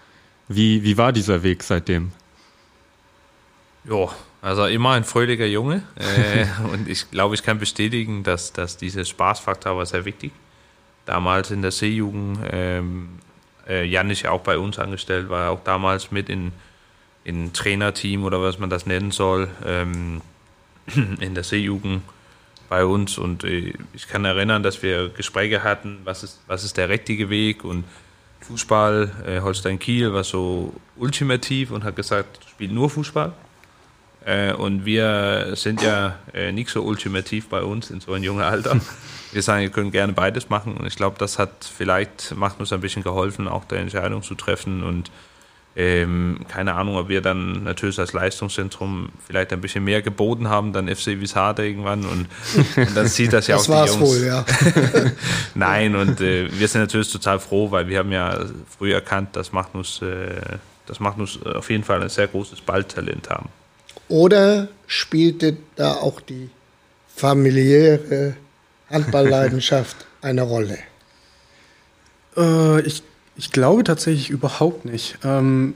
Wie, 0.47 0.83
wie 0.83 0.97
war 0.97 1.11
dieser 1.11 1.43
Weg 1.43 1.63
seitdem? 1.63 2.11
Ja, 3.83 4.09
also 4.41 4.65
immer 4.65 4.91
ein 4.91 5.03
fröhlicher 5.03 5.45
Junge. 5.45 5.83
Äh, 5.95 6.45
und 6.71 6.87
ich 6.87 7.09
glaube, 7.09 7.35
ich 7.35 7.43
kann 7.43 7.59
bestätigen, 7.59 8.23
dass, 8.23 8.53
dass 8.53 8.77
dieser 8.77 9.05
Spaßfaktor 9.05 9.77
war 9.77 9.85
sehr 9.85 10.05
wichtig. 10.05 10.31
Damals 11.05 11.51
in 11.51 11.61
der 11.61 11.71
C-Jugend, 11.71 12.39
ähm, 12.51 13.19
äh, 13.67 13.85
Jan 13.85 14.09
ist 14.09 14.23
ja 14.23 14.31
auch 14.31 14.41
bei 14.41 14.57
uns 14.57 14.79
angestellt, 14.79 15.29
war 15.29 15.51
auch 15.51 15.63
damals 15.63 16.11
mit 16.11 16.29
in, 16.29 16.51
in 17.23 17.53
Trainerteam 17.53 18.23
oder 18.23 18.41
was 18.41 18.59
man 18.59 18.69
das 18.69 18.85
nennen 18.85 19.11
soll, 19.11 19.49
ähm, 19.65 20.21
in 21.19 21.35
der 21.35 21.43
C-Jugend 21.43 22.01
bei 22.69 22.85
uns. 22.85 23.17
Und 23.17 23.43
äh, 23.43 23.73
ich 23.93 24.07
kann 24.07 24.25
erinnern, 24.25 24.63
dass 24.63 24.81
wir 24.81 25.09
Gespräche 25.09 25.63
hatten, 25.63 25.99
was 26.03 26.23
ist, 26.23 26.41
was 26.47 26.63
ist 26.63 26.77
der 26.77 26.89
richtige 26.89 27.29
Weg 27.29 27.63
und 27.63 27.83
Fußball, 28.41 29.11
äh, 29.25 29.41
Holstein 29.41 29.79
Kiel 29.79 30.13
war 30.13 30.23
so 30.23 30.73
ultimativ 30.97 31.71
und 31.71 31.83
hat 31.83 31.95
gesagt, 31.95 32.39
spielt 32.47 32.71
nur 32.71 32.89
Fußball. 32.89 33.33
Äh, 34.25 34.53
und 34.53 34.85
wir 34.85 35.51
sind 35.55 35.83
ja 35.83 36.15
äh, 36.33 36.51
nicht 36.51 36.69
so 36.71 36.81
ultimativ 36.81 37.47
bei 37.47 37.61
uns 37.61 37.91
in 37.91 38.01
so 38.01 38.13
einem 38.13 38.23
jungen 38.23 38.43
Alter. 38.43 38.79
Wir 39.31 39.41
sagen, 39.41 39.63
wir 39.63 39.69
können 39.69 39.91
gerne 39.91 40.13
beides 40.13 40.47
machen. 40.47 40.77
Und 40.77 40.87
ich 40.87 40.95
glaube, 40.95 41.17
das 41.19 41.39
hat 41.39 41.49
vielleicht, 41.65 42.33
macht 42.37 42.57
uns 42.61 42.71
ein 42.71 42.79
bisschen 42.79 43.03
geholfen, 43.03 43.49
auch 43.49 43.65
der 43.65 43.79
Entscheidung 43.79 44.23
zu 44.23 44.33
treffen. 44.33 44.81
Und 44.81 45.11
ähm, 45.75 46.45
keine 46.47 46.75
Ahnung, 46.75 46.95
ob 46.95 47.09
wir 47.09 47.19
dann 47.19 47.63
natürlich 47.63 47.99
als 47.99 48.13
Leistungszentrum 48.13 49.09
vielleicht 49.27 49.51
ein 49.51 49.59
bisschen 49.59 49.83
mehr 49.83 50.01
geboten 50.01 50.47
haben, 50.47 50.71
dann 50.71 50.87
FC 50.87 51.19
Wiesade 51.19 51.67
irgendwann. 51.67 52.05
Und, 52.05 52.27
und 52.77 52.95
dann 52.95 53.07
sieht 53.07 53.33
das 53.33 53.47
ja 53.47 53.57
Das 53.57 53.69
auch 53.69 53.73
war's 53.73 53.91
die 53.91 53.99
Jungs. 53.99 54.09
wohl, 54.09 54.25
ja. 54.25 54.45
Nein, 55.53 55.97
und 55.97 56.21
äh, 56.21 56.47
wir 56.57 56.69
sind 56.69 56.79
natürlich 56.79 57.11
total 57.11 57.39
froh, 57.39 57.71
weil 57.71 57.89
wir 57.89 57.99
haben 57.99 58.13
ja 58.13 58.39
früh 58.77 58.93
erkannt, 58.93 59.35
dass 59.35 59.51
Magnus, 59.51 60.01
äh, 60.01 60.39
dass 60.85 61.01
Magnus 61.01 61.43
auf 61.45 61.69
jeden 61.69 61.83
Fall 61.83 62.01
ein 62.01 62.07
sehr 62.09 62.27
großes 62.27 62.61
Balltalent 62.61 63.29
haben. 63.29 63.49
Oder 64.07 64.67
spielte 64.87 65.57
da 65.75 65.93
auch 65.93 66.21
die 66.21 66.49
familiäre 67.15 68.35
Handballleidenschaft 68.89 70.05
eine 70.21 70.43
Rolle? 70.43 70.77
Äh, 72.37 72.81
ich, 72.81 73.03
ich 73.35 73.51
glaube 73.51 73.83
tatsächlich 73.83 74.29
überhaupt 74.29 74.85
nicht. 74.85 75.17
Ähm, 75.23 75.75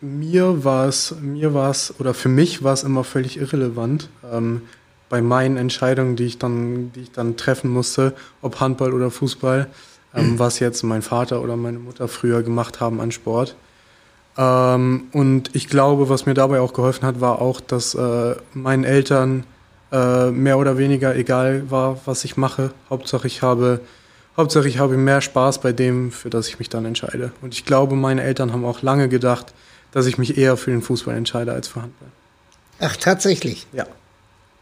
mir 0.00 0.64
war 0.64 0.88
es, 0.88 1.14
mir 1.20 1.54
war 1.54 1.70
es, 1.70 1.94
oder 1.98 2.14
für 2.14 2.28
mich 2.28 2.64
war 2.64 2.72
es 2.72 2.82
immer 2.82 3.04
völlig 3.04 3.38
irrelevant, 3.38 4.08
ähm, 4.30 4.62
bei 5.08 5.20
meinen 5.20 5.58
Entscheidungen, 5.58 6.16
die 6.16 6.24
ich 6.24 6.38
dann, 6.38 6.90
die 6.92 7.00
ich 7.00 7.12
dann 7.12 7.36
treffen 7.36 7.70
musste, 7.70 8.14
ob 8.40 8.60
Handball 8.60 8.94
oder 8.94 9.10
Fußball, 9.10 9.68
ähm, 10.14 10.38
was 10.38 10.58
jetzt 10.58 10.82
mein 10.82 11.02
Vater 11.02 11.42
oder 11.42 11.56
meine 11.56 11.78
Mutter 11.78 12.08
früher 12.08 12.42
gemacht 12.42 12.80
haben 12.80 13.00
an 13.00 13.12
Sport. 13.12 13.54
Ähm, 14.36 15.04
und 15.12 15.54
ich 15.54 15.68
glaube, 15.68 16.08
was 16.08 16.26
mir 16.26 16.34
dabei 16.34 16.60
auch 16.60 16.72
geholfen 16.72 17.06
hat, 17.06 17.20
war 17.20 17.40
auch, 17.40 17.60
dass 17.60 17.94
äh, 17.94 18.34
meinen 18.54 18.84
Eltern 18.84 19.44
äh, 19.92 20.30
mehr 20.30 20.58
oder 20.58 20.78
weniger 20.78 21.14
egal 21.14 21.70
war, 21.70 21.98
was 22.06 22.24
ich 22.24 22.36
mache. 22.36 22.70
Hauptsache 22.88 23.26
ich 23.26 23.42
habe, 23.42 23.80
Hauptsache 24.36 24.66
ich 24.68 24.78
habe 24.78 24.96
mehr 24.96 25.20
Spaß 25.20 25.60
bei 25.60 25.72
dem, 25.72 26.10
für 26.10 26.30
das 26.30 26.48
ich 26.48 26.58
mich 26.58 26.70
dann 26.70 26.86
entscheide. 26.86 27.32
Und 27.42 27.52
ich 27.54 27.66
glaube, 27.66 27.94
meine 27.94 28.22
Eltern 28.22 28.52
haben 28.52 28.64
auch 28.64 28.80
lange 28.82 29.08
gedacht, 29.08 29.52
dass 29.92 30.06
ich 30.06 30.16
mich 30.16 30.38
eher 30.38 30.56
für 30.56 30.70
den 30.70 30.80
Fußball 30.80 31.14
entscheide 31.14 31.52
als 31.52 31.68
für 31.68 31.82
Handball. 31.82 32.08
Ach, 32.80 32.96
tatsächlich. 32.96 33.66
Ja. 33.72 33.86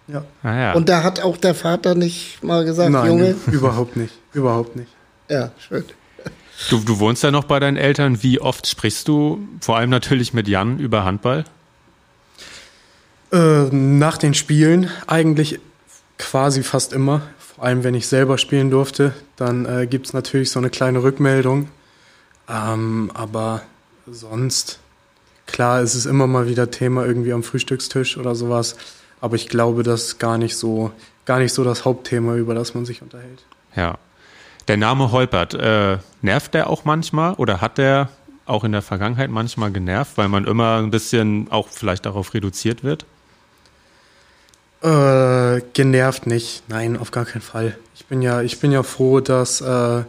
Ja. 0.08 0.24
Ah, 0.42 0.54
ja. 0.56 0.72
Und 0.72 0.88
da 0.88 1.04
hat 1.04 1.22
auch 1.22 1.36
der 1.36 1.54
Vater 1.54 1.94
nicht 1.94 2.42
mal 2.42 2.64
gesagt, 2.64 2.90
Nein, 2.90 3.06
Junge. 3.06 3.36
überhaupt 3.52 3.96
nicht. 3.96 4.12
Überhaupt 4.32 4.74
nicht. 4.74 4.90
Ja, 5.28 5.52
schön. 5.58 5.84
Du, 6.68 6.78
du 6.80 6.98
wohnst 6.98 7.22
ja 7.22 7.30
noch 7.30 7.44
bei 7.44 7.58
deinen 7.60 7.76
Eltern. 7.76 8.22
Wie 8.22 8.40
oft 8.40 8.66
sprichst 8.66 9.08
du, 9.08 9.46
vor 9.60 9.76
allem 9.76 9.90
natürlich 9.90 10.34
mit 10.34 10.48
Jan, 10.48 10.78
über 10.78 11.04
Handball? 11.04 11.44
Äh, 13.32 13.64
nach 13.70 14.18
den 14.18 14.34
Spielen 14.34 14.90
eigentlich 15.06 15.60
quasi 16.18 16.62
fast 16.62 16.92
immer. 16.92 17.22
Vor 17.38 17.64
allem, 17.64 17.84
wenn 17.84 17.94
ich 17.94 18.06
selber 18.06 18.38
spielen 18.38 18.70
durfte, 18.70 19.14
dann 19.36 19.66
äh, 19.66 19.86
gibt 19.86 20.06
es 20.06 20.12
natürlich 20.12 20.50
so 20.50 20.58
eine 20.58 20.70
kleine 20.70 21.02
Rückmeldung. 21.02 21.68
Ähm, 22.48 23.10
aber 23.14 23.62
sonst, 24.06 24.80
klar, 25.46 25.80
ist 25.80 25.94
es 25.94 26.06
immer 26.06 26.26
mal 26.26 26.48
wieder 26.48 26.70
Thema 26.70 27.06
irgendwie 27.06 27.32
am 27.32 27.42
Frühstückstisch 27.42 28.18
oder 28.18 28.34
sowas. 28.34 28.76
Aber 29.20 29.36
ich 29.36 29.48
glaube, 29.48 29.82
das 29.82 30.04
ist 30.04 30.18
gar 30.18 30.38
nicht 30.38 30.56
so, 30.56 30.90
gar 31.26 31.38
nicht 31.38 31.52
so 31.52 31.62
das 31.62 31.84
Hauptthema, 31.84 32.34
über 32.36 32.54
das 32.54 32.74
man 32.74 32.84
sich 32.84 33.02
unterhält. 33.02 33.44
Ja. 33.76 33.98
Der 34.70 34.76
Name 34.76 35.10
Holpert, 35.10 35.52
äh, 35.54 35.98
nervt 36.22 36.54
der 36.54 36.70
auch 36.70 36.84
manchmal 36.84 37.34
oder 37.34 37.60
hat 37.60 37.76
der 37.76 38.08
auch 38.46 38.62
in 38.62 38.70
der 38.70 38.82
Vergangenheit 38.82 39.28
manchmal 39.28 39.72
genervt, 39.72 40.12
weil 40.14 40.28
man 40.28 40.44
immer 40.44 40.76
ein 40.76 40.92
bisschen 40.92 41.50
auch 41.50 41.66
vielleicht 41.66 42.06
darauf 42.06 42.34
reduziert 42.34 42.84
wird? 42.84 43.04
Äh, 44.80 45.62
genervt 45.72 46.28
nicht. 46.28 46.62
Nein, 46.68 46.96
auf 46.96 47.10
gar 47.10 47.24
keinen 47.24 47.42
Fall. 47.42 47.76
Ich 47.96 48.06
bin 48.06 48.22
ja, 48.22 48.42
ich 48.42 48.60
bin 48.60 48.70
ja 48.70 48.84
froh, 48.84 49.18
dass, 49.18 49.60
äh, 49.60 50.04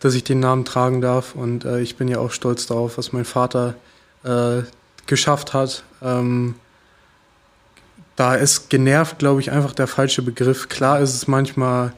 dass 0.00 0.14
ich 0.14 0.22
den 0.22 0.40
Namen 0.40 0.66
tragen 0.66 1.00
darf 1.00 1.34
und 1.34 1.64
äh, 1.64 1.80
ich 1.80 1.96
bin 1.96 2.06
ja 2.06 2.18
auch 2.18 2.30
stolz 2.30 2.66
darauf, 2.66 2.98
was 2.98 3.14
mein 3.14 3.24
Vater 3.24 3.74
äh, 4.22 4.64
geschafft 5.06 5.54
hat. 5.54 5.82
Ähm, 6.02 6.56
da 8.16 8.34
ist 8.34 8.68
genervt, 8.68 9.18
glaube 9.18 9.40
ich, 9.40 9.50
einfach 9.50 9.72
der 9.72 9.86
falsche 9.86 10.20
Begriff. 10.20 10.68
Klar 10.68 11.00
ist 11.00 11.14
es 11.14 11.26
manchmal, 11.26 11.94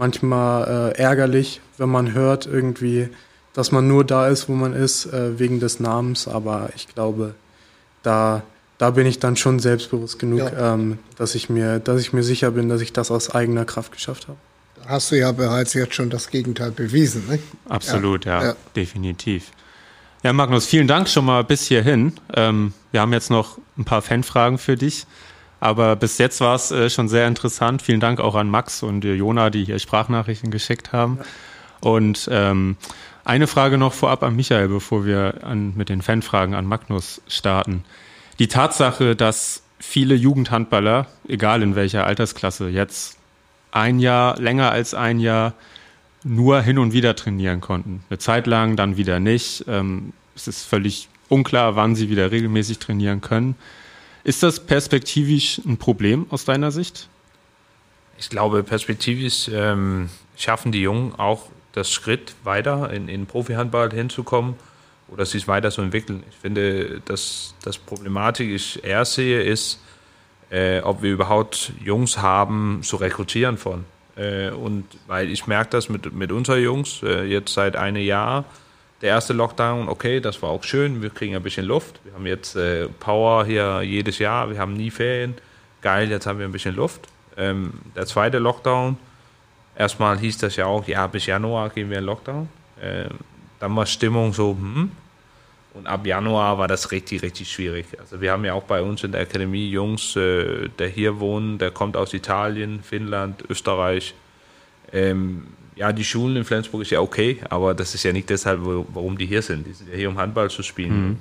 manchmal 0.00 0.92
äh, 0.96 0.98
ärgerlich, 0.98 1.60
wenn 1.78 1.90
man 1.90 2.12
hört 2.14 2.46
irgendwie, 2.46 3.08
dass 3.52 3.70
man 3.70 3.86
nur 3.86 4.04
da 4.04 4.26
ist, 4.28 4.48
wo 4.48 4.52
man 4.54 4.72
ist, 4.72 5.06
äh, 5.06 5.38
wegen 5.38 5.60
des 5.60 5.78
Namens, 5.78 6.26
aber 6.26 6.70
ich 6.74 6.88
glaube, 6.88 7.34
da 8.02 8.42
da 8.78 8.88
bin 8.88 9.06
ich 9.06 9.18
dann 9.18 9.36
schon 9.36 9.58
selbstbewusst 9.58 10.18
genug, 10.18 10.38
Ja. 10.38 10.72
ähm, 10.74 10.98
dass 11.18 11.34
ich 11.34 11.50
mir, 11.50 11.80
dass 11.80 12.00
ich 12.00 12.14
mir 12.14 12.22
sicher 12.22 12.50
bin, 12.50 12.70
dass 12.70 12.80
ich 12.80 12.94
das 12.94 13.10
aus 13.10 13.28
eigener 13.28 13.66
Kraft 13.66 13.92
geschafft 13.92 14.26
habe. 14.26 14.38
Da 14.82 14.88
hast 14.88 15.10
du 15.12 15.18
ja 15.18 15.32
bereits 15.32 15.74
jetzt 15.74 15.94
schon 15.94 16.08
das 16.08 16.30
Gegenteil 16.30 16.70
bewiesen. 16.70 17.24
Ne? 17.28 17.38
Absolut, 17.68 18.24
ja, 18.24 18.42
Ja. 18.42 18.54
definitiv. 18.74 19.50
Ja, 20.22 20.32
Magnus, 20.32 20.64
vielen 20.64 20.88
Dank 20.88 21.10
schon 21.10 21.26
mal 21.26 21.44
bis 21.44 21.66
hierhin. 21.66 22.14
Ähm, 22.34 22.72
wir 22.90 23.02
haben 23.02 23.12
jetzt 23.12 23.28
noch 23.30 23.58
ein 23.76 23.84
paar 23.84 24.00
Fanfragen 24.00 24.56
für 24.56 24.76
dich. 24.76 25.04
Aber 25.60 25.94
bis 25.96 26.18
jetzt 26.18 26.40
war 26.40 26.54
es 26.54 26.70
äh, 26.70 26.88
schon 26.88 27.08
sehr 27.08 27.28
interessant. 27.28 27.82
Vielen 27.82 28.00
Dank 28.00 28.18
auch 28.18 28.34
an 28.34 28.48
Max 28.48 28.82
und 28.82 29.04
äh, 29.04 29.14
Jona, 29.14 29.50
die 29.50 29.64
hier 29.64 29.78
Sprachnachrichten 29.78 30.50
geschickt 30.50 30.92
haben. 30.92 31.18
Und 31.80 32.28
ähm, 32.32 32.76
eine 33.24 33.46
Frage 33.46 33.78
noch 33.78 33.92
vorab 33.92 34.22
an 34.22 34.36
Michael, 34.36 34.68
bevor 34.68 35.04
wir 35.04 35.44
an, 35.44 35.74
mit 35.76 35.88
den 35.88 36.02
Fanfragen 36.02 36.54
an 36.54 36.66
Magnus 36.66 37.20
starten. 37.28 37.84
Die 38.38 38.48
Tatsache, 38.48 39.14
dass 39.14 39.62
viele 39.78 40.14
Jugendhandballer, 40.14 41.06
egal 41.28 41.62
in 41.62 41.76
welcher 41.76 42.06
Altersklasse, 42.06 42.68
jetzt 42.68 43.18
ein 43.70 43.98
Jahr, 43.98 44.38
länger 44.38 44.72
als 44.72 44.94
ein 44.94 45.20
Jahr 45.20 45.54
nur 46.24 46.60
hin 46.60 46.78
und 46.78 46.92
wieder 46.92 47.16
trainieren 47.16 47.60
konnten. 47.60 48.04
Eine 48.08 48.18
Zeit 48.18 48.46
lang, 48.46 48.76
dann 48.76 48.96
wieder 48.96 49.20
nicht. 49.20 49.64
Ähm, 49.68 50.12
es 50.34 50.48
ist 50.48 50.64
völlig 50.64 51.08
unklar, 51.28 51.76
wann 51.76 51.94
sie 51.94 52.10
wieder 52.10 52.30
regelmäßig 52.30 52.78
trainieren 52.78 53.20
können. 53.20 53.54
Ist 54.22 54.42
das 54.42 54.60
perspektivisch 54.60 55.58
ein 55.64 55.78
Problem 55.78 56.26
aus 56.30 56.44
deiner 56.44 56.70
Sicht? 56.70 57.08
Ich 58.18 58.28
glaube, 58.28 58.62
perspektivisch 58.62 59.48
ähm, 59.52 60.10
schaffen 60.36 60.72
die 60.72 60.82
Jungen 60.82 61.14
auch 61.14 61.48
das 61.72 61.90
Schritt 61.90 62.34
weiter 62.44 62.90
in, 62.90 63.08
in 63.08 63.26
Profihandball 63.26 63.90
hinzukommen 63.90 64.54
oder 65.08 65.24
sich 65.24 65.48
weiter 65.48 65.70
zu 65.70 65.80
entwickeln. 65.80 66.22
Ich 66.28 66.36
finde, 66.36 67.00
dass 67.04 67.54
das 67.62 67.78
Problematik 67.78 68.50
ich 68.50 68.84
eher 68.84 69.04
sehe, 69.04 69.42
ist, 69.42 69.80
äh, 70.50 70.80
ob 70.80 71.02
wir 71.02 71.12
überhaupt 71.12 71.72
Jungs 71.82 72.18
haben 72.18 72.80
zu 72.82 72.96
rekrutieren 72.96 73.56
von. 73.56 73.84
Äh, 74.16 74.50
und 74.50 74.84
weil 75.06 75.30
ich 75.30 75.46
merke 75.46 75.70
das 75.70 75.88
mit, 75.88 76.12
mit 76.12 76.30
unseren 76.32 76.62
Jungs 76.62 77.02
äh, 77.02 77.24
jetzt 77.24 77.54
seit 77.54 77.76
einem 77.76 78.02
Jahr, 78.02 78.44
der 79.00 79.10
erste 79.10 79.32
Lockdown, 79.32 79.88
okay, 79.88 80.20
das 80.20 80.42
war 80.42 80.50
auch 80.50 80.62
schön, 80.62 81.02
wir 81.02 81.10
kriegen 81.10 81.34
ein 81.34 81.42
bisschen 81.42 81.66
Luft. 81.66 82.00
Wir 82.04 82.12
haben 82.12 82.26
jetzt 82.26 82.56
äh, 82.56 82.86
Power 82.88 83.44
hier 83.44 83.82
jedes 83.82 84.18
Jahr, 84.18 84.50
wir 84.50 84.58
haben 84.58 84.74
nie 84.74 84.90
Ferien. 84.90 85.34
Geil, 85.80 86.10
jetzt 86.10 86.26
haben 86.26 86.38
wir 86.38 86.46
ein 86.46 86.52
bisschen 86.52 86.76
Luft. 86.76 87.08
Ähm, 87.36 87.72
der 87.96 88.06
zweite 88.06 88.38
Lockdown, 88.38 88.98
erstmal 89.76 90.18
hieß 90.18 90.38
das 90.38 90.56
ja 90.56 90.66
auch, 90.66 90.86
ja, 90.86 91.06
bis 91.06 91.26
Januar 91.26 91.70
gehen 91.70 91.88
wir 91.88 91.98
in 91.98 92.04
Lockdown. 92.04 92.48
Ähm, 92.82 93.10
dann 93.58 93.74
war 93.76 93.86
Stimmung 93.86 94.32
so, 94.32 94.52
hm. 94.52 94.90
Und 95.72 95.86
ab 95.86 96.04
Januar 96.04 96.58
war 96.58 96.66
das 96.66 96.90
richtig, 96.90 97.22
richtig 97.22 97.50
schwierig. 97.50 97.86
Also 98.00 98.20
wir 98.20 98.32
haben 98.32 98.44
ja 98.44 98.54
auch 98.54 98.64
bei 98.64 98.82
uns 98.82 99.04
in 99.04 99.12
der 99.12 99.20
Akademie 99.20 99.70
Jungs, 99.70 100.16
äh, 100.16 100.68
der 100.68 100.88
hier 100.88 101.20
wohnen, 101.20 101.58
der 101.58 101.70
kommt 101.70 101.96
aus 101.96 102.12
Italien, 102.12 102.82
Finnland, 102.82 103.44
Österreich. 103.48 104.14
Ähm, 104.92 105.46
ja, 105.80 105.94
die 105.94 106.04
Schulen 106.04 106.36
in 106.36 106.44
Flensburg 106.44 106.82
ist 106.82 106.90
ja 106.90 107.00
okay, 107.00 107.38
aber 107.48 107.72
das 107.72 107.94
ist 107.94 108.02
ja 108.02 108.12
nicht 108.12 108.28
deshalb, 108.28 108.60
warum 108.62 109.16
die 109.16 109.24
hier 109.24 109.40
sind. 109.40 109.66
Die 109.66 109.72
sind 109.72 109.88
ja 109.88 109.96
hier, 109.96 110.10
um 110.10 110.18
Handball 110.18 110.50
zu 110.50 110.62
spielen. 110.62 111.08
Mhm. 111.08 111.18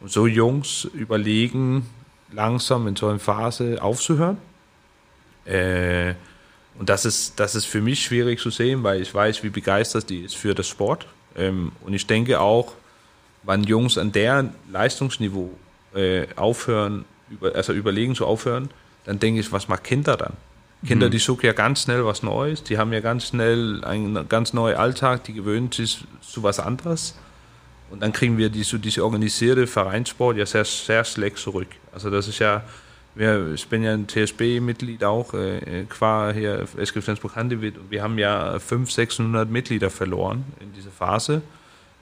Und 0.00 0.10
so 0.10 0.26
Jungs 0.26 0.84
überlegen, 0.94 1.86
langsam 2.32 2.88
in 2.88 2.96
so 2.96 3.08
einer 3.08 3.18
Phase 3.18 3.82
aufzuhören. 3.82 4.38
Äh, 5.44 6.14
und 6.78 6.88
das 6.88 7.04
ist, 7.04 7.38
das 7.38 7.54
ist 7.54 7.66
für 7.66 7.82
mich 7.82 8.02
schwierig 8.02 8.40
zu 8.40 8.48
sehen, 8.48 8.82
weil 8.82 9.02
ich 9.02 9.12
weiß, 9.12 9.42
wie 9.42 9.50
begeistert 9.50 10.08
die 10.08 10.20
ist 10.20 10.36
für 10.36 10.54
das 10.54 10.68
Sport. 10.68 11.06
Ähm, 11.36 11.72
und 11.84 11.92
ich 11.92 12.06
denke 12.06 12.40
auch, 12.40 12.72
wann 13.42 13.62
Jungs 13.64 13.98
an 13.98 14.10
deren 14.10 14.54
Leistungsniveau 14.72 15.50
äh, 15.94 16.28
aufhören, 16.34 17.04
über, 17.28 17.54
also 17.54 17.74
überlegen 17.74 18.14
zu 18.14 18.24
aufhören, 18.24 18.70
dann 19.04 19.18
denke 19.18 19.40
ich, 19.40 19.52
was 19.52 19.68
macht 19.68 19.84
Kinder 19.84 20.16
dann? 20.16 20.32
Kinder, 20.86 21.06
mhm. 21.06 21.10
die 21.10 21.18
suchen 21.18 21.46
ja 21.46 21.52
ganz 21.52 21.82
schnell 21.82 22.04
was 22.04 22.22
Neues, 22.22 22.62
die 22.62 22.78
haben 22.78 22.92
ja 22.92 23.00
ganz 23.00 23.28
schnell 23.28 23.84
einen 23.84 24.28
ganz 24.28 24.52
neuen 24.52 24.76
Alltag, 24.76 25.24
die 25.24 25.32
gewöhnen 25.32 25.72
sich 25.72 26.04
zu 26.20 26.42
was 26.42 26.60
anderes. 26.60 27.16
Und 27.90 28.02
dann 28.02 28.12
kriegen 28.12 28.36
wir 28.38 28.48
diese, 28.50 28.78
diese 28.78 29.02
organisierte 29.02 29.66
Vereinssport 29.66 30.36
ja 30.36 30.46
sehr, 30.46 30.64
sehr 30.64 31.04
schlecht 31.04 31.38
zurück. 31.38 31.68
Also 31.92 32.10
das 32.10 32.28
ist 32.28 32.38
ja, 32.38 32.62
wir, 33.14 33.52
ich 33.54 33.66
bin 33.66 33.82
ja 33.82 33.92
ein 33.92 34.06
TSB-Mitglied 34.06 35.02
auch, 35.02 35.34
äh, 35.34 35.84
qua 35.88 36.30
hier 36.32 36.66
SG 36.76 37.00
Flensburg 37.00 37.34
Handewitt 37.34 37.76
und 37.78 37.90
wir 37.90 38.02
haben 38.02 38.18
ja 38.18 38.58
500, 38.58 38.92
600 38.92 39.50
Mitglieder 39.50 39.90
verloren 39.90 40.44
in 40.60 40.72
dieser 40.74 40.90
Phase, 40.90 41.42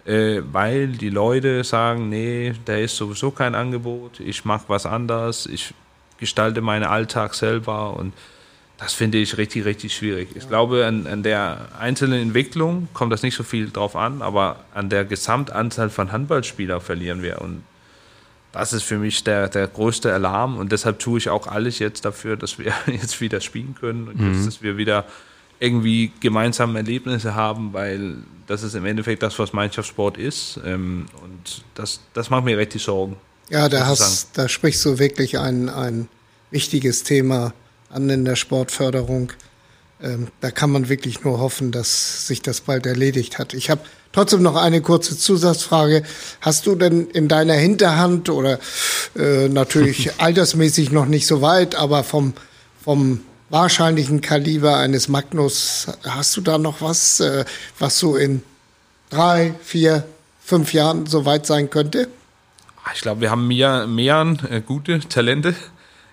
äh, 0.05 0.43
weil 0.53 0.89
die 0.89 1.11
Leute 1.11 1.64
sagen, 1.64 2.11
nee, 2.11 2.53
da 2.66 2.77
ist 2.77 2.97
sowieso 2.97 3.31
kein 3.31 3.55
Angebot, 3.55 4.20
ich 4.20 4.45
mache 4.45 4.64
was 4.68 4.85
anderes, 4.85 5.47
ich 5.47 5.72
gestalte 6.18 6.61
meinen 6.61 6.85
Alltag 6.85 7.35
selber 7.35 7.97
und 7.97 8.12
das 8.79 8.93
finde 8.93 9.18
ich 9.18 9.39
richtig, 9.39 9.64
richtig 9.64 9.95
schwierig. 9.95 10.29
Ich 10.35 10.49
glaube, 10.49 10.85
an, 10.85 11.07
an, 11.07 11.22
der 11.22 11.68
einzelnen 11.79 12.20
Entwicklung 12.20 12.89
kommt 12.93 13.12
das 13.12 13.22
nicht 13.22 13.35
so 13.35 13.43
viel 13.43 13.70
drauf 13.70 13.97
an, 13.97 14.20
aber 14.20 14.64
an 14.74 14.91
der 14.91 15.05
Gesamtanzahl 15.05 15.89
von 15.89 16.12
Handballspielern 16.12 16.81
verlieren 16.81 17.22
wir. 17.22 17.41
Und 17.41 17.62
das 18.53 18.74
ist 18.74 18.83
für 18.83 18.99
mich 18.99 19.24
der, 19.24 19.49
der 19.49 19.66
größte 19.66 20.12
Alarm. 20.12 20.59
Und 20.59 20.72
deshalb 20.72 20.99
tue 20.99 21.18
ich 21.18 21.31
auch 21.31 21.47
alles 21.47 21.79
jetzt 21.79 22.05
dafür, 22.05 22.37
dass 22.37 22.59
wir 22.59 22.74
jetzt 22.87 23.20
wieder 23.20 23.41
spielen 23.41 23.74
können 23.81 24.09
und 24.09 24.20
mhm. 24.20 24.45
dass 24.45 24.62
wir 24.62 24.77
wieder 24.77 25.07
irgendwie 25.59 26.12
gemeinsame 26.20 26.79
Erlebnisse 26.79 27.35
haben, 27.35 27.72
weil 27.72 28.16
das 28.47 28.62
ist 28.62 28.74
im 28.74 28.85
Endeffekt 28.85 29.22
das, 29.22 29.39
was 29.39 29.55
Mannschaftssport 29.55 30.18
ist. 30.18 30.61
Ähm, 30.66 31.07
und 31.22 31.64
das, 31.74 32.01
das 32.12 32.29
macht 32.29 32.45
mir 32.45 32.59
richtig 32.59 32.83
Sorgen. 32.83 33.16
Ja, 33.49 33.70
da, 33.70 33.87
hast, 33.87 34.37
da 34.37 34.49
sprichst 34.49 34.85
du 34.85 34.99
wirklich 34.99 35.39
ein, 35.39 35.70
ein 35.70 36.09
wichtiges 36.51 37.05
Thema 37.05 37.55
an 37.97 38.11
in 38.11 38.24
der 38.24 38.36
Sportförderung. 38.36 39.32
Ähm, 40.03 40.28
da 40.40 40.51
kann 40.51 40.70
man 40.70 40.90
wirklich 40.90 41.24
nur 41.24 41.40
hoffen, 41.40 41.72
dass 41.72 42.26
sich 42.26 42.42
das 42.42 42.61
bald 42.61 42.84
erledigt 42.84 43.38
hat. 43.38 43.55
Ich 43.55 43.70
habe 43.70 43.80
trotzdem 44.12 44.42
noch 44.42 44.57
eine 44.57 44.82
kurze 44.82 45.16
Zusatzfrage. 45.16 46.03
Hast 46.42 46.66
du 46.66 46.74
denn 46.74 47.09
in 47.09 47.28
deiner 47.28 47.55
Hinterhand 47.55 48.28
oder 48.28 48.59
äh, 49.18 49.49
natürlich 49.49 50.12
altersmäßig 50.18 50.92
noch 50.92 51.07
nicht 51.07 51.26
so 51.26 51.40
weit, 51.40 51.74
aber 51.74 52.05
vom, 52.05 52.34
vom 52.84 53.20
wahrscheinlichen 53.49 54.20
Kaliber 54.20 54.76
eines 54.76 55.09
Magnus, 55.09 55.86
hast 56.03 56.36
du 56.36 56.42
da 56.42 56.59
noch 56.59 56.82
was, 56.82 57.20
äh, 57.20 57.47
was 57.78 57.99
so 57.99 58.16
in 58.16 58.42
drei, 59.09 59.55
vier, 59.62 60.05
fünf 60.44 60.74
Jahren 60.74 61.07
so 61.07 61.24
weit 61.24 61.47
sein 61.47 61.70
könnte? 61.70 62.09
Ich 62.94 63.01
glaube, 63.01 63.22
wir 63.22 63.30
haben 63.30 63.49
mehr, 63.49 63.86
mehr 63.86 64.36
äh, 64.51 64.61
gute 64.61 65.01
Talente 65.01 65.55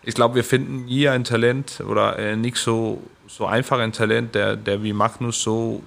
ich 0.03 0.15
glaube, 0.15 0.35
wir 0.35 0.43
finden 0.43 0.85
nie 0.85 1.07
ein 1.07 1.23
Talent 1.23 1.81
oder 1.87 2.19
äh, 2.19 2.35
nicht 2.35 2.57
so, 2.57 3.01
so 3.27 3.45
einfach 3.45 3.79
ein 3.79 3.93
Talent, 3.93 4.35
der, 4.35 4.55
der 4.55 4.83
wie 4.83 4.93
Magnus 4.93 5.41
so, 5.41 5.81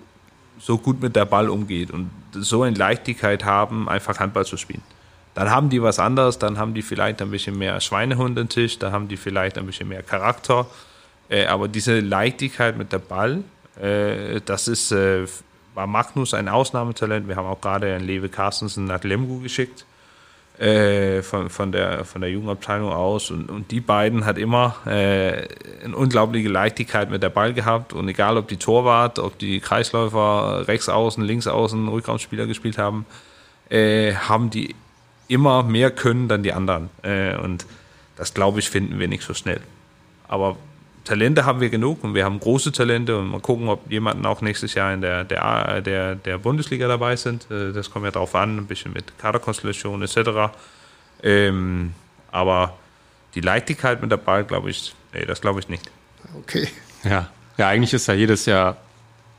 so 0.59 0.79
gut 0.79 1.03
mit 1.03 1.17
der 1.17 1.27
Ball 1.27 1.51
umgeht 1.51 1.91
und 1.91 2.11
so 2.33 2.63
eine 2.63 2.77
Leichtigkeit 2.77 3.45
haben, 3.45 3.89
einfach 3.89 4.19
Handball 4.19 4.47
zu 4.47 4.57
spielen. 4.57 4.83
Dann 5.35 5.51
haben 5.51 5.69
die 5.69 5.83
was 5.83 5.99
anderes, 5.99 6.39
dann 6.39 6.57
haben 6.57 6.73
die 6.73 6.81
vielleicht 6.81 7.21
ein 7.21 7.31
bisschen 7.31 7.59
mehr 7.59 7.79
Schweinehund 7.81 8.39
im 8.39 8.49
Tisch, 8.49 8.79
dann 8.79 8.93
haben 8.93 9.09
die 9.09 9.19
vielleicht 9.19 9.59
ein 9.59 9.67
bisschen 9.67 9.89
mehr 9.89 10.03
Charakter. 10.03 10.67
Äh, 11.29 11.47
aber 11.47 11.69
diese 11.69 12.01
Leichtigkeit 12.01 12.79
mit 12.79 12.93
der 12.93 13.01
Ball, 13.01 13.45
äh, 13.81 14.41
das 14.47 14.67
ist, 14.67 14.93
äh, 14.93 15.27
war 15.75 15.87
Magnus 15.87 16.33
ein 16.33 16.49
Ausnahmetalent. 16.49 17.29
Wir 17.29 17.37
haben 17.37 17.47
auch 17.47 17.61
gerade 17.61 17.95
einen 17.95 18.07
Lewe 18.07 18.31
Carstensen 18.31 18.87
nach 18.87 19.05
Lemgo 19.05 19.41
geschickt 19.41 19.85
äh, 20.59 21.23
von, 21.23 21.51
von, 21.51 21.73
der, 21.73 22.05
von 22.05 22.21
der 22.21 22.31
Jugendabteilung 22.31 22.91
aus. 22.91 23.31
Und, 23.31 23.51
und 23.51 23.71
die 23.71 23.81
beiden 23.81 24.25
hat 24.25 24.39
immer 24.39 24.77
äh, 24.87 25.47
eine 25.85 25.97
unglaubliche 25.97 26.49
Leichtigkeit 26.49 27.11
mit 27.11 27.23
der 27.23 27.29
Ball 27.29 27.53
gehabt. 27.53 27.93
Und 27.93 28.09
egal, 28.09 28.37
ob 28.37 28.49
die 28.49 28.57
Torwart, 28.57 29.19
ob 29.19 29.39
die 29.39 29.61
Kreisläufer 29.61 30.67
rechts 30.67 30.89
außen, 30.89 31.23
links 31.23 31.47
außen, 31.47 31.89
Rückraumspieler 31.89 32.47
gespielt 32.47 32.79
haben, 32.79 33.07
äh, 33.69 34.15
haben 34.15 34.51
die 34.51 34.75
immer 35.29 35.63
mehr 35.63 35.91
können 35.91 36.29
dann 36.29 36.43
die 36.43 36.53
anderen. 36.53 36.91
Äh, 37.03 37.37
und 37.37 37.67
das, 38.17 38.33
glaube 38.33 38.61
ich, 38.61 38.71
finden 38.71 38.99
wir 38.99 39.09
nicht 39.09 39.25
so 39.25 39.35
schnell. 39.35 39.61
Aber 40.29 40.57
Talente 41.07 41.45
haben 41.45 41.61
wir 41.61 41.71
genug 41.71 42.03
und 42.03 42.15
wir 42.15 42.25
haben 42.25 42.41
große 42.41 42.73
Talente 42.73 43.17
und 43.17 43.29
mal 43.29 43.41
gucken, 43.41 43.69
ob 43.69 43.91
jemanden 43.91 44.27
auch 44.27 44.41
nächstes 44.41 44.75
Jahr 44.75 44.93
in 44.93 45.01
der, 45.01 45.25
der, 45.25 45.81
der, 45.81 46.17
der 46.17 46.39
Bundesliga 46.39 46.89
dabei 46.89 47.15
sind. 47.15 47.49
Äh, 47.51 47.73
das 47.73 47.91
kommt 47.91 48.05
ja 48.05 48.11
drauf 48.11 48.35
an, 48.35 48.59
ein 48.59 48.67
bisschen 48.67 48.93
mit 48.93 49.17
Kaderkonstellation 49.17 50.03
etc. 50.03 50.53
Ähm, 51.23 51.95
aber 52.33 52.77
die 53.37 53.41
Leichtigkeit 53.41 54.03
mit 54.03 54.11
dabei, 54.11 54.43
glaube 54.43 54.69
ich, 54.69 54.95
nee, 55.15 55.25
das 55.25 55.41
glaube 55.41 55.61
ich 55.61 55.69
nicht. 55.69 55.89
Okay. 56.41 56.69
Ja. 57.05 57.31
ja, 57.57 57.69
eigentlich 57.69 57.95
ist 57.95 58.09
ja 58.09 58.15
jedes 58.15 58.47
Jahr 58.47 58.77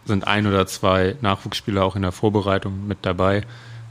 sind 0.05 0.25
ein 0.25 0.47
oder 0.47 0.65
zwei 0.67 1.17
Nachwuchsspieler 1.19 1.83
auch 1.83 1.97
in 1.97 2.01
der 2.01 2.13
Vorbereitung 2.13 2.87
mit 2.87 2.99
dabei. 3.01 3.43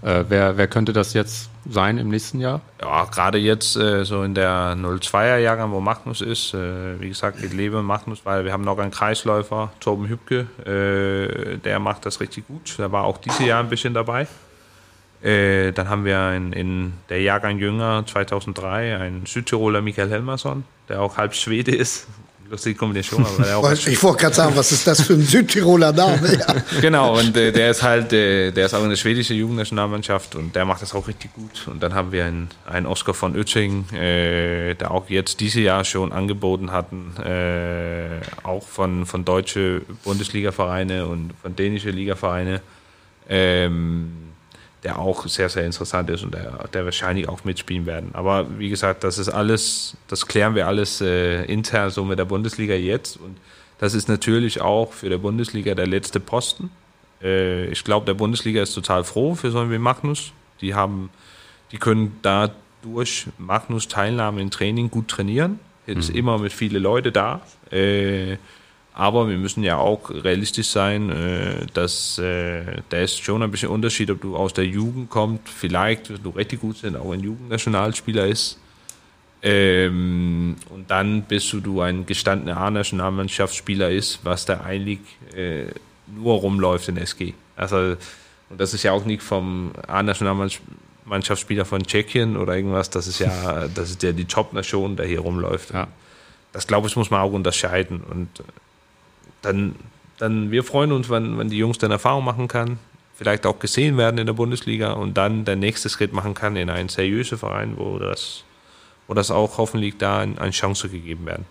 Äh, 0.07 0.24
wer, 0.28 0.57
wer 0.57 0.68
könnte 0.68 0.92
das 0.92 1.14
jetzt 1.14 1.50
sein 1.68 1.98
im 1.98 2.09
nächsten 2.11 2.38
Jahr? 2.38 2.61
Ja, 2.80 3.07
gerade 3.07 3.38
jetzt 3.38 3.76
äh, 3.76 4.04
so 4.04 4.22
in 4.22 4.36
der 4.36 4.76
02er 4.76 5.38
Jahrgang, 5.38 5.72
wo 5.72 5.80
Magnus 5.80 6.20
ist. 6.20 6.54
Äh, 6.54 7.00
wie 7.00 7.09
gesagt, 7.09 7.42
ich 7.42 7.52
lebe 7.52 7.82
Magnus, 7.82 8.24
weil 8.24 8.44
wir 8.44 8.52
haben 8.52 8.62
noch 8.62 8.78
einen 8.78 8.92
Kreisläufer, 8.92 9.72
Torben 9.80 10.07
Hübke, 10.07 10.46
äh, 10.64 11.59
der 11.59 11.80
macht 11.80 12.07
das 12.07 12.20
richtig 12.20 12.46
gut. 12.46 12.78
Der 12.78 12.92
war 12.92 13.02
auch 13.02 13.18
dieses 13.18 13.40
Jahr 13.40 13.59
ein 13.61 13.68
bisschen 13.68 13.94
dabei. 13.94 14.28
Äh, 15.24 15.72
dann 15.72 15.88
haben 15.88 16.04
wir 16.04 16.34
in, 16.34 16.52
in 16.52 16.92
der 17.09 17.20
Jahrgang 17.22 17.59
Jünger 17.59 18.04
2003 18.07 18.98
einen 18.98 19.26
Südtiroler 19.26 19.82
Michael 19.82 20.11
Helmerson, 20.11 20.62
der 20.88 21.02
auch 21.02 21.16
halb 21.16 21.34
Schwede 21.34 21.74
ist, 21.74 22.07
lustige 22.51 22.78
Kombination. 22.78 23.26
Aber 23.55 23.72
ich 23.72 24.03
wollte 24.03 24.22
gerade 24.22 24.34
sagen, 24.34 24.57
was 24.57 24.72
ist 24.72 24.86
das 24.86 25.03
für 25.03 25.14
ein 25.14 25.22
Südtiroler 25.22 25.92
Name? 25.92 26.38
Ja. 26.38 26.55
genau, 26.80 27.18
und 27.18 27.36
äh, 27.36 27.53
der 27.53 27.70
ist 27.70 27.82
halt, 27.82 28.12
äh, 28.12 28.51
der 28.53 28.66
ist 28.66 28.74
auch 28.74 28.82
in 28.82 28.90
der 28.90 28.97
schwedischen 28.97 29.36
Jugendnationalmannschaft 29.36 30.34
und 30.34 30.55
der 30.55 30.64
macht 30.64 30.82
das 30.82 30.94
auch 30.94 31.09
richtig 31.09 31.32
gut. 31.34 31.66
Und 31.66 31.82
dann 31.82 31.94
haben 31.94 32.12
wir 32.12 32.24
einen, 32.24 32.49
einen 32.66 32.86
Oscar 32.86 33.14
von 33.14 33.36
Oetting, 33.36 33.88
äh, 33.92 34.74
der 34.74 34.90
auch 34.90 35.09
jetzt 35.09 35.40
dieses 35.40 35.62
Jahr 35.62 35.84
schon 35.84 36.12
angeboten 36.12 36.72
hatten, 36.72 37.14
äh, 37.22 38.20
auch 38.42 38.66
von, 38.66 39.07
von 39.07 39.24
deutsche 39.24 39.82
Bundesliga-Vereine 40.05 41.07
und 41.07 41.32
von 41.42 41.57
dänische 41.57 41.90
Liga-Vereine. 41.90 42.61
Ähm, 43.28 44.25
der 44.87 45.01
auch 45.01 45.26
sehr, 45.26 45.49
sehr 45.49 45.66
interessant 45.66 46.09
ist 46.11 46.22
und 46.22 46.32
der, 46.32 46.68
der 46.72 46.84
wahrscheinlich 46.84 47.28
auch 47.28 47.43
mitspielen 47.43 47.87
werden. 47.87 48.11
Aber 48.12 48.47
wie 48.57 48.68
gesagt, 48.68 49.03
das 49.03 49.18
ist 49.18 49.28
alles, 49.28 49.97
das 50.07 50.28
klären 50.28 50.55
wir 50.55 50.68
alles 50.68 51.01
äh, 51.01 51.43
intern 51.47 51.91
so 51.91 52.05
mit 52.05 52.20
der 52.20 52.24
Bundesliga 52.24 52.74
jetzt. 52.74 53.16
Und 53.16 53.37
das 53.78 53.95
ist 53.95 54.09
natürlich 54.09 54.61
auch 54.61 54.93
für 54.93 55.11
die 55.11 55.16
Bundesliga 55.16 55.74
der 55.74 55.89
letzte 55.89 56.20
Posten. 56.20 56.70
Äh, 57.20 57.66
ich 57.66 57.82
glaube, 57.82 58.07
der 58.07 58.14
Bundesliga 58.14 58.62
ist 58.62 58.74
total 58.74 59.03
froh 59.03 59.34
für 59.34 59.51
so 59.51 59.59
einen 59.59 59.72
wie 59.72 59.78
Magnus. 59.78 60.32
Die 60.61 60.74
haben, 60.74 61.11
die 61.72 61.78
können 61.78 62.20
dadurch 62.22 63.26
Magnus 63.39 63.89
Teilnahme 63.89 64.41
im 64.41 64.53
Training 64.53 64.89
gut 64.89 65.09
trainieren. 65.09 65.59
Jetzt 65.89 66.11
mhm. 66.11 66.16
immer 66.16 66.39
mit 66.39 66.53
viele 66.53 66.78
Leute 66.78 67.11
da. 67.11 67.41
Äh, 67.72 68.37
aber 68.97 69.28
wir 69.28 69.36
müssen 69.36 69.62
ja 69.62 69.76
auch 69.76 70.09
realistisch 70.09 70.68
sein, 70.68 71.11
äh, 71.11 71.66
dass 71.74 72.18
äh, 72.18 72.80
da 72.88 72.97
ist 72.97 73.22
schon 73.22 73.42
ein 73.42 73.51
bisschen 73.51 73.68
Unterschied, 73.68 74.11
ob 74.11 74.22
du 74.22 74.36
aus 74.36 74.55
der 74.55 74.64
Jugend 74.64 75.11
kommst, 75.11 75.51
vielleicht, 75.51 76.09
wenn 76.09 76.22
du 76.22 76.30
richtig 76.30 76.62
gut 76.62 76.78
sind, 76.78 76.97
auch 76.97 77.12
ein 77.12 77.20
Jugendnationalspieler 77.20 78.26
ist. 78.26 78.59
Ähm, 79.42 80.57
und 80.70 80.90
dann 80.90 81.22
bist 81.24 81.53
du, 81.53 81.61
du 81.61 81.82
ein 81.82 82.07
gestandener 82.07 82.57
A-Nationalmannschaftsspieler 82.57 83.90
ist, 83.90 84.20
was 84.22 84.47
da 84.47 84.62
eigentlich 84.62 85.01
äh, 85.34 85.66
nur 86.07 86.36
rumläuft 86.36 86.88
in 86.88 86.97
SG. 86.97 87.34
Also, 87.55 87.97
und 88.49 88.59
das 88.59 88.72
ist 88.72 88.82
ja 88.82 88.92
auch 88.92 89.05
nicht 89.05 89.22
vom 89.22 89.72
A-Nationalmannschaftsspieler 89.86 91.66
von 91.66 91.82
Tschechien 91.82 92.38
oder 92.38 92.57
irgendwas, 92.57 92.88
das 92.88 93.09
ist 93.09 93.18
ja, 93.18 93.68
das 93.68 93.90
ist 93.90 94.03
ja 94.03 94.12
die 94.12 94.24
Top-Nation, 94.24 94.97
der 94.97 95.05
hier 95.05 95.20
rumläuft. 95.20 95.74
Ja. 95.74 95.88
Das 96.55 96.66
glaube 96.66 96.88
ich, 96.88 96.97
muss 96.97 97.11
man 97.11 97.20
auch 97.20 97.32
unterscheiden. 97.32 98.01
Und 98.01 98.30
dann, 99.47 99.76
dann 100.18 100.51
wir 100.51 100.64
freuen 100.64 100.92
uns, 100.92 101.09
wenn, 101.09 101.38
wenn 101.38 101.49
die 101.49 101.59
Jungs 101.59 101.78
dann 101.78 101.90
Erfahrung 101.90 102.24
machen 102.24 102.49
kann, 102.49 102.78
vielleicht 103.16 103.47
auch 103.47 103.59
gesehen 103.59 103.97
werden 103.97 104.18
in 104.18 104.26
der 104.26 104.34
Bundesliga 104.34 104.92
und 104.92 105.14
dann 105.14 105.44
der 105.44 105.57
nächste 105.57 105.88
Schritt 105.88 106.12
machen 106.12 106.34
kann 106.34 106.57
in 106.57 106.68
einen 106.68 106.88
seriösen 106.88 107.38
Verein, 107.38 107.74
wo 107.76 107.99
das, 107.99 108.44
wo 109.07 109.14
das 109.14 109.30
auch 109.30 109.59
hoffentlich 109.59 109.97
da 109.99 110.20
eine 110.20 110.51
Chance 110.51 110.88
gegeben 110.88 111.26
werden. 111.26 111.47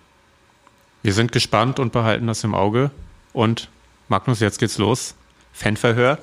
Wir 1.01 1.13
sind 1.13 1.31
gespannt 1.31 1.79
und 1.79 1.91
behalten 1.91 2.27
das 2.27 2.43
im 2.43 2.53
Auge. 2.53 2.91
Und 3.31 3.69
Magnus, 4.09 4.39
jetzt 4.39 4.59
geht's 4.59 4.77
los. 4.77 5.15
Fanverhör. 5.53 6.17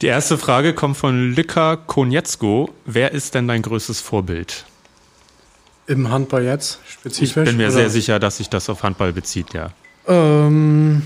Die 0.00 0.06
erste 0.06 0.38
Frage 0.38 0.72
kommt 0.72 0.96
von 0.96 1.32
Lika 1.32 1.76
Konietzko. 1.76 2.70
Wer 2.86 3.12
ist 3.12 3.34
denn 3.34 3.46
dein 3.46 3.62
größtes 3.62 4.00
Vorbild? 4.00 4.64
Im 5.86 6.10
Handball 6.10 6.44
jetzt 6.44 6.78
spezifisch? 6.88 7.28
Ich 7.28 7.34
bin 7.34 7.56
mir 7.56 7.64
oder? 7.64 7.72
sehr 7.72 7.90
sicher, 7.90 8.18
dass 8.18 8.38
sich 8.38 8.48
das 8.48 8.70
auf 8.70 8.82
Handball 8.82 9.12
bezieht, 9.12 9.52
ja. 9.52 9.72
Ähm, 10.10 11.02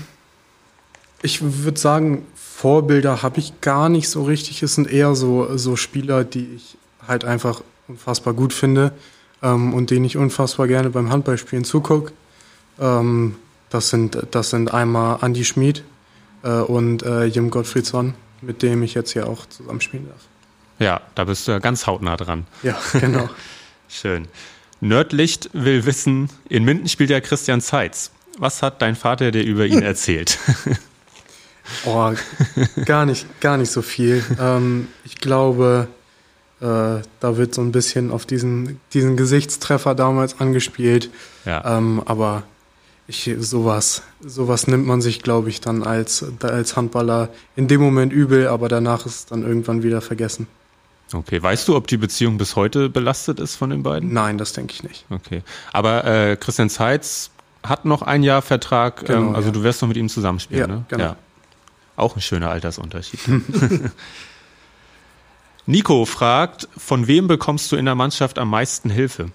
ich 1.21 1.39
würde 1.41 1.79
sagen, 1.79 2.25
Vorbilder 2.35 3.21
habe 3.21 3.39
ich 3.39 3.61
gar 3.61 3.89
nicht 3.89 4.09
so 4.09 4.23
richtig. 4.23 4.63
Es 4.63 4.75
sind 4.75 4.91
eher 4.91 5.15
so, 5.15 5.55
so 5.57 5.75
Spieler, 5.75 6.23
die 6.23 6.55
ich 6.55 6.77
halt 7.07 7.23
einfach 7.23 7.61
unfassbar 7.87 8.33
gut 8.33 8.51
finde 8.51 8.91
ähm, 9.43 9.73
und 9.73 9.91
denen 9.91 10.05
ich 10.05 10.17
unfassbar 10.17 10.67
gerne 10.67 10.89
beim 10.89 11.11
Handballspielen 11.11 11.63
zugucke. 11.63 12.11
Ähm, 12.79 13.35
das, 13.69 13.89
sind, 13.89 14.17
das 14.31 14.49
sind 14.49 14.73
einmal 14.73 15.19
Andy 15.21 15.45
Schmid 15.45 15.83
äh, 16.43 16.49
und 16.49 17.03
äh, 17.03 17.25
Jim 17.25 17.51
Gottfriedsson, 17.51 18.15
mit 18.41 18.63
dem 18.63 18.81
ich 18.81 18.95
jetzt 18.95 19.11
hier 19.11 19.29
auch 19.29 19.45
zusammenspielen 19.45 20.07
darf. 20.07 20.21
Ja, 20.79 21.01
da 21.13 21.25
bist 21.25 21.47
du 21.47 21.51
ja 21.51 21.59
ganz 21.59 21.87
hautnah 21.87 22.17
dran. 22.17 22.47
Ja, 22.63 22.77
genau. 22.99 23.29
Schön. 23.87 24.27
Nördlicht 24.81 25.49
will 25.53 25.85
wissen, 25.85 26.29
in 26.49 26.65
Minden 26.65 26.89
spielt 26.89 27.09
ja 27.09 27.21
Christian 27.21 27.61
Zeitz. 27.61 28.11
Was 28.37 28.61
hat 28.61 28.81
dein 28.81 28.95
Vater 28.95 29.31
dir 29.31 29.43
über 29.43 29.65
ihn 29.65 29.81
erzählt? 29.83 30.37
oh, 31.85 32.13
gar 32.85 33.05
nicht, 33.05 33.41
gar 33.41 33.57
nicht 33.57 33.71
so 33.71 33.81
viel. 33.81 34.23
Ähm, 34.39 34.87
ich 35.03 35.17
glaube, 35.17 35.87
äh, 36.61 36.65
da 37.19 37.37
wird 37.37 37.53
so 37.53 37.61
ein 37.61 37.71
bisschen 37.71 38.11
auf 38.11 38.25
diesen, 38.25 38.79
diesen 38.93 39.17
Gesichtstreffer 39.17 39.95
damals 39.95 40.39
angespielt. 40.39 41.09
Ja. 41.45 41.77
Ähm, 41.77 42.01
aber 42.05 42.43
ich, 43.07 43.31
sowas, 43.39 44.03
sowas 44.19 44.67
nimmt 44.67 44.87
man 44.87 45.01
sich, 45.01 45.21
glaube 45.21 45.49
ich, 45.49 45.61
dann 45.61 45.83
als, 45.83 46.25
als 46.41 46.75
Handballer 46.75 47.29
in 47.55 47.67
dem 47.67 47.81
Moment 47.81 48.11
übel, 48.11 48.47
aber 48.47 48.67
danach 48.67 49.05
ist 49.05 49.15
es 49.15 49.25
dann 49.27 49.43
irgendwann 49.43 49.83
wieder 49.83 50.01
vergessen. 50.01 50.47
Okay, 51.13 51.41
weißt 51.41 51.67
du, 51.67 51.75
ob 51.75 51.85
die 51.87 51.97
Beziehung 51.97 52.37
bis 52.37 52.55
heute 52.55 52.89
belastet 52.89 53.39
ist 53.39 53.55
von 53.55 53.69
den 53.69 53.83
beiden? 53.83 54.11
Nein, 54.11 54.39
das 54.39 54.53
denke 54.53 54.73
ich 54.73 54.83
nicht. 54.83 55.05
Okay, 55.11 55.43
aber 55.71 56.03
äh, 56.03 56.35
Christian 56.35 56.69
Zeitz 56.69 57.29
hat 57.69 57.85
noch 57.85 58.01
ein 58.01 58.23
Jahr 58.23 58.41
Vertrag, 58.41 59.01
ähm, 59.01 59.07
genau, 59.07 59.19
ähm, 59.19 59.35
also 59.35 59.49
ja. 59.49 59.53
du 59.53 59.63
wirst 59.63 59.81
noch 59.81 59.87
mit 59.87 59.97
ihm 59.97 60.09
zusammenspielen, 60.09 60.69
ja, 60.69 60.75
ne? 60.75 60.85
Genau. 60.87 61.03
Ja. 61.03 61.15
Auch 61.95 62.15
ein 62.15 62.21
schöner 62.21 62.49
Altersunterschied. 62.49 63.19
Nico 65.65 66.05
fragt, 66.05 66.67
von 66.77 67.07
wem 67.07 67.27
bekommst 67.27 67.71
du 67.71 67.75
in 67.75 67.85
der 67.85 67.95
Mannschaft 67.95 68.37
am 68.37 68.49
meisten 68.49 68.89
Hilfe? 68.89 69.31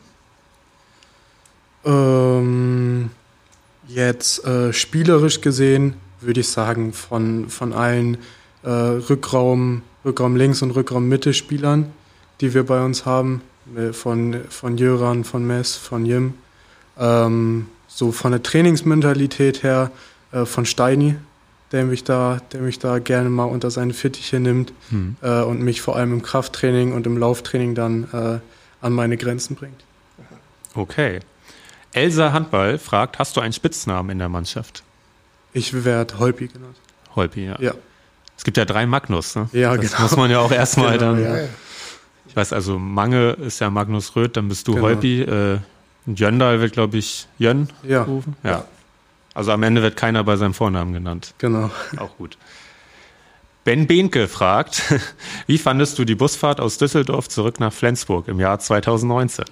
Ähm, 1.84 3.10
jetzt 3.88 4.44
äh, 4.44 4.72
spielerisch 4.72 5.40
gesehen 5.40 5.94
würde 6.20 6.40
ich 6.40 6.48
sagen, 6.48 6.92
von, 6.92 7.48
von 7.48 7.72
allen 7.72 8.18
äh, 8.62 8.68
Rückraum, 8.70 9.82
Rückraum 10.04 10.36
links 10.36 10.62
und 10.62 10.72
Rückraum 10.72 11.08
Mitte 11.08 11.34
Spielern, 11.34 11.92
die 12.40 12.54
wir 12.54 12.64
bei 12.64 12.84
uns 12.84 13.06
haben, 13.06 13.42
äh, 13.76 13.92
von, 13.92 14.42
von 14.48 14.78
Jöran, 14.78 15.24
von 15.24 15.46
Mess, 15.46 15.76
von 15.76 16.06
Jim. 16.06 16.34
Ähm, 16.98 17.66
so 17.90 18.12
von 18.12 18.30
der 18.32 18.42
Trainingsmentalität 18.42 19.62
her 19.62 19.90
äh, 20.32 20.46
von 20.46 20.64
Steini, 20.64 21.16
der 21.72 21.84
mich 21.84 22.04
da, 22.04 22.40
der 22.52 22.62
mich 22.62 22.78
da 22.78 22.98
gerne 22.98 23.28
mal 23.28 23.44
unter 23.44 23.70
seine 23.70 23.92
Fittiche 23.92 24.40
nimmt 24.40 24.72
hm. 24.88 25.16
äh, 25.20 25.42
und 25.42 25.60
mich 25.60 25.82
vor 25.82 25.96
allem 25.96 26.12
im 26.12 26.22
Krafttraining 26.22 26.92
und 26.92 27.06
im 27.06 27.18
Lauftraining 27.18 27.74
dann 27.74 28.04
äh, 28.12 28.38
an 28.80 28.92
meine 28.92 29.16
Grenzen 29.16 29.56
bringt. 29.56 29.84
Okay. 30.74 31.20
Elsa 31.92 32.32
Handball 32.32 32.78
fragt, 32.78 33.18
hast 33.18 33.36
du 33.36 33.40
einen 33.40 33.52
Spitznamen 33.52 34.10
in 34.10 34.18
der 34.20 34.28
Mannschaft? 34.28 34.84
Ich 35.52 35.84
werde 35.84 36.18
Holpi 36.20 36.46
genannt. 36.46 36.76
Holpi, 37.16 37.46
ja. 37.46 37.56
Ja. 37.60 37.74
Es 38.36 38.44
gibt 38.44 38.56
ja 38.56 38.64
drei 38.64 38.86
Magnus, 38.86 39.34
ne? 39.34 39.50
Ja, 39.52 39.76
das 39.76 39.90
genau. 39.90 40.02
muss 40.02 40.16
man 40.16 40.30
ja 40.30 40.38
auch 40.38 40.52
erstmal 40.52 40.96
genau, 40.96 41.16
dann. 41.16 41.22
Ja. 41.22 41.48
Ich 42.26 42.36
weiß, 42.36 42.52
also 42.52 42.78
Mange 42.78 43.32
ist 43.32 43.58
ja 43.58 43.68
Magnus 43.68 44.14
Röth, 44.14 44.36
dann 44.36 44.48
bist 44.48 44.68
du 44.68 44.74
genau. 44.74 44.86
Holpi. 44.86 45.26
Jöndal 46.06 46.60
wird, 46.60 46.72
glaube 46.72 46.98
ich, 46.98 47.26
Jön 47.38 47.68
ja. 47.82 48.02
rufen. 48.02 48.36
Ja. 48.42 48.64
Also 49.34 49.52
am 49.52 49.62
Ende 49.62 49.82
wird 49.82 49.96
keiner 49.96 50.24
bei 50.24 50.36
seinem 50.36 50.54
Vornamen 50.54 50.92
genannt. 50.92 51.34
Genau. 51.38 51.70
Auch 51.96 52.16
gut. 52.16 52.36
Ben 53.64 53.86
Behnke 53.86 54.26
fragt, 54.26 54.82
wie 55.46 55.58
fandest 55.58 55.98
du 55.98 56.04
die 56.04 56.14
Busfahrt 56.14 56.60
aus 56.60 56.78
Düsseldorf 56.78 57.28
zurück 57.28 57.60
nach 57.60 57.72
Flensburg 57.72 58.28
im 58.28 58.40
Jahr 58.40 58.58
2019? 58.58 59.44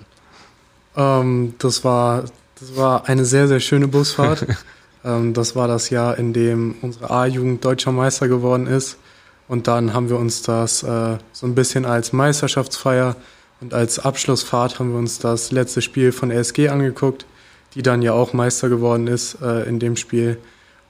Ähm, 0.97 1.55
das, 1.59 1.85
war, 1.85 2.25
das 2.59 2.77
war 2.77 3.09
eine 3.09 3.25
sehr, 3.25 3.49
sehr 3.49 3.61
schöne 3.61 3.87
Busfahrt. 3.87 4.47
ähm, 5.05 5.35
das 5.35 5.55
war 5.55 5.69
das 5.69 5.91
Jahr, 5.91 6.19
in 6.19 6.33
dem 6.33 6.77
unsere 6.81 7.11
A-Jugend 7.11 7.65
deutscher 7.65 7.93
Meister 7.93 8.29
geworden 8.29 8.67
ist. 8.67 8.99
Und 9.47 9.67
dann 9.67 9.95
haben 9.95 10.09
wir 10.09 10.19
uns 10.19 10.43
das 10.43 10.83
äh, 10.83 11.19
so 11.33 11.47
ein 11.47 11.55
bisschen 11.55 11.85
als 11.85 12.13
Meisterschaftsfeier 12.13 13.17
und 13.61 13.75
als 13.75 13.99
Abschlussfahrt 13.99 14.79
haben 14.79 14.93
wir 14.93 14.99
uns 14.99 15.19
das 15.19 15.51
letzte 15.51 15.83
Spiel 15.83 16.13
von 16.13 16.31
SG 16.31 16.69
angeguckt, 16.69 17.27
die 17.75 17.83
dann 17.83 18.03
ja 18.03 18.13
auch 18.13 18.33
Meister 18.33 18.69
geworden 18.69 19.07
ist 19.07 19.39
äh, 19.43 19.69
in 19.69 19.79
dem 19.79 19.97
Spiel. 19.97 20.39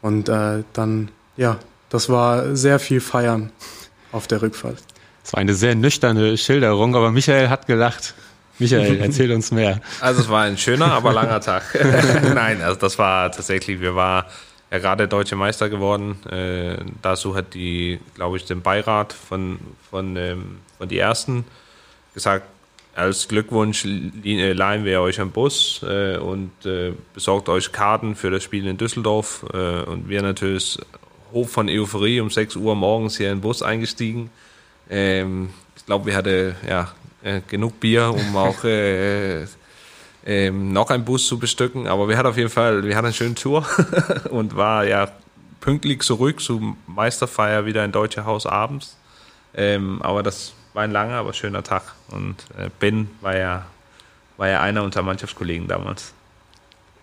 Und 0.02 0.28
äh, 0.28 0.62
dann, 0.74 1.10
ja, 1.36 1.58
das 1.88 2.08
war 2.08 2.54
sehr 2.54 2.78
viel 2.78 3.00
Feiern 3.00 3.50
auf 4.12 4.26
der 4.26 4.42
Rückfahrt. 4.42 4.76
Es 5.24 5.32
war 5.32 5.40
eine 5.40 5.54
sehr 5.54 5.74
nüchterne 5.74 6.36
Schilderung, 6.36 6.94
aber 6.94 7.10
Michael 7.10 7.48
hat 7.48 7.66
gelacht. 7.66 8.14
Michael, 8.58 8.98
erzähl 9.00 9.32
uns 9.32 9.50
mehr. 9.50 9.80
Also 10.00 10.20
es 10.20 10.28
war 10.28 10.42
ein 10.42 10.58
schöner, 10.58 10.92
aber 10.92 11.12
langer 11.12 11.40
Tag. 11.40 11.62
Nein, 12.34 12.60
also 12.62 12.78
das 12.78 12.98
war 12.98 13.32
tatsächlich, 13.32 13.80
wir 13.80 13.94
waren 13.94 14.26
ja 14.70 14.78
gerade 14.78 15.08
deutsche 15.08 15.36
Meister 15.36 15.70
geworden. 15.70 16.18
Äh, 16.26 16.76
dazu 17.00 17.34
hat 17.34 17.54
die, 17.54 17.98
glaube 18.14 18.36
ich, 18.36 18.44
den 18.44 18.60
Beirat 18.60 19.14
von, 19.14 19.58
von, 19.90 20.16
ähm, 20.16 20.58
von 20.76 20.88
die 20.88 20.98
Ersten 20.98 21.44
gesagt, 22.14 22.46
als 22.98 23.28
Glückwunsch 23.28 23.84
leihen 23.84 24.84
wir 24.84 25.00
euch 25.00 25.20
einen 25.20 25.30
Bus 25.30 25.80
äh, 25.84 26.16
und 26.16 26.50
äh, 26.66 26.92
besorgt 27.14 27.48
euch 27.48 27.70
Karten 27.70 28.16
für 28.16 28.30
das 28.30 28.42
Spiel 28.42 28.66
in 28.66 28.76
Düsseldorf. 28.76 29.46
Äh, 29.52 29.82
und 29.82 30.08
wir 30.08 30.20
natürlich 30.20 30.78
hoch 31.32 31.48
von 31.48 31.68
Euphorie 31.68 32.20
um 32.20 32.28
6 32.28 32.56
Uhr 32.56 32.74
morgens 32.74 33.16
hier 33.16 33.30
in 33.30 33.36
den 33.36 33.40
Bus 33.40 33.62
eingestiegen. 33.62 34.30
Ähm, 34.90 35.50
ich 35.76 35.86
glaube, 35.86 36.06
wir 36.06 36.16
hatten 36.16 36.56
ja, 36.68 36.92
äh, 37.22 37.40
genug 37.46 37.78
Bier, 37.78 38.12
um 38.12 38.36
auch 38.36 38.64
äh, 38.64 39.46
ähm, 40.26 40.72
noch 40.72 40.90
einen 40.90 41.04
Bus 41.04 41.28
zu 41.28 41.38
bestücken. 41.38 41.86
Aber 41.86 42.08
wir 42.08 42.18
hatten 42.18 42.28
auf 42.28 42.36
jeden 42.36 42.50
Fall, 42.50 42.84
wir 42.84 42.96
hatten 42.96 43.06
eine 43.06 43.14
schöne 43.14 43.36
Tour 43.36 43.64
und 44.30 44.56
war 44.56 44.84
ja 44.84 45.08
pünktlich 45.60 46.02
zurück 46.02 46.40
zum 46.40 46.76
Meisterfeier 46.88 47.64
wieder 47.64 47.84
in 47.84 47.92
Deutsche 47.92 48.24
Haus 48.24 48.44
abends. 48.44 48.96
Ähm, 49.54 50.02
aber 50.02 50.24
das 50.24 50.52
war 50.78 50.84
ein 50.84 50.92
langer, 50.92 51.14
aber 51.14 51.32
schöner 51.32 51.64
Tag. 51.64 51.82
Und 52.12 52.36
äh, 52.56 52.70
Ben 52.78 53.10
war 53.20 53.36
ja, 53.36 53.66
war 54.36 54.46
ja 54.46 54.60
einer 54.60 54.84
unserer 54.84 55.02
Mannschaftskollegen 55.02 55.66
damals. 55.66 56.12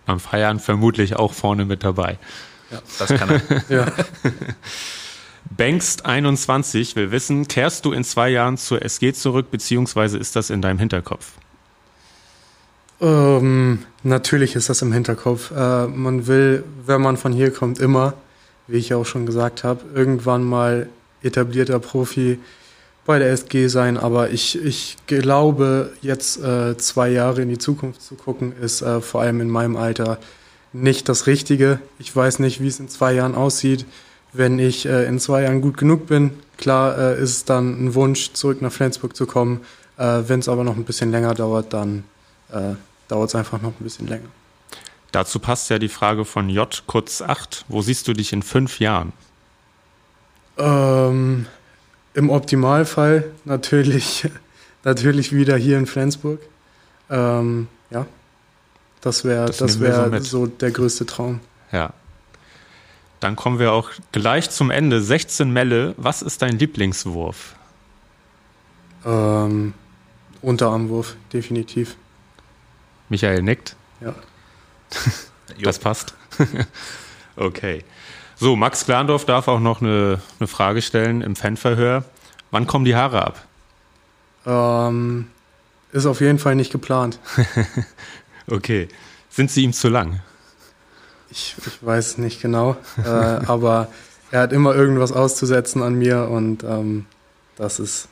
Am 0.06 0.18
Feiern 0.18 0.60
vermutlich 0.60 1.16
auch 1.16 1.34
vorne 1.34 1.66
mit 1.66 1.84
dabei. 1.84 2.16
Ja, 2.70 2.78
das 2.98 3.08
kann 3.10 3.28
er. 3.28 3.64
ja. 3.68 3.92
Bankst 5.58 6.06
21 6.06 6.96
will 6.96 7.10
wissen, 7.10 7.48
kehrst 7.48 7.84
du 7.84 7.92
in 7.92 8.02
zwei 8.02 8.30
Jahren 8.30 8.56
zur 8.56 8.80
SG 8.80 9.12
zurück, 9.12 9.50
beziehungsweise 9.50 10.16
ist 10.16 10.36
das 10.36 10.48
in 10.48 10.62
deinem 10.62 10.78
Hinterkopf? 10.78 11.32
Ähm, 13.02 13.80
natürlich 14.02 14.56
ist 14.56 14.70
das 14.70 14.80
im 14.80 14.94
Hinterkopf. 14.94 15.50
Äh, 15.50 15.86
man 15.88 16.26
will, 16.26 16.64
wenn 16.86 17.02
man 17.02 17.18
von 17.18 17.30
hier 17.30 17.52
kommt, 17.52 17.78
immer 17.78 18.14
wie 18.68 18.78
ich 18.78 18.94
auch 18.94 19.04
schon 19.04 19.26
gesagt 19.26 19.64
habe, 19.64 19.82
irgendwann 19.94 20.44
mal 20.44 20.88
etablierter 21.22 21.78
Profi 21.78 22.38
bei 23.06 23.18
der 23.18 23.30
SG 23.30 23.68
sein. 23.68 23.96
Aber 23.96 24.30
ich, 24.30 24.62
ich 24.62 24.96
glaube, 25.06 25.92
jetzt 26.02 26.42
äh, 26.42 26.76
zwei 26.76 27.08
Jahre 27.08 27.42
in 27.42 27.48
die 27.48 27.58
Zukunft 27.58 28.02
zu 28.02 28.14
gucken, 28.16 28.52
ist 28.60 28.82
äh, 28.82 29.00
vor 29.00 29.22
allem 29.22 29.40
in 29.40 29.48
meinem 29.48 29.76
Alter 29.76 30.18
nicht 30.72 31.08
das 31.08 31.26
Richtige. 31.26 31.80
Ich 31.98 32.14
weiß 32.14 32.38
nicht, 32.40 32.60
wie 32.60 32.68
es 32.68 32.80
in 32.80 32.88
zwei 32.88 33.12
Jahren 33.14 33.34
aussieht. 33.34 33.86
Wenn 34.32 34.58
ich 34.58 34.86
äh, 34.86 35.06
in 35.06 35.18
zwei 35.18 35.42
Jahren 35.42 35.62
gut 35.62 35.78
genug 35.78 36.06
bin, 36.06 36.32
klar 36.58 36.98
äh, 36.98 37.22
ist 37.22 37.30
es 37.30 37.44
dann 37.44 37.86
ein 37.86 37.94
Wunsch, 37.94 38.32
zurück 38.32 38.60
nach 38.60 38.72
Flensburg 38.72 39.16
zu 39.16 39.26
kommen. 39.26 39.62
Äh, 39.96 40.22
Wenn 40.26 40.40
es 40.40 40.48
aber 40.48 40.64
noch 40.64 40.76
ein 40.76 40.84
bisschen 40.84 41.10
länger 41.10 41.34
dauert, 41.34 41.72
dann 41.72 42.04
äh, 42.52 42.74
dauert 43.08 43.30
es 43.30 43.34
einfach 43.34 43.62
noch 43.62 43.70
ein 43.80 43.84
bisschen 43.84 44.08
länger. 44.08 44.28
Dazu 45.12 45.38
passt 45.38 45.70
ja 45.70 45.78
die 45.78 45.88
Frage 45.88 46.24
von 46.24 46.50
J, 46.50 46.82
kurz 46.86 47.22
8. 47.22 47.64
Wo 47.68 47.80
siehst 47.80 48.06
du 48.08 48.12
dich 48.12 48.32
in 48.34 48.42
fünf 48.42 48.80
Jahren? 48.80 49.12
Ähm, 50.58 51.46
Im 52.16 52.30
Optimalfall 52.30 53.30
natürlich, 53.44 54.26
natürlich 54.84 55.32
wieder 55.32 55.56
hier 55.58 55.76
in 55.76 55.86
Flensburg. 55.86 56.40
Ähm, 57.10 57.68
ja, 57.90 58.06
das 59.02 59.24
wäre 59.24 59.44
Das 59.46 59.58
das 59.58 59.74
so 59.74 59.80
wär 59.80 60.06
mit. 60.06 60.24
so 60.24 60.46
der 60.46 60.70
größte 60.70 61.04
Traum. 61.04 61.40
Ja. 61.72 61.92
Dann 63.20 63.36
kommen 63.36 63.58
wir 63.58 63.72
auch 63.72 63.90
gleich 64.12 64.48
zum 64.48 64.70
Ende. 64.70 65.02
16 65.02 65.50
Melle, 65.50 65.94
was 65.98 66.22
ist 66.22 66.40
dein 66.40 66.58
Lieblingswurf? 66.58 67.54
Ähm, 69.04 69.74
Unterarmwurf, 70.40 71.16
definitiv. 71.34 71.96
Michael 73.10 73.42
nickt. 73.42 73.76
Ja. 74.00 74.14
Das 75.62 75.78
passt. 75.78 76.12
okay. 77.36 77.84
So, 78.38 78.54
Max 78.54 78.84
Glandorf 78.84 79.24
darf 79.24 79.48
auch 79.48 79.60
noch 79.60 79.80
eine, 79.80 80.20
eine 80.38 80.46
Frage 80.46 80.82
stellen 80.82 81.22
im 81.22 81.36
Fanverhör. 81.36 82.04
Wann 82.50 82.66
kommen 82.66 82.84
die 82.84 82.94
Haare 82.94 83.22
ab? 83.24 83.46
Ähm, 84.44 85.28
ist 85.92 86.06
auf 86.06 86.20
jeden 86.20 86.38
Fall 86.38 86.54
nicht 86.54 86.70
geplant. 86.70 87.18
Okay. 88.48 88.88
Sind 89.28 89.50
sie 89.50 89.64
ihm 89.64 89.72
zu 89.72 89.88
lang? 89.88 90.20
Ich, 91.30 91.56
ich 91.66 91.84
weiß 91.84 92.18
nicht 92.18 92.40
genau, 92.40 92.76
äh, 93.04 93.08
aber 93.08 93.88
er 94.30 94.42
hat 94.42 94.52
immer 94.52 94.74
irgendwas 94.74 95.12
auszusetzen 95.12 95.82
an 95.82 95.94
mir 95.94 96.28
und 96.28 96.62
ähm, 96.62 97.06
das 97.56 97.80
ist, 97.80 98.08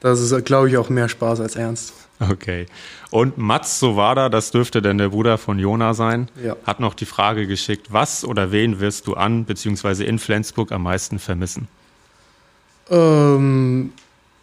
das 0.00 0.20
ist, 0.20 0.44
glaube 0.44 0.68
ich, 0.68 0.76
auch 0.76 0.88
mehr 0.90 1.08
Spaß 1.08 1.40
als 1.40 1.56
Ernst. 1.56 1.92
Okay. 2.30 2.66
Und 3.10 3.38
Mats 3.38 3.78
Sowada, 3.80 4.28
das 4.28 4.50
dürfte 4.50 4.82
denn 4.82 4.98
der 4.98 5.10
Bruder 5.10 5.38
von 5.38 5.58
Jona 5.58 5.94
sein, 5.94 6.28
Ja. 6.42 6.56
hat 6.66 6.80
noch 6.80 6.94
die 6.94 7.06
Frage 7.06 7.46
geschickt, 7.46 7.88
was 7.90 8.24
oder 8.24 8.50
wen 8.52 8.80
wirst 8.80 9.06
du 9.06 9.14
an 9.14 9.44
bzw. 9.44 10.04
in 10.04 10.18
Flensburg 10.18 10.72
am 10.72 10.82
meisten 10.82 11.18
vermissen? 11.18 11.68
Ähm, 12.90 13.92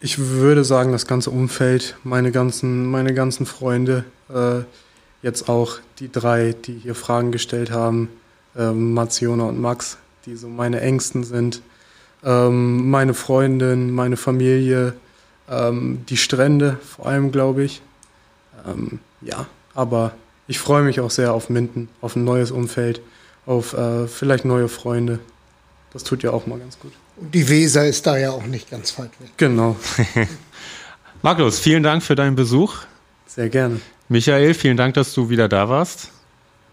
ich 0.00 0.18
würde 0.18 0.64
sagen, 0.64 0.92
das 0.92 1.06
ganze 1.06 1.30
Umfeld, 1.30 1.96
meine 2.02 2.32
ganzen, 2.32 2.86
meine 2.90 3.14
ganzen 3.14 3.46
Freunde, 3.46 4.04
äh, 4.32 4.60
jetzt 5.22 5.48
auch 5.48 5.78
die 6.00 6.10
drei, 6.10 6.52
die 6.52 6.74
hier 6.74 6.94
Fragen 6.94 7.30
gestellt 7.30 7.70
haben, 7.70 8.08
ähm, 8.56 8.94
Mats, 8.94 9.20
Jona 9.20 9.44
und 9.44 9.60
Max, 9.60 9.98
die 10.26 10.34
so 10.36 10.48
meine 10.48 10.80
Ängsten 10.80 11.22
sind, 11.24 11.62
ähm, 12.24 12.90
meine 12.90 13.14
Freundin, 13.14 13.92
meine 13.92 14.16
Familie, 14.16 14.94
ähm, 15.50 16.04
die 16.08 16.16
Strände 16.16 16.78
vor 16.84 17.06
allem, 17.06 17.32
glaube 17.32 17.64
ich. 17.64 17.82
Ähm, 18.66 19.00
ja, 19.20 19.46
aber 19.74 20.12
ich 20.46 20.58
freue 20.58 20.82
mich 20.82 21.00
auch 21.00 21.10
sehr 21.10 21.32
auf 21.32 21.50
Minden, 21.50 21.88
auf 22.00 22.16
ein 22.16 22.24
neues 22.24 22.50
Umfeld, 22.50 23.00
auf 23.46 23.72
äh, 23.74 24.06
vielleicht 24.06 24.44
neue 24.44 24.68
Freunde. 24.68 25.18
Das 25.92 26.04
tut 26.04 26.22
ja 26.22 26.30
auch 26.30 26.46
mal 26.46 26.58
ganz 26.58 26.78
gut. 26.78 26.92
Und 27.16 27.34
die 27.34 27.48
Weser 27.48 27.86
ist 27.86 28.06
da 28.06 28.16
ja 28.16 28.30
auch 28.30 28.44
nicht 28.46 28.70
ganz 28.70 28.98
weit 28.98 29.10
weg. 29.20 29.30
Genau, 29.36 29.76
Magnus, 31.22 31.58
vielen 31.58 31.82
Dank 31.82 32.02
für 32.02 32.14
deinen 32.14 32.34
Besuch. 32.34 32.78
sehr 33.26 33.48
gerne. 33.48 33.80
Michael, 34.08 34.54
vielen 34.54 34.76
Dank, 34.76 34.94
dass 34.94 35.14
du 35.14 35.30
wieder 35.30 35.48
da 35.48 35.68
warst. 35.68 36.10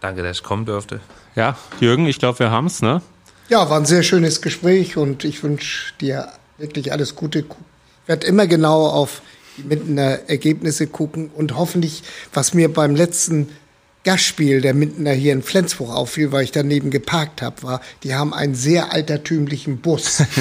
Danke, 0.00 0.22
dass 0.22 0.38
ich 0.38 0.42
kommen 0.42 0.64
durfte. 0.64 1.00
Ja, 1.36 1.56
Jürgen, 1.78 2.06
ich 2.06 2.18
glaube, 2.18 2.38
wir 2.40 2.50
haben's, 2.50 2.82
ne? 2.82 3.02
Ja, 3.48 3.68
war 3.70 3.78
ein 3.78 3.86
sehr 3.86 4.02
schönes 4.02 4.42
Gespräch 4.42 4.96
und 4.96 5.24
ich 5.24 5.42
wünsche 5.42 5.92
dir 6.00 6.28
wirklich 6.58 6.92
alles 6.92 7.14
Gute. 7.16 7.44
Ich 8.02 8.08
werde 8.08 8.26
immer 8.26 8.46
genau 8.46 8.86
auf 8.86 9.22
die 9.56 9.62
Mindener 9.62 10.28
Ergebnisse 10.28 10.86
gucken 10.86 11.30
und 11.34 11.56
hoffentlich, 11.56 12.02
was 12.32 12.54
mir 12.54 12.72
beim 12.72 12.94
letzten 12.94 13.48
Gastspiel 14.04 14.60
der 14.60 14.74
Mindener 14.74 15.12
hier 15.12 15.32
in 15.32 15.42
Flensburg 15.42 15.90
auffiel, 15.90 16.32
weil 16.32 16.44
ich 16.44 16.52
daneben 16.52 16.90
geparkt 16.90 17.42
habe, 17.42 17.62
war, 17.62 17.80
die 18.02 18.14
haben 18.14 18.32
einen 18.32 18.54
sehr 18.54 18.92
altertümlichen 18.92 19.78
Bus. 19.78 20.22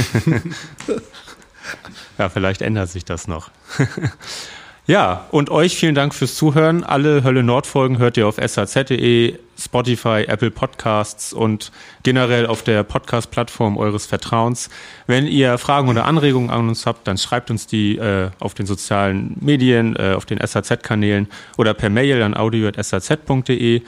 Ja, 2.18 2.30
vielleicht 2.30 2.62
ändert 2.62 2.89
sich 2.89 3.05
das 3.05 3.28
noch. 3.28 3.51
ja, 4.90 5.28
und 5.30 5.52
euch 5.52 5.78
vielen 5.78 5.94
Dank 5.94 6.16
fürs 6.16 6.34
Zuhören. 6.34 6.84
Alle 6.84 7.24
Hölle 7.24 7.44
Nord 7.44 7.68
Folgen 7.68 8.00
hört 8.00 8.18
ihr 8.18 8.28
auf 8.28 8.38
saz.de, 8.44 9.36
Spotify, 9.56 10.26
Apple 10.28 10.50
Podcasts 10.50 11.32
und 11.32 11.72
generell 12.02 12.48
auf 12.48 12.64
der 12.64 12.82
Podcast-Plattform 12.82 13.78
eures 13.78 14.08
Vertrauens. 14.08 14.72
Wenn 15.06 15.28
ihr 15.28 15.60
Fragen 15.60 15.90
oder 15.90 16.06
Anregungen 16.06 16.50
an 16.50 16.68
uns 16.68 16.88
habt, 16.88 17.08
dann 17.08 17.20
schreibt 17.20 17.52
uns 17.52 17.68
die 17.68 17.98
äh, 17.98 18.32
auf 18.40 18.56
den 18.56 18.66
sozialen 18.66 19.38
Medien, 19.40 19.96
äh, 19.96 20.14
auf 20.16 20.26
den 20.26 20.40
SAZ-Kanälen 20.44 21.28
oder 21.56 21.76
per 21.76 21.92
Mail 21.92 22.24
an 22.24 22.36
audio.saz.de. 22.36 23.84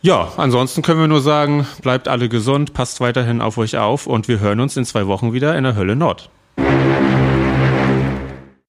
Ja, 0.00 0.32
ansonsten 0.38 0.80
können 0.80 1.00
wir 1.00 1.08
nur 1.08 1.20
sagen, 1.20 1.66
bleibt 1.82 2.08
alle 2.08 2.30
gesund, 2.30 2.72
passt 2.72 3.02
weiterhin 3.02 3.42
auf 3.42 3.58
euch 3.58 3.76
auf 3.76 4.06
und 4.06 4.28
wir 4.28 4.40
hören 4.40 4.60
uns 4.60 4.78
in 4.78 4.86
zwei 4.86 5.06
Wochen 5.06 5.34
wieder 5.34 5.58
in 5.58 5.64
der 5.64 5.76
Hölle 5.76 5.94
Nord. 5.94 6.30